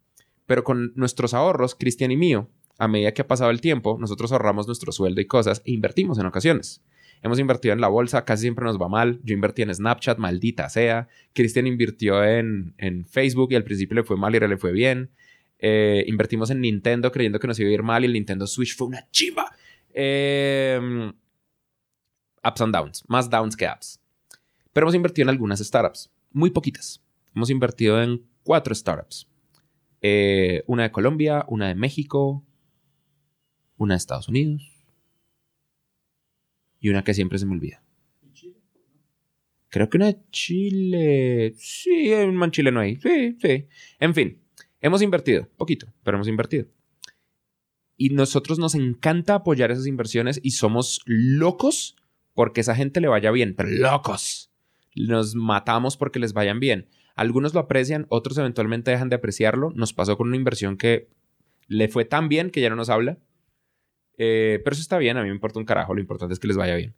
[0.46, 2.48] pero con nuestros ahorros, Cristian y mío,
[2.78, 6.18] a medida que ha pasado el tiempo, nosotros ahorramos nuestro sueldo y cosas e invertimos
[6.18, 6.82] en ocasiones.
[7.22, 9.18] Hemos invertido en la bolsa, casi siempre nos va mal.
[9.24, 11.08] Yo invertí en Snapchat, maldita sea.
[11.32, 12.74] Cristian invirtió en,
[13.10, 15.10] Facebook y al principio le fue mal y ahora le fue bien.
[15.58, 18.76] Eh, invertimos en Nintendo creyendo que nos iba a ir mal y el Nintendo Switch
[18.76, 19.50] fue una chiva.
[20.00, 21.12] Em,
[22.44, 24.00] ups and downs, más downs que ups.
[24.72, 27.02] Pero hemos invertido en algunas startups, muy poquitas.
[27.34, 29.28] Hemos invertido en cuatro startups.
[30.00, 32.44] Eh, una de Colombia, una de México,
[33.76, 34.62] una de Estados Unidos
[36.78, 37.82] y una que siempre se me olvida.
[39.68, 41.54] Creo que una de Chile.
[41.56, 43.00] Sí, hay un man chileno ahí.
[43.00, 43.66] Sí, sí.
[43.98, 44.40] En fin,
[44.80, 46.68] hemos invertido, poquito, pero hemos invertido.
[48.00, 51.96] Y nosotros nos encanta apoyar esas inversiones y somos locos
[52.32, 54.52] porque esa gente le vaya bien, pero locos.
[54.94, 56.88] Nos matamos porque les vayan bien.
[57.16, 59.72] Algunos lo aprecian, otros eventualmente dejan de apreciarlo.
[59.74, 61.08] Nos pasó con una inversión que
[61.66, 63.18] le fue tan bien que ya no nos habla.
[64.18, 66.46] Eh, pero eso está bien, a mí me importa un carajo, lo importante es que
[66.46, 66.94] les vaya bien.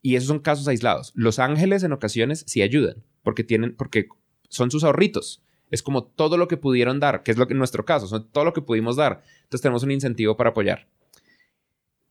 [0.00, 1.12] y esos son casos aislados.
[1.16, 4.06] Los ángeles en ocasiones sí ayudan, porque tienen, porque
[4.48, 5.42] son sus ahorritos.
[5.70, 8.28] Es como todo lo que pudieron dar, que es lo que en nuestro caso, son
[8.30, 9.22] todo lo que pudimos dar.
[9.42, 10.86] Entonces tenemos un incentivo para apoyar.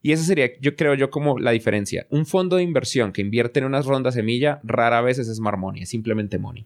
[0.01, 2.07] Y esa sería, yo creo yo, como la diferencia.
[2.09, 5.83] Un fondo de inversión que invierte en unas rondas semilla rara vez es smart money,
[5.83, 6.65] es simplemente money.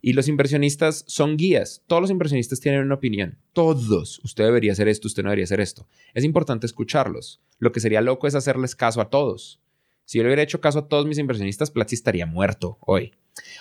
[0.00, 1.82] Y los inversionistas son guías.
[1.86, 3.38] Todos los inversionistas tienen una opinión.
[3.52, 4.20] Todos.
[4.22, 5.88] Usted debería hacer esto, usted no debería hacer esto.
[6.14, 7.40] Es importante escucharlos.
[7.58, 9.60] Lo que sería loco es hacerles caso a todos.
[10.04, 13.12] Si yo le hubiera hecho caso a todos mis inversionistas, Platzi estaría muerto hoy.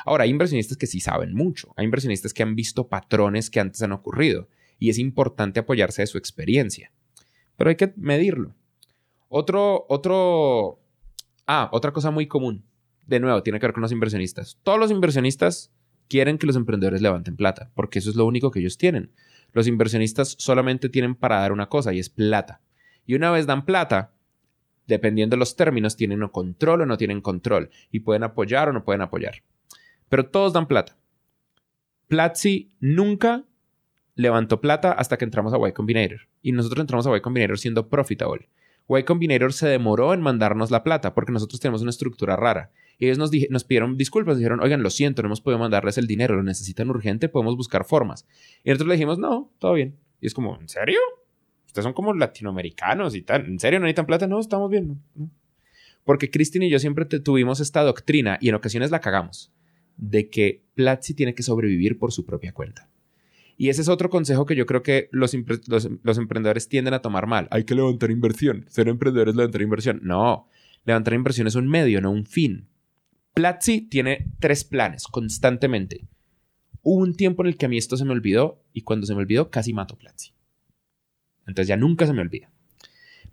[0.06, 3.82] Ahora, hay inversionistas que sí saben mucho, hay inversionistas que han visto patrones que antes
[3.82, 4.48] han ocurrido
[4.80, 6.92] y es importante apoyarse de su experiencia,
[7.56, 8.56] pero hay que medirlo.
[9.30, 10.80] Otro, otro,
[11.46, 12.64] ah, otra cosa muy común,
[13.06, 14.60] de nuevo, tiene que ver con los inversionistas.
[14.64, 15.72] Todos los inversionistas
[16.08, 19.12] quieren que los emprendedores levanten plata, porque eso es lo único que ellos tienen.
[19.54, 22.62] Los inversionistas solamente tienen para dar una cosa y es plata.
[23.06, 24.14] Y una vez dan plata,
[24.88, 28.84] dependiendo de los términos, tienen control o no tienen control y pueden apoyar o no
[28.84, 29.44] pueden apoyar.
[30.10, 30.98] Pero todos dan plata.
[32.08, 33.44] Platzi nunca
[34.16, 36.22] levantó plata hasta que entramos a Y Combinator.
[36.42, 38.50] Y nosotros entramos a Y Combinator siendo profitable.
[38.90, 42.72] Y Combinator se demoró en mandarnos la plata porque nosotros tenemos una estructura rara.
[42.98, 46.08] Y ellos nos, nos pidieron disculpas, dijeron, oigan, lo siento, no hemos podido mandarles el
[46.08, 48.26] dinero, lo necesitan urgente, podemos buscar formas.
[48.64, 49.98] Y nosotros le dijimos, no, todo bien.
[50.22, 51.00] Y es como, ¿en serio?
[51.68, 53.46] ustedes son como latinoamericanos y tal.
[53.46, 54.26] ¿En serio no necesitan plata?
[54.26, 55.00] No, estamos bien.
[56.04, 59.52] Porque Cristina y yo siempre tuvimos esta doctrina y en ocasiones la cagamos
[59.98, 62.90] de que Platzi tiene que sobrevivir por su propia cuenta.
[63.58, 67.48] Y ese es otro consejo que yo creo que los, emprendedores tienden a tomar mal.
[67.50, 68.66] Hay que levantar inversión.
[68.70, 70.00] Ser emprendedor es levantar inversión.
[70.04, 70.48] No,
[70.86, 72.68] levantar inversión es un medio, no un fin.
[73.34, 76.06] Platzi tiene tres planes constantemente.
[76.84, 79.16] Hubo un tiempo en el que a mí esto se me olvidó y cuando se
[79.16, 80.34] me olvidó casi mato Platzi.
[81.48, 82.52] Entonces ya nunca se me olvida.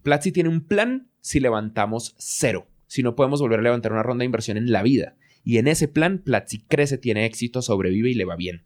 [0.02, 2.66] Platzi tiene un plan si levantamos cero.
[2.86, 5.16] Si no podemos volver a levantar una ronda de inversión en la vida.
[5.44, 8.64] Y en ese plan, Platzi crece, tiene éxito, sobrevive y le va bien.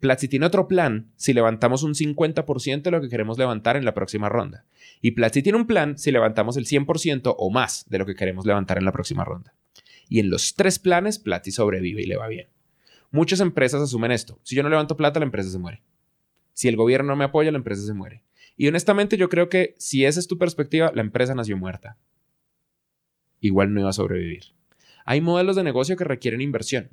[0.00, 3.94] Platzi tiene otro plan si levantamos un 50% de lo que queremos levantar en la
[3.94, 4.64] próxima ronda.
[5.00, 8.44] Y Platzi tiene un plan si levantamos el 100% o más de lo que queremos
[8.46, 9.54] levantar en la próxima ronda.
[10.08, 12.48] Y en los tres planes, Platzi sobrevive y le va bien.
[13.10, 14.38] Muchas empresas asumen esto.
[14.42, 15.82] Si yo no levanto plata, la empresa se muere.
[16.52, 18.22] Si el gobierno no me apoya, la empresa se muere.
[18.56, 21.98] Y honestamente yo creo que si esa es tu perspectiva, la empresa nació muerta.
[23.40, 24.44] Igual no iba a sobrevivir.
[25.06, 26.90] Hay modelos de negocio que requieren inversión,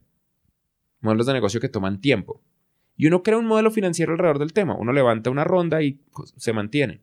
[1.01, 2.43] modelos de negocio que toman tiempo.
[2.95, 4.77] Y uno crea un modelo financiero alrededor del tema.
[4.77, 7.01] Uno levanta una ronda y pues, se mantiene.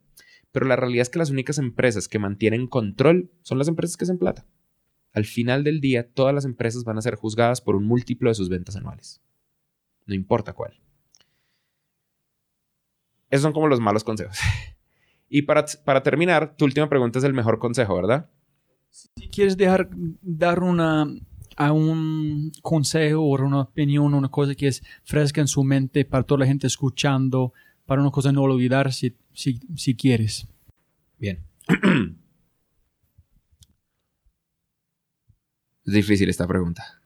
[0.53, 4.05] Pero la realidad es que las únicas empresas que mantienen control son las empresas que
[4.05, 4.47] hacen plata.
[5.13, 8.37] Al final del día, todas las empresas van a ser juzgadas por un múltiplo de
[8.37, 9.21] sus ventas anuales.
[10.07, 10.81] No importa cuál.
[13.31, 14.39] Esos son como los malos consejos.
[15.29, 18.31] y para, para terminar, tu última pregunta es el mejor consejo, ¿verdad?
[18.91, 19.89] Si quieres dejar,
[20.21, 21.07] dar una,
[21.57, 26.25] a un consejo o una opinión, una cosa que es fresca en su mente para
[26.25, 27.53] toda la gente escuchando,
[27.87, 30.47] para una cosa no olvidar si, si, si quieres.
[31.19, 31.45] Bien.
[35.85, 37.00] es difícil esta pregunta.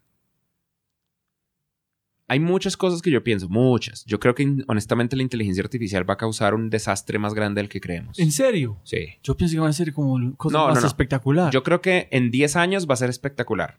[2.26, 4.04] Hay muchas cosas que yo pienso, muchas.
[4.06, 7.68] Yo creo que honestamente la inteligencia artificial va a causar un desastre más grande del
[7.68, 8.18] que creemos.
[8.18, 8.80] ¿En serio?
[8.84, 9.18] Sí.
[9.22, 11.52] Yo pienso que va a ser como cosa más espectacular.
[11.52, 13.78] Yo creo que en 10 años va a ser espectacular.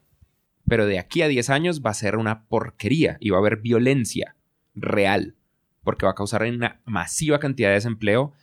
[0.67, 3.57] Pero de aquí a 10 años va a ser una porquería y va a haber
[3.57, 4.35] violencia
[4.75, 5.35] real.
[5.83, 8.33] Porque va a causar una masiva cantidad de desempleo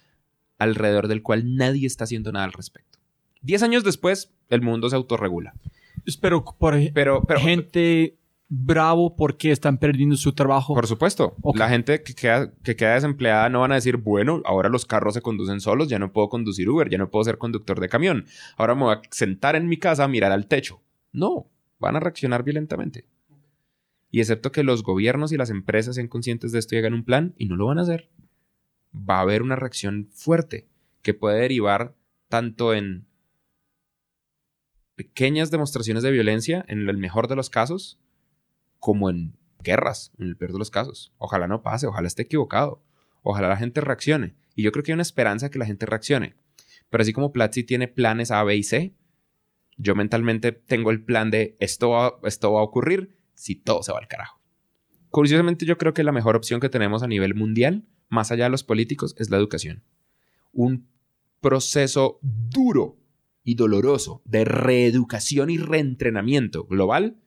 [0.58, 2.98] alrededor del cual nadie está haciendo nada al respecto.
[3.42, 5.54] 10 años después, el mundo se autorregula.
[6.20, 8.16] Pero, por pero, pero gente
[8.54, 10.74] bravo porque están perdiendo su trabajo.
[10.74, 11.34] Por supuesto.
[11.54, 15.14] La gente que queda, que queda desempleada no van a decir, bueno, ahora los carros
[15.14, 18.26] se conducen solos, ya no puedo conducir Uber, ya no puedo ser conductor de camión.
[18.58, 20.82] Ahora me voy a sentar en mi casa a mirar al techo.
[21.12, 23.06] No, van a reaccionar violentamente.
[24.10, 27.04] Y excepto que los gobiernos y las empresas sean conscientes de esto y hagan un
[27.04, 28.10] plan, y no lo van a hacer,
[28.94, 30.68] va a haber una reacción fuerte
[31.00, 31.94] que puede derivar
[32.28, 33.06] tanto en
[34.94, 37.98] pequeñas demostraciones de violencia, en el mejor de los casos,
[38.82, 41.14] como en guerras, en el peor de los casos.
[41.16, 42.82] Ojalá no pase, ojalá esté equivocado.
[43.22, 44.34] Ojalá la gente reaccione.
[44.56, 46.34] Y yo creo que hay una esperanza que la gente reaccione.
[46.90, 48.96] Pero así como Platzi tiene planes A, B y C,
[49.76, 53.92] yo mentalmente tengo el plan de esto va, esto va a ocurrir si todo se
[53.92, 54.40] va al carajo.
[55.10, 58.50] Curiosamente yo creo que la mejor opción que tenemos a nivel mundial, más allá de
[58.50, 59.84] los políticos, es la educación.
[60.52, 60.88] Un
[61.40, 62.98] proceso duro
[63.44, 67.21] y doloroso de reeducación y reentrenamiento global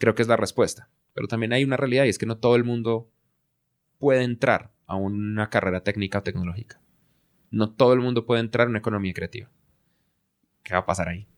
[0.00, 0.88] creo que es la respuesta.
[1.14, 3.12] Pero también hay una realidad y es que no todo el mundo
[3.98, 6.80] puede entrar a una carrera técnica o tecnológica.
[7.50, 9.50] No todo el mundo puede entrar a una economía creativa.
[10.62, 11.28] ¿Qué va a pasar ahí?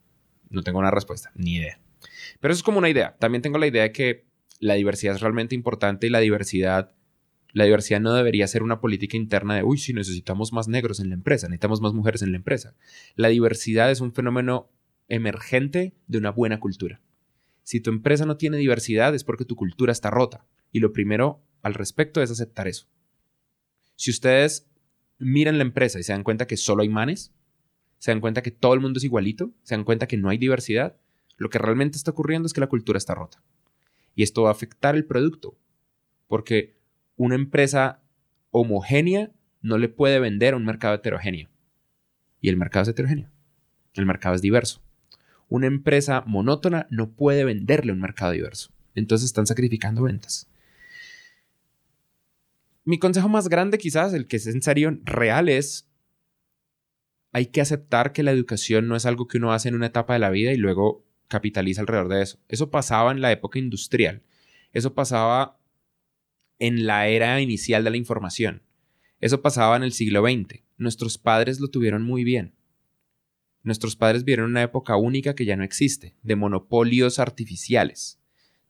[0.49, 1.81] No tengo una respuesta, ni idea.
[2.41, 3.17] Pero eso es como una idea.
[3.19, 4.27] También tengo la idea de que
[4.59, 6.95] la diversidad es realmente importante y la diversidad,
[7.53, 11.09] la diversidad no debería ser una política interna de, uy, si necesitamos más negros en
[11.09, 12.75] la empresa, necesitamos más mujeres en la empresa.
[13.17, 14.71] La diversidad es un fenómeno
[15.09, 17.01] emergente de una buena cultura.
[17.63, 20.47] Si tu empresa no tiene diversidad es porque tu cultura está rota.
[20.73, 22.89] Y lo primero al respecto es aceptar eso.
[23.97, 24.69] Si ustedes
[25.19, 27.33] miran la empresa y se dan cuenta que solo hay manes,
[27.99, 30.39] se dan cuenta que todo el mundo es igualito, se dan cuenta que no hay
[30.39, 30.97] diversidad,
[31.37, 33.43] lo que realmente está ocurriendo es que la cultura está rota.
[34.15, 35.57] Y esto va a afectar el producto.
[36.27, 36.77] Porque
[37.17, 38.03] una empresa
[38.51, 39.31] homogénea
[39.61, 41.49] no le puede vender a un mercado heterogéneo.
[42.41, 43.31] Y el mercado es heterogéneo.
[43.95, 44.83] El mercado es diverso
[45.53, 48.71] una empresa monótona no puede venderle un mercado diverso.
[48.95, 50.49] Entonces están sacrificando ventas.
[52.85, 55.91] Mi consejo más grande quizás, el que es en serio real, es
[57.33, 60.15] hay que aceptar que la educación no es algo que uno hace en una etapa
[60.15, 62.39] de la vida y luego capitaliza alrededor de eso.
[62.49, 64.23] Eso pasaba en la época industrial.
[64.73, 65.59] Eso pasaba
[66.59, 68.63] en la era inicial de la información.
[69.21, 70.63] Eso pasaba en el siglo XX.
[70.79, 72.55] Nuestros padres lo tuvieron muy bien.
[73.63, 78.19] Nuestros padres vieron una época única que ya no existe, de monopolios artificiales,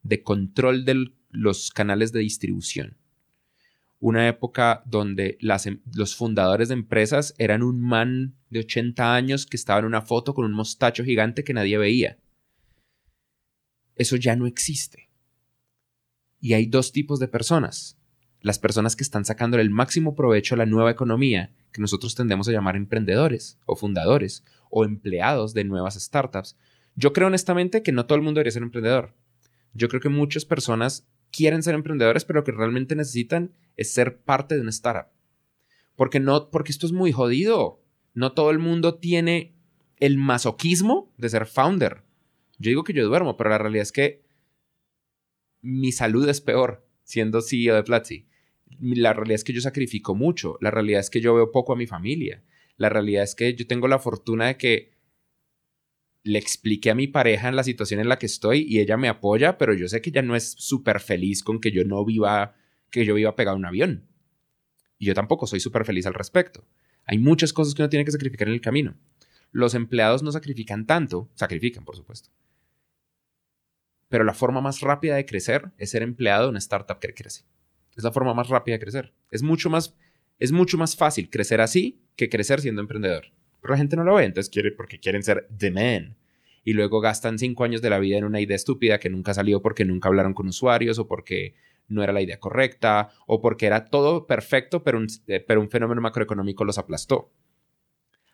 [0.03, 2.97] de control de los canales de distribución.
[4.01, 9.57] una época donde em, los fundadores de empresas eran un man de 80 años que
[9.57, 12.19] estaba en una foto con un mostacho gigante que nadie veía.
[13.95, 15.09] Eso ya no existe.
[16.41, 17.97] Y hay dos tipos de personas.
[18.43, 22.49] Las personas que están sacando el máximo provecho a la nueva economía, que nosotros tendemos
[22.49, 26.57] a llamar emprendedores o fundadores o empleados de nuevas startups.
[26.97, 29.15] Yo creo honestamente que no todo el mundo debería ser emprendedor.
[29.75, 34.19] Yo creo que muchas personas quieren ser emprendedores, pero lo que realmente necesitan es ser
[34.19, 35.13] parte de una startup.
[35.95, 37.81] Porque no, porque esto es muy jodido.
[38.13, 39.55] No todo el mundo tiene
[40.01, 42.03] el masoquismo de ser founder.
[42.59, 44.23] Yo digo que yo duermo, pero la realidad es que
[45.61, 48.27] mi salud es peor siendo CEO de Platzi.
[48.81, 50.59] La realidad es que yo sacrifico mucho.
[50.61, 52.43] La realidad es que yo veo poco a mi familia.
[52.77, 54.93] La realidad es que yo tengo la fortuna de que
[56.25, 59.09] le expliqué a mi pareja en la situación en la que estoy y ella me
[59.09, 62.55] apoya, pero yo sé que ella no es súper feliz con que yo no viva,
[62.91, 64.09] que yo viva pegado a un avión.
[64.99, 66.65] Y yo tampoco soy súper feliz al respecto.
[67.05, 68.97] Hay muchas cosas que uno tiene que sacrificar en el camino.
[69.51, 72.31] Los empleados no sacrifican tanto, sacrifican, por supuesto.
[74.09, 77.45] Pero la forma más rápida de crecer es ser empleado en una startup que crece.
[77.97, 79.13] Es la forma más rápida de crecer.
[79.31, 79.97] Es mucho más,
[80.39, 83.27] es mucho más fácil crecer así que crecer siendo emprendedor.
[83.61, 86.17] Pero la gente no lo ve, entonces quiere porque quieren ser the man.
[86.65, 89.63] Y luego gastan cinco años de la vida en una idea estúpida que nunca salió
[89.63, 91.55] porque nunca hablaron con usuarios o porque
[91.89, 95.71] no era la idea correcta o porque era todo perfecto, pero un, eh, pero un
[95.71, 97.33] fenómeno macroeconómico los aplastó.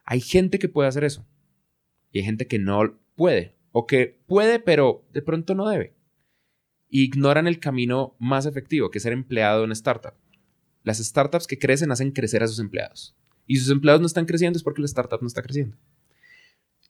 [0.04, 1.26] Hay gente que puede hacer eso
[2.10, 5.94] y hay gente que no puede o que puede, pero de pronto no debe.
[6.90, 10.14] Ignoran el camino más efectivo, que es ser empleado en una startup.
[10.84, 13.14] Las startups que crecen hacen crecer a sus empleados
[13.48, 15.76] y sus empleados no están creciendo es porque la startup no está creciendo.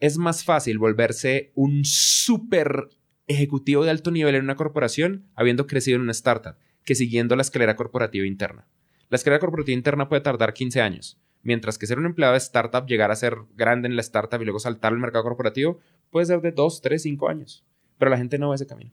[0.01, 2.89] Es más fácil volverse un súper
[3.27, 7.43] ejecutivo de alto nivel en una corporación habiendo crecido en una startup que siguiendo la
[7.43, 8.67] escalera corporativa interna.
[9.09, 12.87] La escalera corporativa interna puede tardar 15 años, mientras que ser un empleado de startup,
[12.87, 15.79] llegar a ser grande en la startup y luego saltar al mercado corporativo,
[16.11, 17.65] puede ser de 2, 3, 5 años.
[17.99, 18.93] Pero la gente no va ese camino.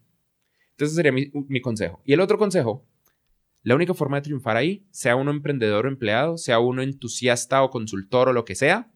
[0.75, 2.01] Entonces, sería mi, mi consejo.
[2.05, 2.85] Y el otro consejo
[3.65, 7.71] la única forma de triunfar ahí, sea uno emprendedor o empleado, sea uno entusiasta o
[7.71, 8.91] consultor o lo que sea,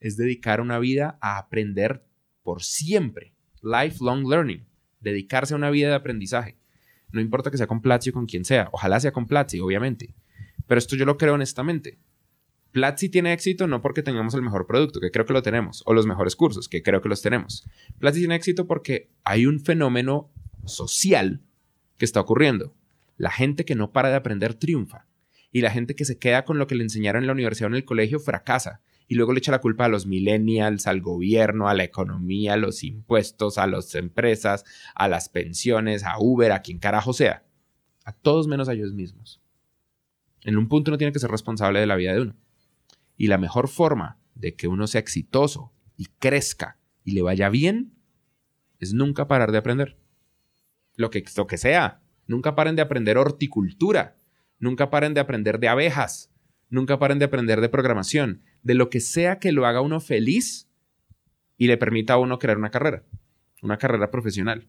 [0.00, 2.04] es dedicar una vida a aprender
[2.42, 3.34] por siempre.
[3.62, 4.66] Lifelong learning.
[4.98, 6.58] Dedicarse a una vida de aprendizaje.
[7.12, 8.68] No importa que sea con Platzi o con quien sea.
[8.72, 10.12] Ojalá sea con Platzi, obviamente.
[10.66, 12.00] Pero esto yo lo creo honestamente.
[12.72, 15.94] Platzi tiene éxito no porque tengamos el mejor producto, que creo que lo tenemos, o
[15.94, 17.64] los mejores cursos, que creo que los tenemos.
[18.00, 20.32] Platzi tiene éxito porque hay un fenómeno
[20.68, 21.42] social
[21.96, 22.74] que está ocurriendo.
[23.16, 25.06] La gente que no para de aprender triunfa.
[25.52, 27.72] Y la gente que se queda con lo que le enseñaron en la universidad o
[27.72, 28.80] en el colegio fracasa.
[29.06, 32.56] Y luego le echa la culpa a los millennials, al gobierno, a la economía, a
[32.56, 34.64] los impuestos, a las empresas,
[34.94, 37.44] a las pensiones, a Uber, a quien carajo sea.
[38.04, 39.40] A todos menos a ellos mismos.
[40.42, 42.36] En un punto uno tiene que ser responsable de la vida de uno.
[43.16, 47.94] Y la mejor forma de que uno sea exitoso y crezca y le vaya bien
[48.80, 49.96] es nunca parar de aprender.
[50.96, 54.16] Lo que, lo que sea, Nunca paren de aprender horticultura.
[54.58, 56.30] Nunca paren de aprender de abejas.
[56.70, 58.42] Nunca paren de aprender de programación.
[58.62, 60.68] De lo que sea que lo haga uno feliz
[61.56, 63.04] y le permita a uno crear una carrera.
[63.62, 64.68] Una carrera profesional.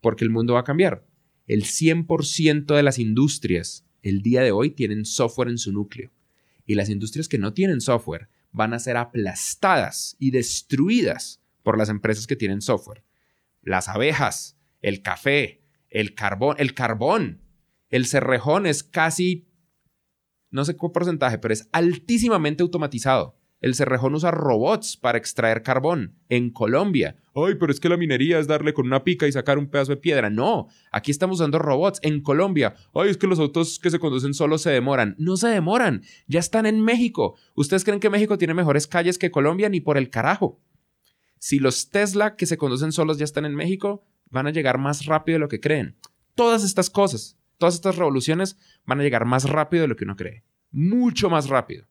[0.00, 1.06] Porque el mundo va a cambiar.
[1.46, 6.10] El 100% de las industrias el día de hoy tienen software en su núcleo.
[6.64, 11.88] Y las industrias que no tienen software van a ser aplastadas y destruidas por las
[11.88, 13.04] empresas que tienen software.
[13.62, 17.40] Las abejas, el café, el carbón, el carbón,
[17.88, 19.48] el cerrejón es casi,
[20.50, 23.38] no sé qué porcentaje, pero es altísimamente automatizado.
[23.60, 27.16] El cerrejón usa robots para extraer carbón en Colombia.
[27.32, 29.92] Ay, pero es que la minería es darle con una pica y sacar un pedazo
[29.92, 30.30] de piedra.
[30.30, 32.74] No, aquí estamos usando robots en Colombia.
[32.92, 35.14] Ay, es que los autos que se conducen solos se demoran.
[35.16, 37.36] No se demoran, ya están en México.
[37.54, 39.68] ¿Ustedes creen que México tiene mejores calles que Colombia?
[39.68, 40.60] Ni por el carajo.
[41.38, 45.06] Si los Tesla que se conducen solos ya están en México, van a llegar más
[45.06, 45.94] rápido de lo que creen.
[46.34, 50.16] Todas estas cosas, todas estas revoluciones van a llegar más rápido de lo que uno
[50.16, 50.42] cree.
[50.72, 51.86] Mucho más rápido.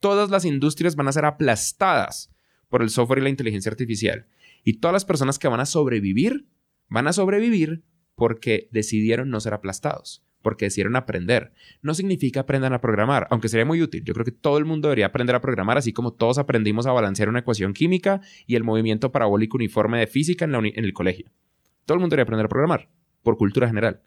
[0.00, 2.34] Todas las industrias van a ser aplastadas
[2.68, 4.26] por el software y la inteligencia artificial.
[4.64, 6.46] Y todas las personas que van a sobrevivir,
[6.88, 7.84] van a sobrevivir
[8.14, 11.52] porque decidieron no ser aplastados, porque decidieron aprender.
[11.82, 14.02] No significa aprendan a programar, aunque sería muy útil.
[14.02, 16.92] Yo creo que todo el mundo debería aprender a programar, así como todos aprendimos a
[16.92, 21.30] balancear una ecuación química y el movimiento parabólico uniforme de física en, en el colegio.
[21.86, 22.88] Todo el mundo debería aprender a programar,
[23.22, 24.02] por cultura general.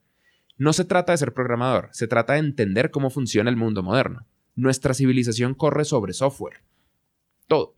[0.57, 4.27] No se trata de ser programador, se trata de entender cómo funciona el mundo moderno.
[4.56, 6.61] Nuestra civilización corre sobre software.
[7.47, 7.76] Todo.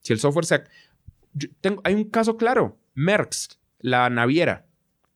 [0.00, 0.64] Si el software se...
[1.60, 2.78] Tengo, hay un caso claro.
[2.94, 4.66] Merckx, la naviera.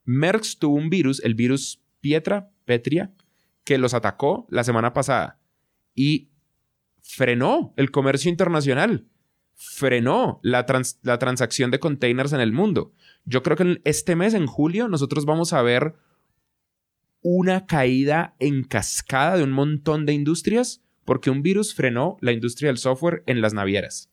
[0.04, 3.12] Merckx tuvo un virus, el virus Pietra, Petria,
[3.64, 5.38] que los atacó la semana pasada
[5.94, 6.28] y
[7.02, 9.06] frenó el comercio internacional,
[9.54, 10.64] frenó la,
[11.02, 12.92] la transacción de containers en el mundo.
[13.24, 15.94] Yo creo que este mes, en julio, nosotros vamos a ver
[17.22, 22.68] una caída en cascada de un montón de industrias porque un virus frenó la industria
[22.68, 24.10] del software en las navieras.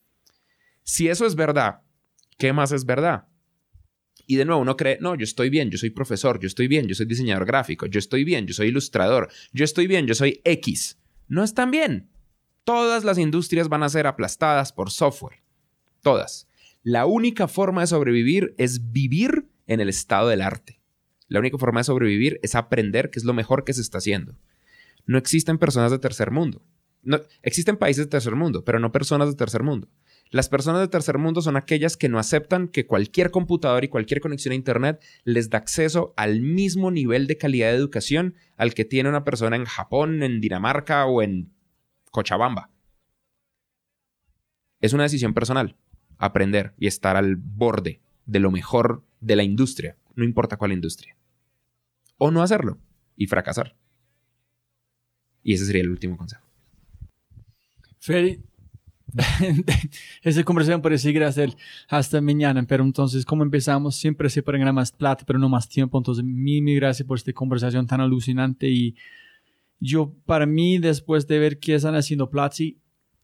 [0.84, 1.82] Si eso es verdad,
[2.38, 3.28] ¿qué más es verdad?
[4.28, 6.88] Y de nuevo uno cree, no, yo estoy bien, yo soy profesor, yo estoy bien,
[6.88, 10.42] yo soy diseñador gráfico, yo estoy bien, yo soy ilustrador, yo estoy bien, yo soy
[10.46, 10.98] X.
[11.28, 12.10] No están bien.
[12.64, 15.42] Todas las industrias van a ser aplastadas por software.
[16.02, 16.48] Todas.
[16.84, 20.82] La única forma de sobrevivir es vivir en el estado del arte.
[21.28, 24.36] La única forma de sobrevivir es aprender qué es lo mejor que se está haciendo.
[25.06, 26.66] No existen personas de tercer mundo.
[27.04, 29.90] No, existen países de tercer mundo, pero no personas de tercer mundo.
[30.32, 34.20] Las personas de tercer mundo son aquellas que no aceptan que cualquier computador y cualquier
[34.20, 38.86] conexión a Internet les da acceso al mismo nivel de calidad de educación al que
[38.86, 41.54] tiene una persona en Japón, en Dinamarca o en
[42.10, 42.72] Cochabamba.
[44.80, 45.76] Es una decisión personal
[46.22, 51.18] aprender y estar al borde de lo mejor de la industria, no importa cuál industria.
[52.18, 52.78] O no hacerlo
[53.18, 53.76] y fracasar.
[55.44, 56.46] Y ese sería el último consejo.
[58.00, 58.40] Freddy,
[60.22, 61.46] esa conversación puede seguir hasta,
[61.90, 65.68] hasta mañana, pero entonces, como empezamos, siempre se puede ganar más plata, pero no más
[65.68, 65.98] tiempo.
[65.98, 68.70] Entonces, mil, mil gracias por esta conversación tan alucinante.
[68.70, 68.96] Y
[69.80, 72.78] yo, para mí, después de ver qué están haciendo Platzi,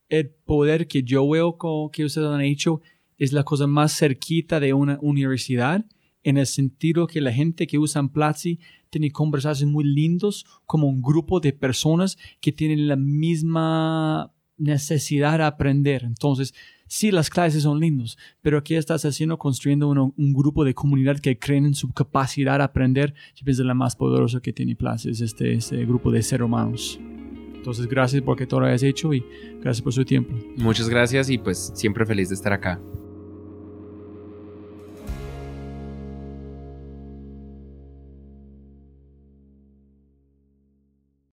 [0.10, 1.58] el poder que yo veo
[1.92, 2.82] que ustedes han hecho
[3.18, 5.86] es la cosa más cerquita de una universidad,
[6.24, 8.60] en el sentido que la gente que usa Platzi
[8.90, 15.46] tiene conversaciones muy lindos como un grupo de personas que tienen la misma necesidad de
[15.46, 16.04] aprender.
[16.04, 16.54] Entonces,
[16.88, 21.40] sí, las clases son lindos, pero aquí estás haciendo, construyendo un grupo de comunidad que
[21.40, 23.14] creen en su capacidad de aprender.
[23.36, 27.00] Yo pienso la más poderosa que tiene Platzi es este, este grupo de seres humanos.
[27.68, 29.22] Entonces, gracias por que todo lo hayas hecho y
[29.60, 30.34] gracias por su tiempo.
[30.56, 32.80] Muchas gracias y pues siempre feliz de estar acá.